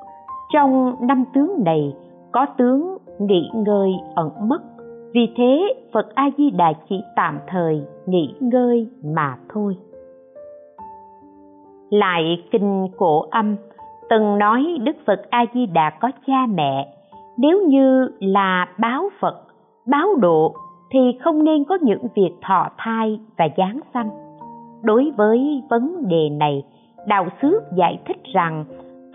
trong 0.54 0.96
năm 1.00 1.24
tướng 1.34 1.64
này 1.66 1.96
có 2.32 2.46
tướng 2.58 2.98
nghỉ 3.20 3.50
ngơi 3.54 3.92
ẩn 4.16 4.30
mất. 4.50 4.62
Vì 5.14 5.34
thế, 5.38 5.74
phật 5.94 6.16
a 6.16 6.30
di 6.38 6.50
đà 6.52 6.74
chỉ 6.90 7.02
tạm 7.16 7.40
thời 7.48 7.82
nghỉ 8.06 8.34
ngơi 8.40 8.90
mà 9.04 9.38
thôi. 9.54 9.78
Lại 11.90 12.44
kinh 12.52 12.88
cổ 12.98 13.22
âm, 13.32 13.56
từng 14.10 14.38
nói 14.38 14.78
đức 14.84 14.96
phật 15.06 15.22
a 15.30 15.46
di 15.54 15.66
đà 15.66 15.90
có 15.90 16.12
cha 16.28 16.46
mẹ. 16.54 16.94
Nếu 17.38 17.68
như 17.68 18.10
là 18.20 18.68
báo 18.80 19.10
phật, 19.20 19.44
báo 19.88 20.16
độ, 20.16 20.54
thì 20.92 21.00
không 21.24 21.44
nên 21.44 21.64
có 21.64 21.78
những 21.82 22.08
việc 22.16 22.32
thọ 22.42 22.70
thai 22.78 23.20
và 23.38 23.48
giáng 23.58 23.80
sanh. 23.94 24.10
Đối 24.84 25.12
với 25.18 25.64
vấn 25.70 26.08
đề 26.08 26.30
này, 26.30 26.64
đạo 27.08 27.28
Sứ 27.42 27.62
giải 27.76 28.00
thích 28.06 28.24
rằng 28.34 28.66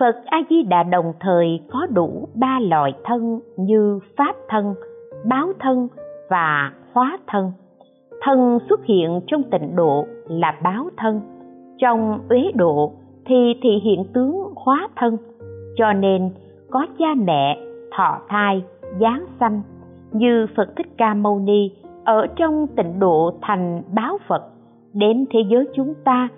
phật 0.00 0.16
a 0.26 0.42
di 0.50 0.62
đà 0.62 0.82
đồng 0.82 1.12
thời 1.20 1.60
có 1.70 1.86
đủ 1.86 2.28
ba 2.34 2.58
loại 2.60 2.92
thân 3.04 3.40
như 3.56 3.98
pháp 4.16 4.36
thân, 4.48 4.74
báo 5.24 5.52
thân 5.58 5.88
và 6.30 6.72
hóa 6.92 7.18
thân. 7.26 7.52
Thân 8.22 8.58
xuất 8.68 8.84
hiện 8.84 9.20
trong 9.26 9.42
tịnh 9.42 9.76
độ 9.76 10.06
là 10.28 10.54
báo 10.62 10.88
thân, 10.96 11.20
trong 11.78 12.18
uế 12.28 12.52
độ 12.54 12.92
thì 13.26 13.54
thị 13.62 13.70
hiện 13.84 14.04
tướng 14.14 14.44
hóa 14.56 14.88
thân. 14.96 15.16
Cho 15.76 15.92
nên 15.92 16.30
có 16.70 16.86
cha 16.98 17.14
mẹ, 17.16 17.58
thọ 17.96 18.18
thai, 18.28 18.62
giáng 19.00 19.24
sanh 19.40 19.62
như 20.12 20.46
phật 20.56 20.76
thích 20.76 20.88
ca 20.98 21.14
mâu 21.14 21.38
ni 21.38 21.70
ở 22.04 22.26
trong 22.36 22.66
tịnh 22.76 22.98
độ 22.98 23.32
thành 23.42 23.82
báo 23.94 24.18
phật. 24.28 24.42
Đến 24.94 25.24
thế 25.30 25.40
giới 25.50 25.68
chúng 25.74 25.94
ta 26.04 26.28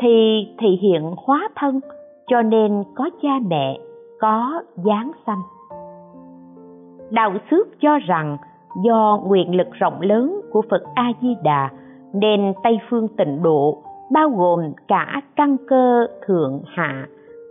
thì 0.00 0.46
thị 0.58 0.68
hiện 0.82 1.14
hóa 1.16 1.48
thân 1.56 1.80
cho 2.28 2.42
nên 2.42 2.84
có 2.94 3.10
cha 3.22 3.38
mẹ, 3.46 3.78
có 4.20 4.62
giáng 4.84 5.10
sanh. 5.26 5.42
Đạo 7.10 7.32
xước 7.50 7.66
cho 7.80 7.98
rằng 7.98 8.36
do 8.84 9.20
nguyện 9.26 9.56
lực 9.56 9.68
rộng 9.72 10.00
lớn 10.00 10.40
của 10.52 10.62
phật 10.70 10.82
a 10.94 11.12
di 11.22 11.36
đà 11.42 11.70
nên 12.12 12.52
tây 12.62 12.78
phương 12.88 13.08
tịnh 13.08 13.42
độ 13.42 13.82
bao 14.12 14.30
gồm 14.30 14.60
cả 14.88 15.20
căn 15.36 15.56
cơ 15.68 16.06
thượng 16.26 16.62
hạ, 16.66 17.06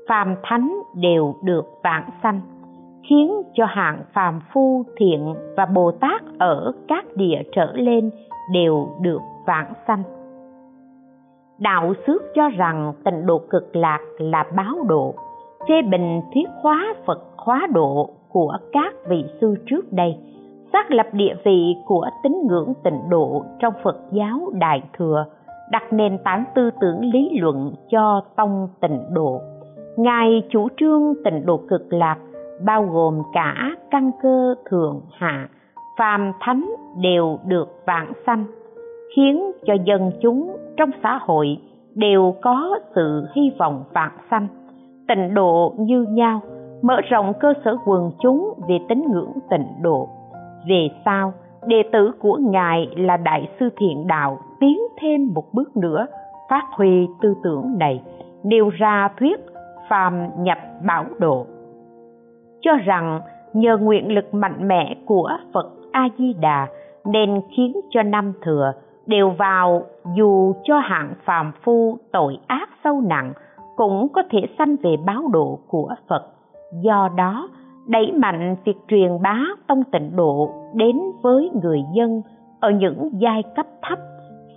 phàm 0.07 0.35
thánh 0.43 0.81
đều 0.95 1.35
được 1.43 1.65
vãng 1.83 2.09
sanh, 2.23 2.41
khiến 3.09 3.41
cho 3.53 3.65
hạng 3.65 3.99
phàm 4.13 4.39
phu 4.53 4.83
thiện 4.97 5.35
và 5.57 5.65
bồ 5.65 5.91
tát 5.91 6.21
ở 6.39 6.73
các 6.87 7.05
địa 7.15 7.41
trở 7.51 7.73
lên 7.73 8.09
đều 8.53 8.87
được 9.01 9.21
vãng 9.47 9.73
sanh 9.87 10.03
đạo 11.59 11.93
xước 12.07 12.21
cho 12.35 12.49
rằng 12.49 12.93
tịnh 13.03 13.25
độ 13.25 13.41
cực 13.49 13.75
lạc 13.75 13.99
là 14.17 14.45
báo 14.55 14.75
độ, 14.87 15.13
phê 15.69 15.81
bình 15.81 16.21
thuyết 16.33 16.49
hóa 16.61 16.95
phật 17.05 17.21
hóa 17.37 17.67
độ 17.73 18.09
của 18.29 18.57
các 18.71 18.93
vị 19.07 19.25
sư 19.41 19.55
trước 19.65 19.93
đây, 19.93 20.17
xác 20.73 20.91
lập 20.91 21.07
địa 21.11 21.35
vị 21.45 21.75
của 21.85 22.09
tín 22.23 22.33
ngưỡng 22.47 22.73
tịnh 22.83 23.09
độ 23.09 23.43
trong 23.59 23.73
phật 23.83 23.97
giáo 24.11 24.39
đại 24.53 24.83
thừa, 24.97 25.25
đặt 25.71 25.93
nền 25.93 26.17
tảng 26.23 26.43
tư 26.55 26.69
tưởng 26.81 27.01
lý 27.13 27.39
luận 27.39 27.73
cho 27.89 28.21
tông 28.35 28.67
tịnh 28.81 29.01
độ. 29.13 29.41
Ngài 29.97 30.43
chủ 30.49 30.67
trương 30.77 31.13
tịnh 31.23 31.45
độ 31.45 31.59
cực 31.69 31.93
lạc 31.93 32.17
bao 32.65 32.83
gồm 32.83 33.21
cả 33.33 33.55
căn 33.91 34.11
cơ 34.21 34.55
thượng 34.69 35.01
hạ, 35.11 35.49
phàm 35.97 36.31
thánh 36.39 36.69
đều 37.01 37.39
được 37.45 37.67
vãng 37.85 38.13
sanh, 38.25 38.45
khiến 39.15 39.51
cho 39.65 39.73
dân 39.85 40.11
chúng 40.21 40.57
trong 40.77 40.89
xã 41.03 41.19
hội 41.21 41.57
đều 41.95 42.35
có 42.41 42.79
sự 42.95 43.27
hy 43.35 43.51
vọng 43.59 43.83
vạn 43.93 44.11
sanh. 44.31 44.47
Tịnh 45.07 45.33
độ 45.33 45.73
như 45.77 46.05
nhau, 46.09 46.41
mở 46.81 47.01
rộng 47.09 47.33
cơ 47.39 47.53
sở 47.65 47.77
quần 47.85 48.11
chúng 48.19 48.53
về 48.67 48.79
tín 48.89 49.03
ngưỡng 49.11 49.31
tịnh 49.49 49.67
độ. 49.81 50.09
Về 50.67 50.89
sau, 51.05 51.33
đệ 51.67 51.83
tử 51.93 52.11
của 52.19 52.37
ngài 52.41 52.87
là 52.95 53.17
đại 53.17 53.49
sư 53.59 53.69
thiện 53.77 54.07
đạo 54.07 54.37
tiến 54.59 54.77
thêm 55.01 55.33
một 55.33 55.43
bước 55.53 55.77
nữa, 55.77 56.05
phát 56.49 56.63
huy 56.71 57.07
tư 57.21 57.33
tưởng 57.43 57.77
này, 57.77 58.01
nêu 58.43 58.69
ra 58.69 59.09
thuyết 59.19 59.39
phàm 59.89 60.43
nhập 60.43 60.57
bảo 60.87 61.05
độ. 61.19 61.45
Cho 62.61 62.71
rằng 62.85 63.21
nhờ 63.53 63.77
nguyện 63.77 64.15
lực 64.15 64.33
mạnh 64.33 64.67
mẽ 64.67 64.95
của 65.05 65.29
phật 65.53 65.71
a 65.91 66.09
di 66.17 66.33
đà 66.33 66.67
nên 67.05 67.41
khiến 67.55 67.73
cho 67.89 68.03
năm 68.03 68.33
thừa 68.41 68.73
đều 69.07 69.29
vào, 69.29 69.83
dù 70.15 70.53
cho 70.63 70.79
hạng 70.79 71.13
phàm 71.25 71.51
phu 71.63 71.97
tội 72.11 72.37
ác 72.47 72.69
sâu 72.83 73.01
nặng, 73.01 73.33
cũng 73.75 74.07
có 74.13 74.23
thể 74.31 74.39
sanh 74.57 74.75
về 74.83 74.95
báo 75.05 75.27
độ 75.31 75.59
của 75.67 75.95
phật 76.09 76.23
do 76.83 77.09
đó, 77.17 77.49
đẩy 77.87 78.11
mạnh 78.11 78.55
việc 78.65 78.77
truyền 78.87 79.21
bá 79.21 79.39
tông 79.67 79.83
tịnh 79.91 80.15
độ 80.15 80.49
đến 80.73 81.01
với 81.23 81.51
người 81.63 81.79
dân 81.95 82.21
ở 82.59 82.69
những 82.69 83.09
giai 83.19 83.43
cấp 83.55 83.65
thấp, 83.81 83.99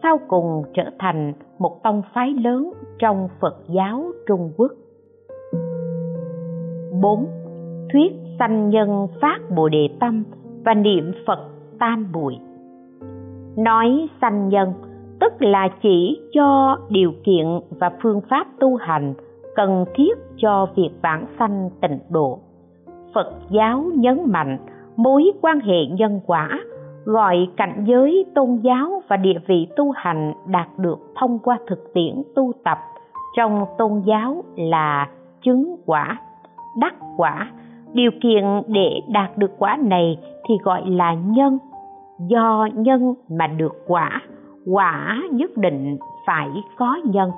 sau 0.02 0.18
cùng 0.28 0.62
trở 0.74 0.90
thành 0.98 1.32
một 1.58 1.82
tông 1.82 2.02
phái 2.14 2.30
lớn 2.30 2.72
trong 2.98 3.28
Phật 3.40 3.56
giáo 3.68 4.04
Trung 4.26 4.52
Quốc. 4.56 4.72
4. 7.02 7.26
Thuyết 7.92 8.12
sanh 8.38 8.70
nhân 8.70 9.06
phát 9.20 9.38
Bồ 9.56 9.68
đề 9.68 9.88
tâm 10.00 10.24
và 10.64 10.74
niệm 10.74 11.12
Phật 11.26 11.48
tam 11.78 12.12
bụi. 12.12 12.38
Nói 13.58 14.08
sanh 14.20 14.48
nhân, 14.48 14.72
tức 15.20 15.32
là 15.38 15.68
chỉ 15.82 16.20
cho 16.32 16.76
điều 16.88 17.12
kiện 17.24 17.46
và 17.70 17.90
phương 18.02 18.20
pháp 18.30 18.46
tu 18.60 18.76
hành 18.76 19.14
cần 19.56 19.84
thiết 19.94 20.18
cho 20.36 20.66
việc 20.76 20.90
vãng 21.02 21.26
sanh 21.38 21.70
tịnh 21.80 21.98
độ. 22.10 22.38
Phật 23.14 23.32
giáo 23.50 23.84
nhấn 23.94 24.20
mạnh 24.26 24.58
mối 24.96 25.32
quan 25.40 25.60
hệ 25.60 25.86
nhân 25.86 26.20
quả, 26.26 26.48
gọi 27.04 27.48
cảnh 27.56 27.84
giới 27.88 28.24
tôn 28.34 28.56
giáo 28.56 29.02
và 29.08 29.16
địa 29.16 29.38
vị 29.46 29.66
tu 29.76 29.90
hành 29.90 30.32
đạt 30.46 30.68
được 30.78 30.98
thông 31.20 31.38
qua 31.38 31.58
thực 31.68 31.94
tiễn 31.94 32.22
tu 32.34 32.52
tập 32.64 32.78
trong 33.36 33.64
tôn 33.78 34.02
giáo 34.06 34.44
là 34.56 35.08
chứng 35.42 35.76
quả, 35.86 36.20
đắc 36.80 36.94
quả. 37.16 37.50
Điều 37.92 38.10
kiện 38.22 38.44
để 38.66 39.00
đạt 39.08 39.38
được 39.38 39.50
quả 39.58 39.78
này 39.82 40.18
thì 40.48 40.54
gọi 40.64 40.82
là 40.86 41.14
nhân 41.14 41.58
do 42.18 42.68
nhân 42.74 43.14
mà 43.28 43.46
được 43.46 43.72
quả 43.86 44.22
quả 44.66 45.18
nhất 45.30 45.50
định 45.56 45.98
phải 46.26 46.48
có 46.78 46.98
nhân. 47.04 47.30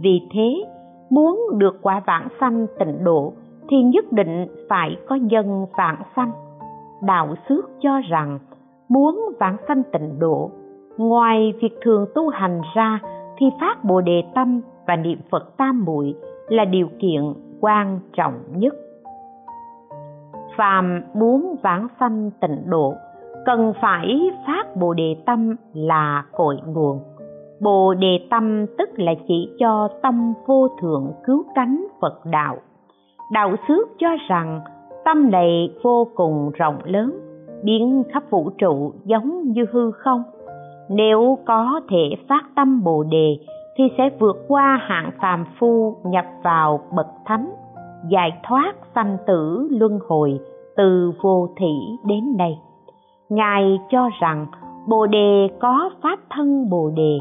Vì 0.00 0.20
thế, 0.32 0.64
muốn 1.10 1.40
được 1.58 1.78
quả 1.82 2.02
vãng 2.06 2.28
sanh 2.40 2.66
tịnh 2.78 3.04
độ 3.04 3.32
thì 3.68 3.82
nhất 3.82 4.12
định 4.12 4.46
phải 4.68 4.96
có 5.08 5.14
nhân 5.14 5.66
vãng 5.78 6.02
sanh. 6.16 6.32
Đạo 7.02 7.34
xước 7.48 7.70
cho 7.80 8.00
rằng 8.10 8.38
muốn 8.88 9.20
vãng 9.40 9.56
sanh 9.68 9.82
tịnh 9.92 10.18
độ, 10.18 10.50
ngoài 10.96 11.52
việc 11.62 11.78
thường 11.84 12.06
tu 12.14 12.28
hành 12.28 12.60
ra 12.74 13.00
thì 13.38 13.46
phát 13.60 13.84
bồ 13.84 14.00
đề 14.00 14.22
tâm 14.34 14.60
và 14.86 14.96
niệm 14.96 15.18
phật 15.30 15.56
tam 15.56 15.84
muội 15.84 16.14
là 16.48 16.64
điều 16.64 16.88
kiện 16.98 17.22
quan 17.60 18.00
trọng 18.12 18.34
nhất. 18.54 18.74
Phàm 20.56 21.02
muốn 21.14 21.56
vãng 21.62 21.86
sanh 22.00 22.30
tịnh 22.40 22.62
độ 22.66 22.94
cần 23.44 23.72
phải 23.80 24.30
phát 24.46 24.76
bồ 24.76 24.94
đề 24.94 25.16
tâm 25.26 25.56
là 25.74 26.24
cội 26.32 26.56
nguồn. 26.66 27.00
Bồ 27.60 27.94
đề 27.94 28.26
tâm 28.30 28.66
tức 28.78 28.88
là 28.96 29.12
chỉ 29.28 29.48
cho 29.58 29.88
tâm 30.02 30.34
vô 30.46 30.68
thượng 30.80 31.12
cứu 31.24 31.44
cánh 31.54 31.86
phật 32.00 32.20
đạo. 32.24 32.56
Đạo 33.32 33.54
xước 33.68 33.88
cho 33.98 34.08
rằng 34.28 34.60
tâm 35.04 35.30
này 35.30 35.70
vô 35.82 36.06
cùng 36.14 36.50
rộng 36.54 36.78
lớn, 36.84 37.18
biến 37.64 38.02
khắp 38.12 38.22
vũ 38.30 38.50
trụ 38.58 38.92
giống 39.04 39.42
như 39.42 39.64
hư 39.72 39.90
không. 39.90 40.22
Nếu 40.88 41.38
có 41.46 41.80
thể 41.90 42.16
phát 42.28 42.44
tâm 42.56 42.84
bồ 42.84 43.02
đề 43.02 43.36
thì 43.76 43.84
sẽ 43.98 44.10
vượt 44.18 44.36
qua 44.48 44.80
hạng 44.82 45.10
phàm 45.20 45.44
phu 45.58 45.96
nhập 46.04 46.24
vào 46.42 46.80
bậc 46.96 47.06
thánh, 47.24 47.50
giải 48.08 48.30
thoát 48.42 48.72
sanh 48.94 49.16
tử 49.26 49.68
luân 49.70 49.98
hồi 50.08 50.40
từ 50.76 51.12
vô 51.22 51.48
thị 51.56 51.72
đến 52.06 52.36
đây 52.36 52.56
ngài 53.34 53.78
cho 53.90 54.08
rằng 54.20 54.46
bồ 54.88 55.06
đề 55.06 55.48
có 55.60 55.90
pháp 56.02 56.18
thân 56.30 56.70
bồ 56.70 56.90
đề, 56.96 57.18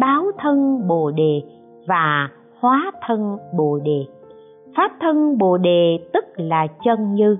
báo 0.00 0.24
thân 0.38 0.88
bồ 0.88 1.10
đề 1.10 1.42
và 1.86 2.28
hóa 2.60 2.92
thân 3.06 3.38
bồ 3.56 3.78
đề. 3.84 4.06
Pháp 4.76 4.92
thân 5.00 5.38
bồ 5.38 5.56
đề 5.56 5.98
tức 6.12 6.24
là 6.36 6.66
chân 6.84 7.14
như, 7.14 7.36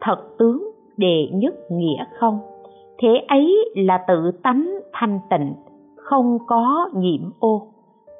thật 0.00 0.16
tướng 0.38 0.70
đệ 0.96 1.28
nhất 1.32 1.54
nghĩa 1.70 2.04
không? 2.18 2.40
Thế 2.98 3.24
ấy 3.28 3.72
là 3.76 3.98
tự 4.08 4.30
tánh 4.42 4.78
thanh 4.92 5.20
tịnh, 5.30 5.54
không 5.96 6.38
có 6.46 6.88
nhiễm 6.94 7.30
ô. 7.38 7.66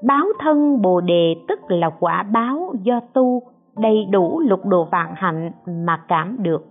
Báo 0.04 0.26
thân 0.38 0.82
bồ 0.82 1.00
đề 1.00 1.34
tức 1.48 1.60
là 1.68 1.90
quả 2.00 2.22
báo 2.22 2.74
do 2.82 3.00
tu, 3.12 3.42
đầy 3.78 4.04
đủ 4.04 4.40
lục 4.40 4.66
đồ 4.66 4.84
vạn 4.84 5.12
hạnh 5.16 5.50
mà 5.66 5.96
cảm 6.08 6.36
được. 6.42 6.64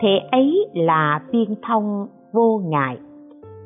Thế 0.00 0.20
ấy 0.30 0.66
là 0.74 1.20
viên 1.30 1.54
thông 1.66 2.06
vô 2.32 2.60
ngại. 2.64 2.98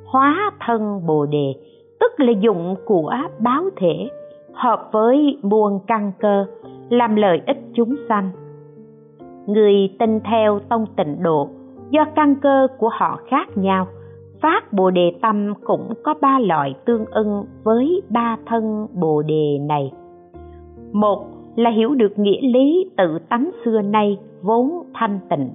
Hóa 0.06 0.50
thân 0.66 1.06
bồ 1.06 1.26
đề, 1.26 1.54
tức 2.00 2.12
là 2.16 2.32
dụng 2.40 2.74
của 2.84 3.12
báo 3.38 3.64
thể, 3.76 4.08
hợp 4.52 4.88
với 4.92 5.38
muôn 5.42 5.78
căn 5.86 6.12
cơ, 6.18 6.46
làm 6.88 7.16
lợi 7.16 7.40
ích 7.46 7.58
chúng 7.74 7.94
sanh. 8.08 8.30
Người 9.46 9.74
tin 9.98 10.20
theo 10.20 10.58
tông 10.68 10.86
tịnh 10.96 11.22
độ, 11.22 11.48
do 11.90 12.04
căn 12.14 12.34
cơ 12.42 12.66
của 12.78 12.90
họ 12.92 13.20
khác 13.28 13.48
nhau, 13.54 13.86
phát 14.42 14.72
bồ 14.72 14.90
đề 14.90 15.12
tâm 15.22 15.54
cũng 15.64 15.92
có 16.04 16.14
ba 16.20 16.38
loại 16.38 16.74
tương 16.84 17.04
ưng 17.06 17.44
với 17.64 18.02
ba 18.08 18.36
thân 18.46 18.86
bồ 19.00 19.22
đề 19.22 19.58
này. 19.58 19.92
Một 20.92 21.24
là 21.56 21.70
hiểu 21.70 21.94
được 21.94 22.18
nghĩa 22.18 22.40
lý 22.40 22.90
tự 22.96 23.18
tánh 23.28 23.50
xưa 23.64 23.82
nay 23.82 24.18
vốn 24.42 24.70
thanh 24.94 25.18
tịnh 25.30 25.50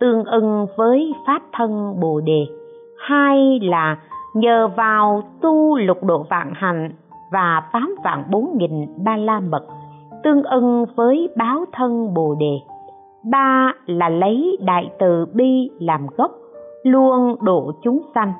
tương 0.00 0.24
ưng 0.24 0.66
với 0.76 1.12
pháp 1.26 1.42
thân 1.52 2.00
bồ 2.00 2.20
đề. 2.20 2.46
Hai 2.98 3.60
là 3.62 3.96
nhờ 4.34 4.68
vào 4.76 5.22
tu 5.40 5.78
lục 5.78 6.04
độ 6.04 6.26
vạn 6.30 6.52
hạnh 6.54 6.90
và 7.32 7.62
tám 7.72 7.94
vạn 8.04 8.24
bốn 8.30 8.58
nghìn 8.58 9.04
ba 9.04 9.16
la 9.16 9.40
mật 9.40 9.66
tương 10.24 10.42
ưng 10.42 10.84
với 10.96 11.28
báo 11.36 11.64
thân 11.72 12.14
bồ 12.14 12.34
đề. 12.40 12.58
Ba 13.30 13.72
là 13.86 14.08
lấy 14.08 14.56
đại 14.60 14.90
từ 14.98 15.26
bi 15.34 15.70
làm 15.80 16.06
gốc 16.16 16.32
luôn 16.82 17.36
độ 17.40 17.72
chúng 17.82 18.00
sanh 18.14 18.32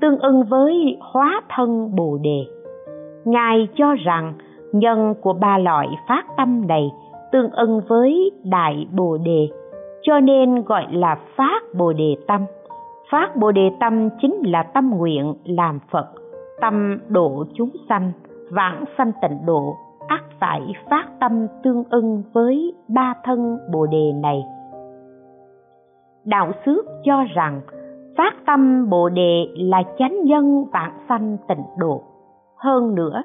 tương 0.00 0.18
ưng 0.18 0.44
với 0.44 0.98
hóa 1.00 1.40
thân 1.56 1.96
bồ 1.96 2.18
đề. 2.22 2.44
Ngài 3.24 3.68
cho 3.76 3.94
rằng 3.94 4.34
nhân 4.72 5.14
của 5.20 5.32
ba 5.32 5.58
loại 5.58 5.88
phát 6.08 6.24
tâm 6.36 6.66
này 6.66 6.90
tương 7.32 7.50
ưng 7.50 7.80
với 7.88 8.30
đại 8.44 8.86
bồ 8.92 9.16
đề 9.16 9.48
cho 10.06 10.20
nên 10.20 10.62
gọi 10.62 10.86
là 10.92 11.18
phát 11.36 11.62
bồ 11.78 11.92
đề 11.92 12.16
tâm. 12.26 12.40
Phát 13.10 13.36
bồ 13.36 13.52
đề 13.52 13.70
tâm 13.80 14.08
chính 14.20 14.34
là 14.44 14.62
tâm 14.62 14.90
nguyện 14.90 15.34
làm 15.44 15.78
phật, 15.90 16.06
tâm 16.60 16.98
độ 17.08 17.44
chúng 17.54 17.70
sanh, 17.88 18.12
vãng 18.50 18.84
sanh 18.98 19.12
tịnh 19.22 19.46
độ 19.46 19.76
ắt 20.08 20.20
phải 20.40 20.60
phát 20.90 21.06
tâm 21.20 21.46
tương 21.62 21.84
ưng 21.90 22.22
với 22.32 22.74
ba 22.88 23.14
thân 23.24 23.58
bồ 23.72 23.86
đề 23.86 24.12
này. 24.22 24.42
Đạo 26.24 26.52
xước 26.66 26.84
cho 27.04 27.24
rằng, 27.34 27.60
phát 28.16 28.34
tâm 28.46 28.90
bồ 28.90 29.08
đề 29.08 29.48
là 29.54 29.82
chánh 29.98 30.24
nhân 30.24 30.64
vạn 30.72 30.92
sanh 31.08 31.36
tịnh 31.48 31.64
độ. 31.78 32.02
Hơn 32.56 32.94
nữa, 32.94 33.22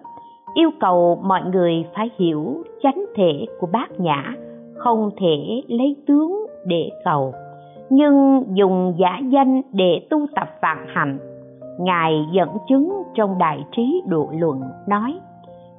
yêu 0.54 0.70
cầu 0.80 1.20
mọi 1.24 1.42
người 1.54 1.86
phải 1.96 2.12
hiểu 2.18 2.64
chánh 2.84 3.06
thể 3.16 3.46
của 3.60 3.68
bát 3.74 4.00
nhã, 4.00 4.34
không 4.78 5.10
thể 5.18 5.62
lấy 5.68 5.96
tướng 6.08 6.41
để 6.66 6.90
cầu, 7.04 7.34
nhưng 7.90 8.44
dùng 8.54 8.94
giả 8.98 9.20
danh 9.30 9.62
để 9.74 10.08
tu 10.10 10.28
tập 10.36 10.48
vạn 10.62 10.86
hạnh, 10.88 11.20
ngài 11.80 12.26
dẫn 12.32 12.50
chứng 12.70 13.04
trong 13.16 13.38
đại 13.38 13.66
trí 13.72 14.02
độ 14.08 14.30
luận, 14.40 14.62
nói, 14.88 15.20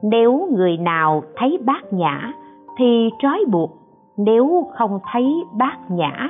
nếu 0.03 0.49
người 0.57 0.77
nào 0.77 1.23
thấy 1.37 1.59
bát 1.65 1.93
nhã 1.93 2.33
thì 2.79 3.11
trói 3.19 3.45
buộc, 3.51 3.71
nếu 4.17 4.67
không 4.75 4.99
thấy 5.13 5.35
bát 5.59 5.79
nhã 5.91 6.29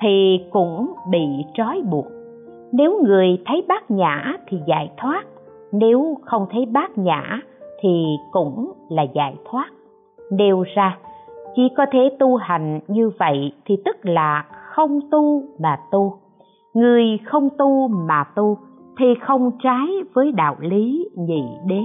thì 0.00 0.40
cũng 0.50 0.92
bị 1.10 1.26
trói 1.54 1.82
buộc. 1.90 2.06
Nếu 2.72 3.02
người 3.04 3.38
thấy 3.46 3.64
bát 3.68 3.90
nhã 3.90 4.34
thì 4.48 4.58
giải 4.66 4.90
thoát, 4.96 5.24
nếu 5.72 6.16
không 6.24 6.46
thấy 6.50 6.66
bát 6.66 6.98
nhã 6.98 7.40
thì 7.80 8.04
cũng 8.32 8.72
là 8.88 9.02
giải 9.02 9.34
thoát. 9.50 9.68
Nêu 10.30 10.64
ra 10.74 10.98
chỉ 11.54 11.62
có 11.76 11.86
thể 11.92 12.16
tu 12.18 12.36
hành 12.36 12.80
như 12.88 13.10
vậy 13.18 13.52
thì 13.64 13.76
tức 13.84 13.96
là 14.02 14.44
không 14.74 15.00
tu 15.10 15.42
mà 15.58 15.76
tu. 15.90 16.18
Người 16.74 17.18
không 17.24 17.48
tu 17.58 17.88
mà 17.88 18.24
tu 18.36 18.58
thì 18.98 19.06
không 19.26 19.50
trái 19.62 19.88
với 20.14 20.32
đạo 20.32 20.56
lý 20.60 21.08
nhị 21.16 21.44
đế. 21.66 21.82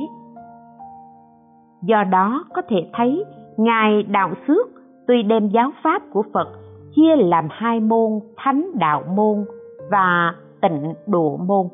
Do 1.84 2.04
đó 2.04 2.46
có 2.54 2.62
thể 2.70 2.90
thấy 2.94 3.24
ngài 3.58 4.04
đạo 4.04 4.30
xước 4.48 4.68
tuy 5.08 5.24
đem 5.24 5.50
giáo 5.50 5.72
pháp 5.84 6.02
của 6.12 6.24
phật 6.34 6.48
chia 6.96 7.16
làm 7.16 7.48
hai 7.52 7.80
môn, 7.80 8.20
thánh 8.38 8.72
đạo 8.76 9.04
môn 9.16 9.46
và 9.92 10.34
tịnh 10.62 10.94
độ 11.08 11.38
môn. 11.38 11.68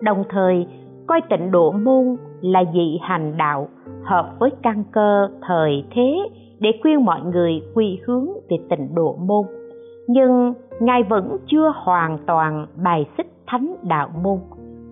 Đồng 0.00 0.24
thời, 0.28 0.66
coi 1.06 1.20
tịnh 1.30 1.50
độ 1.50 1.72
môn 1.72 2.16
là 2.40 2.64
dị 2.72 2.98
hành 3.02 3.36
đạo 3.36 3.68
hợp 4.04 4.36
với 4.38 4.50
căn 4.62 4.84
cơ 4.92 5.28
thời 5.42 5.84
thế 5.90 6.28
để 6.60 6.70
khuyên 6.82 7.04
mọi 7.04 7.20
người 7.20 7.62
quy 7.74 7.98
hướng 8.06 8.26
về 8.50 8.56
tịnh 8.70 8.94
độ 8.94 9.16
môn. 9.20 9.46
Nhưng 10.06 10.54
ngài 10.80 11.02
vẫn 11.02 11.36
chưa 11.46 11.72
hoàn 11.76 12.18
toàn 12.26 12.66
bài 12.84 13.06
xích 13.16 13.26
thánh 13.46 13.74
đạo 13.82 14.08
môn. 14.22 14.38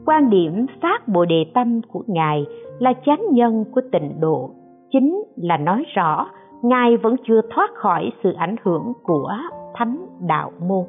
Quan 0.06 0.30
điểm 0.30 0.66
phát 0.82 1.08
bồ 1.08 1.24
đề 1.24 1.44
tâm 1.54 1.80
của 1.92 2.02
ngài 2.06 2.46
là 2.78 2.92
chánh 3.06 3.22
nhân 3.32 3.64
của 3.74 3.80
tịnh 3.92 4.20
độ. 4.20 4.50
Chính 4.90 5.22
là 5.36 5.56
nói 5.56 5.84
rõ, 5.94 6.26
ngài 6.62 6.96
vẫn 6.96 7.16
chưa 7.28 7.40
thoát 7.54 7.70
khỏi 7.74 8.10
sự 8.24 8.32
ảnh 8.32 8.56
hưởng 8.62 8.92
của 9.02 9.32
thánh 9.74 10.06
đạo 10.28 10.50
môn. 10.68 10.84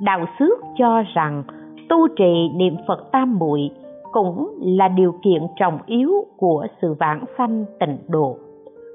Đạo 0.00 0.26
xước 0.38 0.58
cho 0.78 1.02
rằng, 1.14 1.42
tu 1.88 2.08
trì 2.16 2.48
niệm 2.54 2.76
phật 2.88 3.12
tam 3.12 3.38
muội 3.38 3.70
cũng 4.12 4.58
là 4.62 4.88
điều 4.88 5.12
kiện 5.22 5.42
trọng 5.56 5.78
yếu 5.86 6.10
của 6.36 6.66
sự 6.82 6.94
vãng 7.00 7.24
sanh 7.38 7.64
tịnh 7.80 7.98
độ 8.08 8.36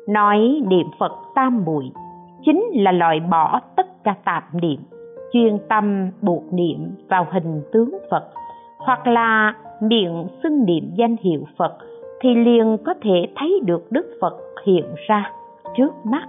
nói 0.10 0.62
niệm 0.68 0.88
phật 1.00 1.12
tam 1.36 1.64
muội, 1.66 1.92
chính 2.46 2.64
là 2.74 2.92
loại 2.92 3.20
bỏ 3.20 3.60
tất 3.76 4.04
cả 4.04 4.16
tạp 4.26 4.44
niệm, 4.54 4.80
chuyên 5.34 5.58
tâm 5.70 6.10
buộc 6.22 6.54
niệm 6.54 6.92
vào 7.10 7.28
hình 7.32 7.62
tướng 7.72 7.98
phật, 8.12 8.24
hoặc 8.78 9.08
là 9.08 9.54
miệng 9.82 10.28
xưng 10.44 10.66
niệm 10.66 10.92
danh 10.96 11.16
hiệu 11.22 11.42
phật 11.58 11.78
thì 12.22 12.36
liền 12.36 12.78
có 12.86 12.94
thể 13.02 13.28
thấy 13.36 13.60
được 13.66 13.92
đức 13.92 14.06
phật 14.22 14.34
hiện 14.66 14.86
ra 15.08 15.32
trước 15.78 15.92
mắt. 16.04 16.28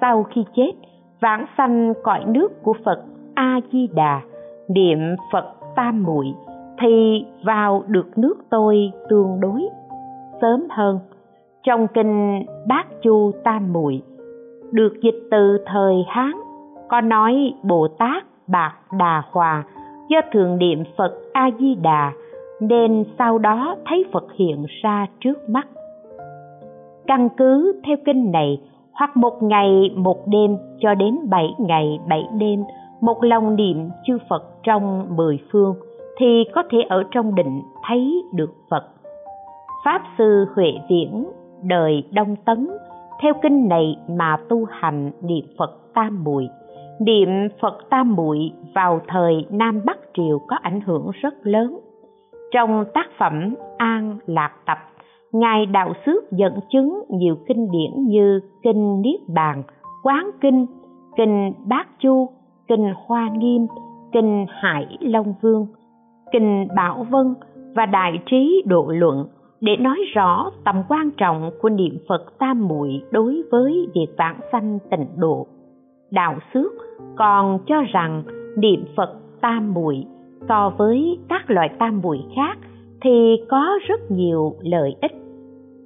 Sau 0.00 0.22
khi 0.22 0.44
chết, 0.56 0.72
vãng 1.20 1.46
sanh 1.58 1.92
cõi 2.02 2.24
nước 2.26 2.62
của 2.62 2.74
phật 2.84 3.04
a 3.34 3.60
di 3.72 3.86
đà 3.94 4.20
niệm 4.68 4.98
phật 5.32 5.44
tam 5.76 6.02
muội 6.02 6.34
thì 6.80 7.24
vào 7.44 7.82
được 7.86 8.18
nước 8.18 8.34
tôi 8.50 8.90
tương 9.08 9.40
đối 9.40 9.68
sớm 10.40 10.64
hơn 10.70 10.98
trong 11.68 11.86
kinh 11.94 12.44
bát 12.68 12.86
chu 13.02 13.32
tam 13.44 13.72
muội, 13.72 14.02
được 14.70 14.92
dịch 15.02 15.28
từ 15.30 15.58
thời 15.66 15.94
hán, 16.08 16.32
có 16.88 17.00
nói 17.00 17.54
bồ 17.62 17.88
tát 17.88 18.24
bạc 18.46 18.72
đà 18.98 19.22
hòa 19.30 19.64
do 20.08 20.20
thường 20.32 20.58
niệm 20.58 20.82
phật 20.96 21.12
a 21.32 21.50
di 21.58 21.74
đà, 21.74 22.12
nên 22.60 23.04
sau 23.18 23.38
đó 23.38 23.76
thấy 23.86 24.04
phật 24.12 24.24
hiện 24.38 24.66
ra 24.82 25.06
trước 25.20 25.48
mắt 25.48 25.68
căn 27.06 27.28
cứ 27.36 27.80
theo 27.86 27.96
kinh 28.06 28.32
này, 28.32 28.60
hoặc 28.92 29.16
một 29.16 29.42
ngày, 29.42 29.90
một 29.96 30.26
đêm 30.26 30.56
cho 30.80 30.94
đến 30.94 31.18
bảy 31.30 31.54
ngày, 31.58 31.98
bảy 32.08 32.24
đêm, 32.38 32.64
một 33.00 33.24
lòng 33.24 33.56
niệm 33.56 33.90
chư 34.06 34.18
Phật 34.30 34.44
trong 34.62 35.16
mười 35.16 35.38
phương 35.52 35.74
thì 36.18 36.44
có 36.54 36.62
thể 36.70 36.78
ở 36.88 37.02
trong 37.10 37.34
định 37.34 37.62
thấy 37.88 38.22
được 38.32 38.50
Phật. 38.70 38.84
Pháp 39.84 40.02
sư 40.18 40.46
Huệ 40.54 40.72
Viễn 40.90 41.24
đời 41.62 42.04
Đông 42.12 42.36
Tấn 42.44 42.68
theo 43.22 43.34
kinh 43.42 43.68
này 43.68 43.96
mà 44.08 44.36
tu 44.48 44.64
hành 44.64 45.10
niệm 45.22 45.44
Phật 45.58 45.70
Tam 45.94 46.24
Muội. 46.24 46.48
Niệm 47.00 47.28
Phật 47.60 47.78
Tam 47.90 48.16
Muội 48.16 48.50
vào 48.74 49.00
thời 49.08 49.46
Nam 49.50 49.80
Bắc 49.84 49.98
triều 50.14 50.38
có 50.48 50.56
ảnh 50.62 50.80
hưởng 50.80 51.10
rất 51.22 51.34
lớn. 51.42 51.78
Trong 52.52 52.84
tác 52.94 53.06
phẩm 53.18 53.54
An 53.76 54.18
Lạc 54.26 54.52
Tập, 54.66 54.78
Ngài 55.32 55.66
Đạo 55.66 55.92
Xước 56.06 56.32
dẫn 56.32 56.52
chứng 56.70 57.02
nhiều 57.08 57.36
kinh 57.48 57.70
điển 57.70 58.06
như 58.06 58.40
Kinh 58.62 59.02
Niết 59.02 59.20
Bàn, 59.34 59.62
Quán 60.02 60.30
Kinh, 60.40 60.66
Kinh 61.16 61.52
Bát 61.64 61.88
Chu, 61.98 62.28
Kinh 62.68 62.92
Hoa 63.06 63.28
Nghiêm, 63.38 63.66
Kinh 64.12 64.46
Hải 64.48 64.98
Long 65.00 65.34
Vương, 65.42 65.66
Kinh 66.32 66.68
Bảo 66.76 67.06
Vân 67.10 67.34
và 67.74 67.86
Đại 67.86 68.12
Trí 68.26 68.62
Độ 68.66 68.86
Luận 68.88 69.26
để 69.60 69.76
nói 69.76 69.98
rõ 70.14 70.50
tầm 70.64 70.82
quan 70.88 71.10
trọng 71.16 71.50
của 71.60 71.68
niệm 71.68 71.98
Phật 72.08 72.38
Tam 72.38 72.68
Muội 72.68 73.02
đối 73.10 73.42
với 73.50 73.88
việc 73.94 74.06
vãng 74.18 74.40
sanh 74.52 74.78
tịnh 74.90 75.06
độ. 75.16 75.46
Đạo 76.10 76.38
Xước 76.54 76.72
còn 77.16 77.58
cho 77.66 77.82
rằng 77.92 78.22
niệm 78.56 78.84
Phật 78.96 79.14
Tam 79.40 79.74
Muội 79.74 80.04
so 80.48 80.72
với 80.78 81.18
các 81.28 81.50
loại 81.50 81.68
tam 81.78 82.00
muội 82.02 82.18
khác 82.36 82.58
thì 83.00 83.36
có 83.48 83.78
rất 83.88 84.10
nhiều 84.10 84.54
lợi 84.62 84.96
ích. 85.00 85.12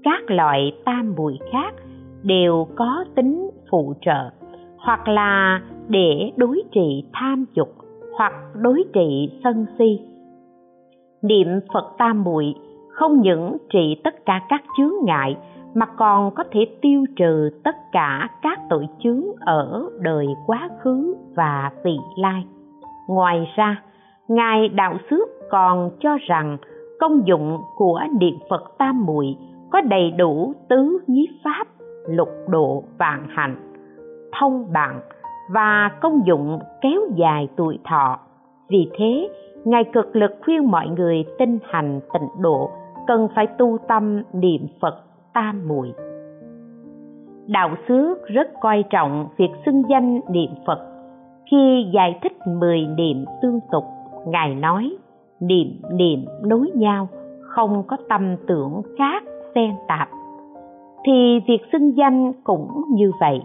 Các 0.04 0.30
loại 0.30 0.72
tam 0.84 1.14
muội 1.16 1.38
khác 1.52 1.74
đều 2.22 2.66
có 2.76 3.04
tính 3.14 3.50
phụ 3.70 3.94
trợ, 4.00 4.30
hoặc 4.78 5.08
là 5.08 5.62
để 5.88 6.30
đối 6.36 6.62
trị 6.72 7.04
tham 7.12 7.44
dục, 7.54 7.68
hoặc 8.18 8.32
đối 8.54 8.84
trị 8.92 9.30
sân 9.44 9.66
si 9.78 10.00
niệm 11.22 11.48
phật 11.74 11.94
tam 11.98 12.24
muội 12.24 12.54
không 12.92 13.20
những 13.20 13.56
trị 13.72 14.00
tất 14.04 14.26
cả 14.26 14.40
các 14.48 14.62
chướng 14.76 14.92
ngại, 15.04 15.36
mà 15.74 15.86
còn 15.86 16.30
có 16.34 16.44
thể 16.50 16.60
tiêu 16.82 17.04
trừ 17.16 17.50
tất 17.64 17.76
cả 17.92 18.28
các 18.42 18.60
tội 18.70 18.88
chướng 18.98 19.22
ở 19.40 19.90
đời 20.00 20.26
quá 20.46 20.68
khứ 20.82 21.16
và 21.36 21.70
vị 21.84 21.96
lai. 22.16 22.44
Ngoài 23.08 23.48
ra, 23.56 23.82
ngài 24.28 24.68
đạo 24.68 24.98
xước 25.10 25.28
còn 25.50 25.90
cho 26.00 26.18
rằng 26.28 26.56
công 27.00 27.26
dụng 27.26 27.58
của 27.76 28.00
niệm 28.20 28.38
phật 28.50 28.78
tam 28.78 29.06
muội 29.06 29.36
có 29.70 29.80
đầy 29.80 30.10
đủ 30.10 30.54
tứ 30.68 30.98
nhiếp 31.06 31.28
pháp, 31.44 31.66
lục 32.08 32.30
độ, 32.48 32.84
vạn 32.98 33.26
hạnh, 33.28 33.56
thông 34.40 34.72
bạn 34.72 35.00
và 35.50 35.90
công 36.00 36.26
dụng 36.26 36.58
kéo 36.80 37.00
dài 37.16 37.48
tuổi 37.56 37.78
thọ. 37.84 38.18
Vì 38.68 38.90
thế, 38.98 39.28
ngài 39.64 39.84
cực 39.84 40.16
lực 40.16 40.32
khuyên 40.44 40.70
mọi 40.70 40.88
người 40.88 41.24
tinh 41.38 41.58
hành 41.70 42.00
tịnh 42.12 42.28
độ 42.42 42.70
cần 43.06 43.28
phải 43.34 43.46
tu 43.46 43.78
tâm 43.88 44.22
niệm 44.32 44.66
phật 44.80 44.94
tam 45.34 45.68
muội. 45.68 45.92
Đạo 47.46 47.70
xứ 47.88 48.14
rất 48.26 48.48
coi 48.60 48.84
trọng 48.90 49.28
việc 49.36 49.50
xưng 49.66 49.82
danh 49.90 50.20
niệm 50.30 50.50
phật. 50.66 50.78
Khi 51.50 51.90
giải 51.94 52.18
thích 52.22 52.32
mười 52.46 52.86
niệm 52.96 53.24
tương 53.42 53.60
tục, 53.72 53.84
ngài 54.26 54.54
nói, 54.54 54.96
niệm 55.40 55.68
niệm 55.92 56.24
nối 56.42 56.70
nhau, 56.74 57.08
không 57.40 57.82
có 57.86 57.96
tâm 58.08 58.36
tưởng 58.46 58.82
khác 58.98 59.22
xen 59.54 59.70
tạp. 59.88 60.08
Thì 61.04 61.40
việc 61.48 61.60
xưng 61.72 61.96
danh 61.96 62.32
cũng 62.44 62.70
như 62.90 63.10
vậy, 63.20 63.40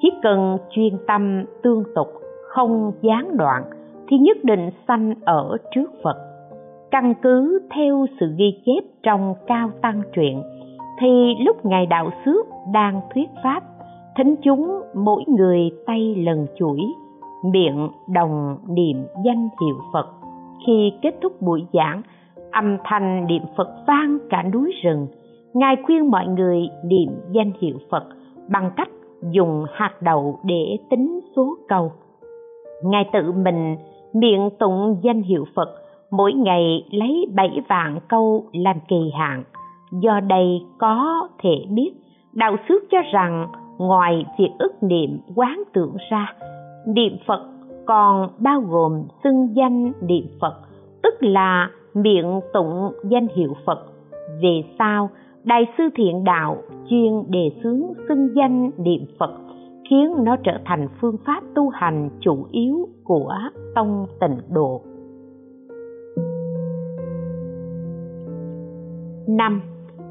chỉ 0.00 0.10
cần 0.22 0.56
chuyên 0.70 0.98
tâm 1.06 1.44
tương 1.62 1.84
tục, 1.94 2.08
không 2.48 2.92
gián 3.02 3.36
đoạn, 3.36 3.62
thì 4.08 4.18
nhất 4.18 4.36
định 4.42 4.70
sanh 4.88 5.14
ở 5.24 5.56
trước 5.74 5.90
phật 6.02 6.31
căn 6.92 7.14
cứ 7.22 7.58
theo 7.74 8.06
sự 8.20 8.34
ghi 8.36 8.62
chép 8.66 8.84
trong 9.02 9.34
cao 9.46 9.70
tăng 9.82 10.02
truyện, 10.14 10.42
thì 11.00 11.34
lúc 11.44 11.66
ngài 11.66 11.86
đạo 11.86 12.10
xước 12.24 12.46
đang 12.72 13.00
thuyết 13.14 13.28
pháp, 13.42 13.62
thính 14.16 14.34
chúng 14.42 14.80
mỗi 14.94 15.24
người 15.38 15.70
tay 15.86 16.14
lần 16.14 16.46
chuỗi, 16.58 16.80
miệng 17.44 17.88
đồng 18.08 18.56
niệm 18.68 19.04
danh 19.24 19.48
hiệu 19.60 19.76
phật. 19.92 20.06
Khi 20.66 20.92
kết 21.02 21.14
thúc 21.22 21.42
buổi 21.42 21.64
giảng, 21.72 22.02
âm 22.50 22.76
thanh 22.84 23.26
niệm 23.26 23.42
phật 23.56 23.68
vang 23.86 24.18
cả 24.30 24.42
núi 24.42 24.72
rừng. 24.82 25.06
Ngài 25.54 25.76
khuyên 25.86 26.10
mọi 26.10 26.26
người 26.26 26.68
niệm 26.84 27.08
danh 27.32 27.52
hiệu 27.60 27.76
phật 27.90 28.04
bằng 28.48 28.70
cách 28.76 28.90
dùng 29.30 29.64
hạt 29.72 29.92
đậu 30.00 30.38
để 30.44 30.76
tính 30.90 31.20
số 31.36 31.54
câu. 31.68 31.92
Ngài 32.84 33.08
tự 33.12 33.32
mình 33.32 33.76
miệng 34.12 34.50
tụng 34.58 34.96
danh 35.02 35.22
hiệu 35.22 35.44
phật 35.54 35.81
mỗi 36.12 36.32
ngày 36.32 36.84
lấy 36.90 37.26
bảy 37.34 37.62
vạn 37.68 37.98
câu 38.08 38.44
làm 38.52 38.76
kỳ 38.88 39.10
hạn. 39.18 39.44
Do 39.92 40.20
đây 40.20 40.62
có 40.78 41.28
thể 41.38 41.64
biết, 41.70 41.92
đạo 42.32 42.56
xước 42.68 42.82
cho 42.90 42.98
rằng 43.12 43.48
ngoài 43.78 44.26
việc 44.38 44.50
ức 44.58 44.82
niệm 44.82 45.18
quán 45.34 45.62
tưởng 45.72 45.96
ra, 46.10 46.34
niệm 46.86 47.16
phật 47.26 47.48
còn 47.86 48.28
bao 48.38 48.60
gồm 48.60 49.02
xưng 49.24 49.56
danh 49.56 49.92
niệm 50.02 50.26
phật, 50.40 50.54
tức 51.02 51.14
là 51.20 51.70
miệng 51.94 52.40
tụng 52.52 52.92
danh 53.04 53.26
hiệu 53.36 53.54
phật. 53.66 53.78
Về 54.42 54.62
sau, 54.78 55.10
đại 55.44 55.66
sư 55.78 55.84
thiện 55.94 56.24
đạo 56.24 56.56
chuyên 56.90 57.30
đề 57.30 57.50
xướng 57.62 57.82
xưng 58.08 58.28
danh 58.36 58.70
niệm 58.76 59.04
phật, 59.18 59.32
khiến 59.90 60.14
nó 60.24 60.36
trở 60.36 60.58
thành 60.64 60.88
phương 61.00 61.16
pháp 61.26 61.42
tu 61.54 61.68
hành 61.68 62.10
chủ 62.20 62.46
yếu 62.52 62.88
của 63.04 63.34
tông 63.74 64.06
tịnh 64.20 64.38
độ. 64.50 64.80
Năm, 69.36 69.62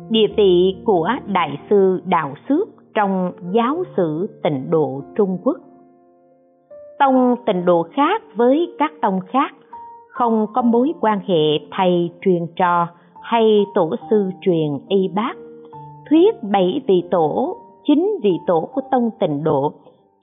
địa 0.10 0.28
vị 0.38 0.76
của 0.86 1.10
đại 1.26 1.60
sư 1.70 2.02
đạo 2.06 2.34
Sước 2.50 2.68
trong 2.94 3.32
giáo 3.52 3.84
sử 3.98 4.40
tịnh 4.44 4.72
độ 4.72 5.02
trung 5.16 5.38
quốc. 5.44 5.58
Tông 7.00 7.36
tịnh 7.46 7.66
độ 7.66 7.88
khác 7.94 8.22
với 8.36 8.76
các 8.80 8.92
tông 9.02 9.20
khác, 9.28 9.54
không 10.10 10.48
có 10.54 10.62
mối 10.62 10.94
quan 11.02 11.20
hệ 11.28 11.68
thầy 11.72 12.12
truyền 12.22 12.48
trò 12.56 12.88
hay 13.22 13.66
tổ 13.76 13.96
sư 14.10 14.30
truyền 14.42 14.70
y 14.88 15.08
bác. 15.16 15.34
Thuyết 16.10 16.44
bảy 16.44 16.82
vị 16.88 17.04
tổ 17.12 17.58
chính 17.84 18.20
vị 18.24 18.34
tổ 18.48 18.70
của 18.74 18.82
tông 18.92 19.10
tịnh 19.20 19.44
độ, 19.44 19.74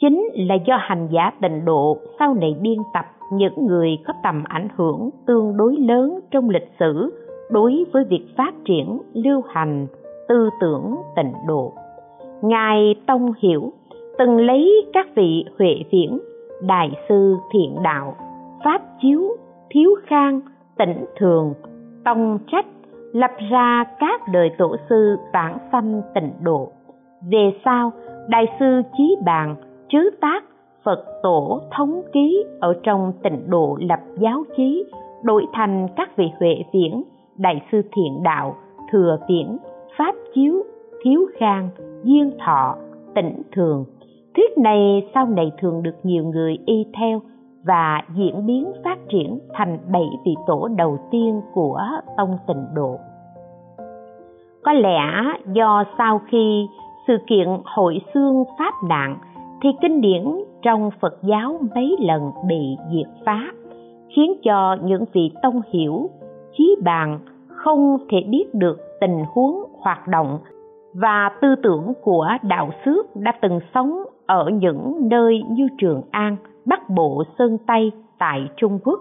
chính 0.00 0.28
là 0.34 0.54
do 0.54 0.76
hành 0.80 1.08
giả 1.10 1.30
tịnh 1.40 1.64
độ 1.64 1.98
sau 2.18 2.34
này 2.34 2.56
biên 2.60 2.78
tập 2.94 3.04
những 3.32 3.66
người 3.66 3.98
có 4.06 4.12
tầm 4.22 4.44
ảnh 4.44 4.68
hưởng 4.76 5.10
tương 5.26 5.56
đối 5.56 5.76
lớn 5.76 6.20
trong 6.30 6.50
lịch 6.50 6.68
sử 6.78 7.17
đối 7.50 7.84
với 7.92 8.04
việc 8.04 8.26
phát 8.36 8.54
triển, 8.64 8.98
lưu 9.14 9.42
hành, 9.48 9.86
tư 10.28 10.48
tưởng, 10.60 10.96
tịnh 11.16 11.32
độ. 11.46 11.72
Ngài 12.42 12.94
tông 13.06 13.32
hiểu 13.38 13.72
từng 14.18 14.36
lấy 14.36 14.86
các 14.92 15.06
vị 15.14 15.44
huệ 15.58 15.74
viễn, 15.90 16.18
đại 16.62 16.90
sư 17.08 17.36
thiện 17.52 17.82
đạo, 17.82 18.14
pháp 18.64 18.82
chiếu, 19.02 19.22
thiếu 19.70 19.90
khang, 20.06 20.40
tịnh 20.78 21.04
thường, 21.16 21.54
tông 22.04 22.38
trách 22.52 22.66
lập 23.12 23.30
ra 23.50 23.84
các 24.00 24.20
đời 24.32 24.50
tổ 24.58 24.76
sư 24.88 25.16
vãng 25.32 25.58
sanh 25.72 26.02
tịnh 26.14 26.32
độ. 26.42 26.72
Về 27.30 27.52
sau, 27.64 27.92
đại 28.28 28.46
sư 28.60 28.82
chí 28.96 29.16
bàn 29.24 29.56
trứ 29.88 30.10
tác, 30.20 30.44
phật 30.84 31.04
tổ 31.22 31.60
thống 31.76 32.02
ký 32.12 32.44
ở 32.60 32.74
trong 32.82 33.12
tịnh 33.22 33.50
độ 33.50 33.78
lập 33.80 34.00
giáo 34.18 34.44
chí, 34.56 34.84
đổi 35.22 35.46
thành 35.52 35.88
các 35.96 36.16
vị 36.16 36.30
huệ 36.38 36.54
viễn 36.72 37.02
đại 37.38 37.62
sư 37.72 37.82
thiện 37.92 38.22
đạo, 38.22 38.56
thừa 38.92 39.18
tiễn, 39.28 39.56
pháp 39.98 40.14
chiếu, 40.34 40.62
thiếu 41.02 41.26
khang, 41.38 41.68
duyên 42.04 42.30
thọ, 42.46 42.76
tịnh 43.14 43.42
thường. 43.52 43.84
Thuyết 44.36 44.58
này 44.58 45.08
sau 45.14 45.26
này 45.26 45.50
thường 45.60 45.82
được 45.82 45.96
nhiều 46.02 46.24
người 46.24 46.58
y 46.66 46.86
theo 46.98 47.20
và 47.64 48.02
diễn 48.14 48.46
biến 48.46 48.72
phát 48.84 48.98
triển 49.08 49.38
thành 49.54 49.78
bảy 49.92 50.08
vị 50.24 50.34
tổ 50.46 50.68
đầu 50.76 50.98
tiên 51.10 51.40
của 51.54 51.80
tông 52.16 52.38
tịnh 52.46 52.64
độ. 52.74 52.96
Có 54.64 54.72
lẽ 54.72 55.00
do 55.52 55.84
sau 55.98 56.20
khi 56.28 56.66
sự 57.06 57.16
kiện 57.26 57.48
hội 57.64 58.00
xương 58.14 58.44
pháp 58.58 58.74
nạn 58.88 59.18
thì 59.62 59.68
kinh 59.82 60.00
điển 60.00 60.24
trong 60.62 60.90
phật 61.00 61.14
giáo 61.22 61.60
mấy 61.74 61.96
lần 62.00 62.30
bị 62.48 62.76
diệt 62.92 63.24
phá, 63.24 63.40
khiến 64.16 64.34
cho 64.42 64.76
những 64.82 65.04
vị 65.12 65.30
tông 65.42 65.60
hiểu 65.72 66.10
chí 66.58 66.76
bàn 66.84 67.18
không 67.48 67.98
thể 68.10 68.18
biết 68.28 68.54
được 68.54 68.78
tình 69.00 69.24
huống 69.32 69.64
hoạt 69.80 70.08
động 70.08 70.38
và 70.94 71.30
tư 71.40 71.54
tưởng 71.62 71.92
của 72.02 72.28
đạo 72.42 72.70
xước 72.84 73.16
đã 73.16 73.32
từng 73.40 73.60
sống 73.74 74.02
ở 74.26 74.50
những 74.52 75.08
nơi 75.10 75.42
như 75.50 75.68
Trường 75.78 76.02
An, 76.10 76.36
Bắc 76.66 76.90
Bộ, 76.90 77.22
Sơn 77.38 77.58
Tây 77.66 77.92
tại 78.18 78.48
Trung 78.56 78.78
Quốc. 78.84 78.98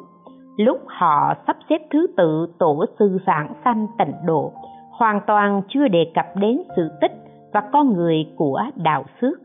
Lúc 0.58 0.78
họ 0.86 1.34
sắp 1.48 1.58
xếp 1.70 1.82
thứ 1.92 2.08
tự 2.18 2.48
tổ 2.60 2.86
sư 3.00 3.18
vãng 3.26 3.54
sanh 3.64 3.88
tịnh 3.98 4.14
độ, 4.26 4.52
hoàn 4.92 5.22
toàn 5.28 5.62
chưa 5.68 5.88
đề 5.88 6.12
cập 6.16 6.26
đến 6.36 6.62
sự 6.76 6.90
tích 7.02 7.12
và 7.54 7.62
con 7.74 7.94
người 7.94 8.26
của 8.36 8.62
đạo 8.76 9.04
xước, 9.22 9.40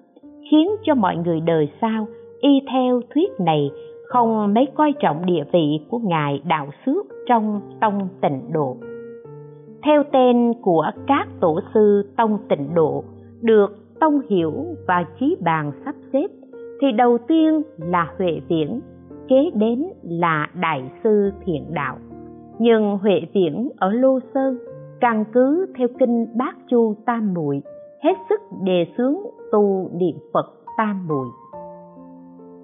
khiến 0.51 0.71
cho 0.83 0.95
mọi 0.95 1.17
người 1.17 1.41
đời 1.41 1.69
sau 1.81 2.07
y 2.41 2.61
theo 2.73 3.01
thuyết 3.15 3.31
này 3.41 3.71
không 4.13 4.55
mấy 4.55 4.69
coi 4.75 4.95
trọng 5.01 5.27
địa 5.27 5.45
vị 5.53 5.81
của 5.91 5.99
ngài 5.99 6.43
đạo 6.45 6.67
xước 6.87 7.07
trong 7.27 7.61
tông 7.81 8.09
tịnh 8.21 8.53
độ. 8.53 8.77
Theo 9.85 10.03
tên 10.13 10.53
của 10.63 10.87
các 11.07 11.29
tổ 11.41 11.61
sư 11.75 12.13
tông 12.17 12.39
tịnh 12.49 12.75
độ 12.75 13.05
được 13.41 13.67
tông 14.01 14.21
hiểu 14.29 14.53
và 14.89 15.05
chí 15.21 15.37
bàn 15.41 15.73
sắp 15.85 15.95
xếp, 16.13 16.27
thì 16.81 16.93
đầu 16.93 17.19
tiên 17.29 17.63
là 17.79 18.13
huệ 18.19 18.41
viễn, 18.49 18.81
kế 19.29 19.51
đến 19.55 19.85
là 20.03 20.49
đại 20.61 20.91
sư 21.05 21.31
thiện 21.45 21.75
đạo. 21.75 21.97
Nhưng 22.59 22.99
huệ 22.99 23.21
viễn 23.35 23.69
ở 23.77 23.93
lô 23.93 24.19
sơn 24.35 24.59
căn 25.01 25.25
cứ 25.33 25.67
theo 25.79 25.89
kinh 25.99 26.27
bát 26.37 26.57
chu 26.71 26.95
tam 27.07 27.35
muội, 27.35 27.63
hết 28.03 28.15
sức 28.29 28.41
đề 28.63 28.87
xướng 28.99 29.17
tu 29.53 29.91
niệm 29.93 30.17
phật 30.33 30.47
tam 30.77 31.09
muội. 31.09 31.27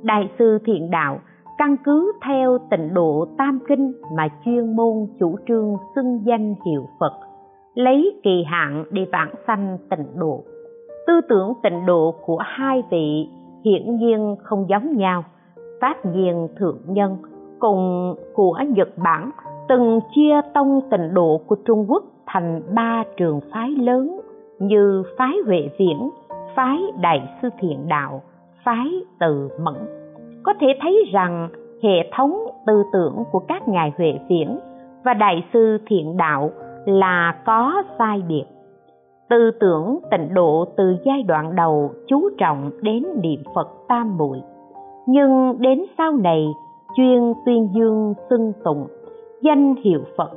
Đại 0.02 0.30
sư 0.38 0.58
thiện 0.64 0.90
đạo 0.90 1.18
căn 1.58 1.76
cứ 1.84 2.12
theo 2.26 2.58
tịnh 2.70 2.94
độ 2.94 3.26
tam 3.38 3.58
kinh 3.68 3.92
mà 4.16 4.28
chuyên 4.44 4.76
môn 4.76 5.06
chủ 5.18 5.36
trương 5.48 5.76
xưng 5.94 6.20
danh 6.24 6.54
hiệu 6.66 6.86
Phật, 7.00 7.12
lấy 7.74 8.20
kỳ 8.22 8.44
hạn 8.46 8.84
để 8.90 9.06
vãng 9.12 9.34
sanh 9.46 9.78
tịnh 9.90 10.06
độ. 10.16 10.44
Tư 11.06 11.20
tưởng 11.28 11.52
tịnh 11.62 11.86
độ 11.86 12.14
của 12.26 12.38
hai 12.38 12.82
vị 12.90 13.28
hiển 13.64 13.96
nhiên 13.96 14.36
không 14.42 14.68
giống 14.68 14.96
nhau. 14.96 15.24
Phát 15.80 16.06
nhiên 16.06 16.48
thượng 16.58 16.78
nhân 16.86 17.16
cùng 17.58 18.14
của 18.34 18.58
Nhật 18.68 18.88
Bản 19.04 19.30
từng 19.68 20.00
chia 20.14 20.40
tông 20.54 20.80
tịnh 20.90 21.14
độ 21.14 21.40
của 21.46 21.56
Trung 21.66 21.86
Quốc 21.88 22.04
thành 22.26 22.62
ba 22.74 23.04
trường 23.16 23.40
phái 23.52 23.70
lớn 23.70 24.20
như 24.58 25.02
phái 25.18 25.36
Huệ 25.46 25.68
Viễn, 25.78 26.10
phái 26.54 26.78
Đại 27.00 27.28
sư 27.42 27.48
Thiện 27.60 27.88
Đạo, 27.88 28.22
phái 28.64 28.88
Từ 29.20 29.48
Mẫn 29.60 29.97
có 30.48 30.54
thể 30.60 30.66
thấy 30.80 31.04
rằng 31.12 31.48
hệ 31.82 32.10
thống 32.12 32.38
tư 32.66 32.82
tưởng 32.92 33.24
của 33.32 33.38
các 33.38 33.68
ngài 33.68 33.92
huệ 33.96 34.18
viễn 34.28 34.58
và 35.04 35.14
đại 35.14 35.44
sư 35.52 35.78
thiện 35.86 36.16
đạo 36.16 36.50
là 36.86 37.34
có 37.46 37.82
sai 37.98 38.22
biệt. 38.28 38.44
Tư 39.28 39.50
tưởng 39.60 39.98
tịnh 40.10 40.34
độ 40.34 40.64
từ 40.76 40.96
giai 41.04 41.22
đoạn 41.22 41.56
đầu 41.56 41.90
chú 42.06 42.28
trọng 42.38 42.70
đến 42.82 43.04
niệm 43.22 43.42
phật 43.54 43.68
tam 43.88 44.16
muội. 44.16 44.38
Nhưng 45.06 45.56
đến 45.58 45.84
sau 45.98 46.12
này, 46.12 46.46
chuyên 46.96 47.32
tuyên 47.46 47.68
dương 47.74 48.14
xưng 48.30 48.52
tụng, 48.64 48.86
danh 49.42 49.74
hiệu 49.84 50.00
phật, 50.16 50.30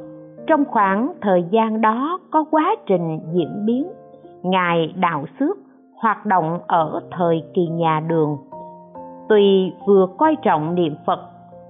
trong 0.47 0.65
khoảng 0.65 1.13
thời 1.21 1.43
gian 1.51 1.81
đó 1.81 2.19
có 2.31 2.45
quá 2.51 2.75
trình 2.85 3.19
diễn 3.33 3.65
biến, 3.65 3.87
ngài 4.43 4.93
đạo 4.95 5.25
xước 5.39 5.57
hoạt 6.01 6.25
động 6.25 6.59
ở 6.67 7.01
thời 7.11 7.43
kỳ 7.53 7.67
nhà 7.67 8.01
đường 8.07 8.37
tuy 9.29 9.73
vừa 9.87 10.07
coi 10.17 10.35
trọng 10.43 10.75
niệm 10.75 10.95
phật, 11.05 11.19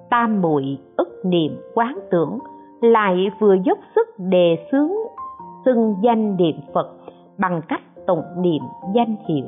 tam 0.09 0.41
muội 0.41 0.77
ức 0.97 1.21
niệm 1.25 1.57
quán 1.73 1.99
tưởng, 2.11 2.39
lại 2.81 3.31
vừa 3.39 3.55
dốc 3.65 3.77
sức 3.95 4.07
đề 4.17 4.67
xướng, 4.71 4.91
xưng 5.65 5.95
danh 6.03 6.37
niệm 6.37 6.55
phật 6.73 6.87
bằng 7.37 7.61
cách 7.67 7.81
tụng 8.07 8.23
niệm 8.37 8.61
danh 8.95 9.15
hiệu. 9.27 9.45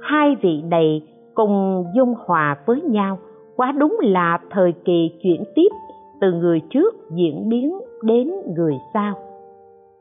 Hai 0.00 0.36
vị 0.42 0.62
này 0.62 1.02
cùng 1.34 1.84
dung 1.96 2.14
hòa 2.26 2.56
với 2.66 2.80
nhau, 2.80 3.18
quá 3.56 3.72
đúng 3.72 3.96
là 4.02 4.38
thời 4.50 4.72
kỳ 4.84 5.10
chuyển 5.22 5.44
tiếp, 5.54 5.68
từ 6.20 6.32
người 6.32 6.60
trước 6.70 6.94
diễn 7.10 7.48
biến 7.48 7.78
đến 8.02 8.30
người 8.56 8.74
sau. 8.94 9.14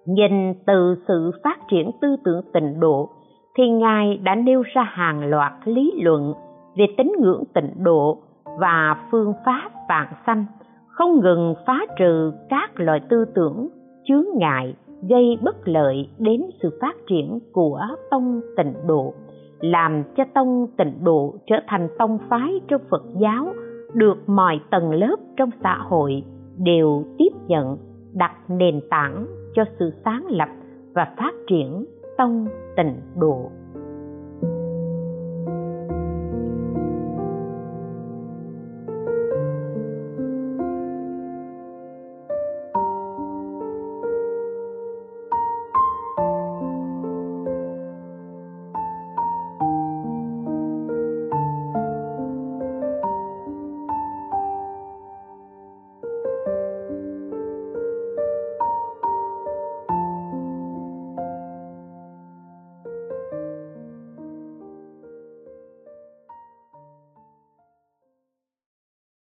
Nhìn 0.05 0.53
từ 0.65 0.95
sự 1.07 1.31
phát 1.43 1.59
triển 1.71 1.91
tư 2.01 2.15
tưởng 2.23 2.41
tịnh 2.53 2.79
độ, 2.79 3.09
thì 3.57 3.69
ngài 3.69 4.17
đã 4.17 4.35
nêu 4.35 4.61
ra 4.61 4.83
hàng 4.83 5.29
loạt 5.29 5.53
lý 5.65 5.91
luận 6.01 6.33
về 6.75 6.85
tín 6.97 7.11
ngưỡng 7.19 7.43
tịnh 7.53 7.83
độ 7.83 8.17
và 8.59 9.07
phương 9.11 9.33
pháp 9.45 9.69
vạn 9.89 10.07
sanh, 10.25 10.45
không 10.87 11.19
ngừng 11.19 11.55
phá 11.65 11.79
trừ 11.99 12.33
các 12.49 12.79
loại 12.79 12.99
tư 13.09 13.25
tưởng, 13.35 13.67
chướng 14.03 14.25
ngại, 14.35 14.75
gây 15.09 15.37
bất 15.41 15.67
lợi 15.67 16.09
đến 16.19 16.41
sự 16.61 16.77
phát 16.81 16.95
triển 17.07 17.39
của 17.51 17.79
tông 18.11 18.41
tịnh 18.57 18.73
độ, 18.87 19.13
làm 19.59 20.03
cho 20.17 20.23
tông 20.33 20.67
tịnh 20.77 21.03
độ 21.03 21.35
trở 21.47 21.55
thành 21.67 21.89
tông 21.99 22.17
phái 22.29 22.61
trong 22.67 22.81
phật 22.89 23.03
giáo, 23.19 23.53
được 23.93 24.29
mọi 24.29 24.59
tầng 24.71 24.93
lớp 24.93 25.15
trong 25.37 25.49
xã 25.63 25.77
hội 25.89 26.23
đều 26.57 27.03
tiếp 27.17 27.31
nhận, 27.47 27.77
đặt 28.13 28.31
nền 28.47 28.81
tảng 28.89 29.25
cho 29.53 29.63
sự 29.79 29.91
sáng 30.05 30.25
lập 30.29 30.49
và 30.93 31.13
phát 31.17 31.33
triển 31.47 31.85
tông 32.17 32.47
tịnh 32.75 32.95
độ. 33.15 33.51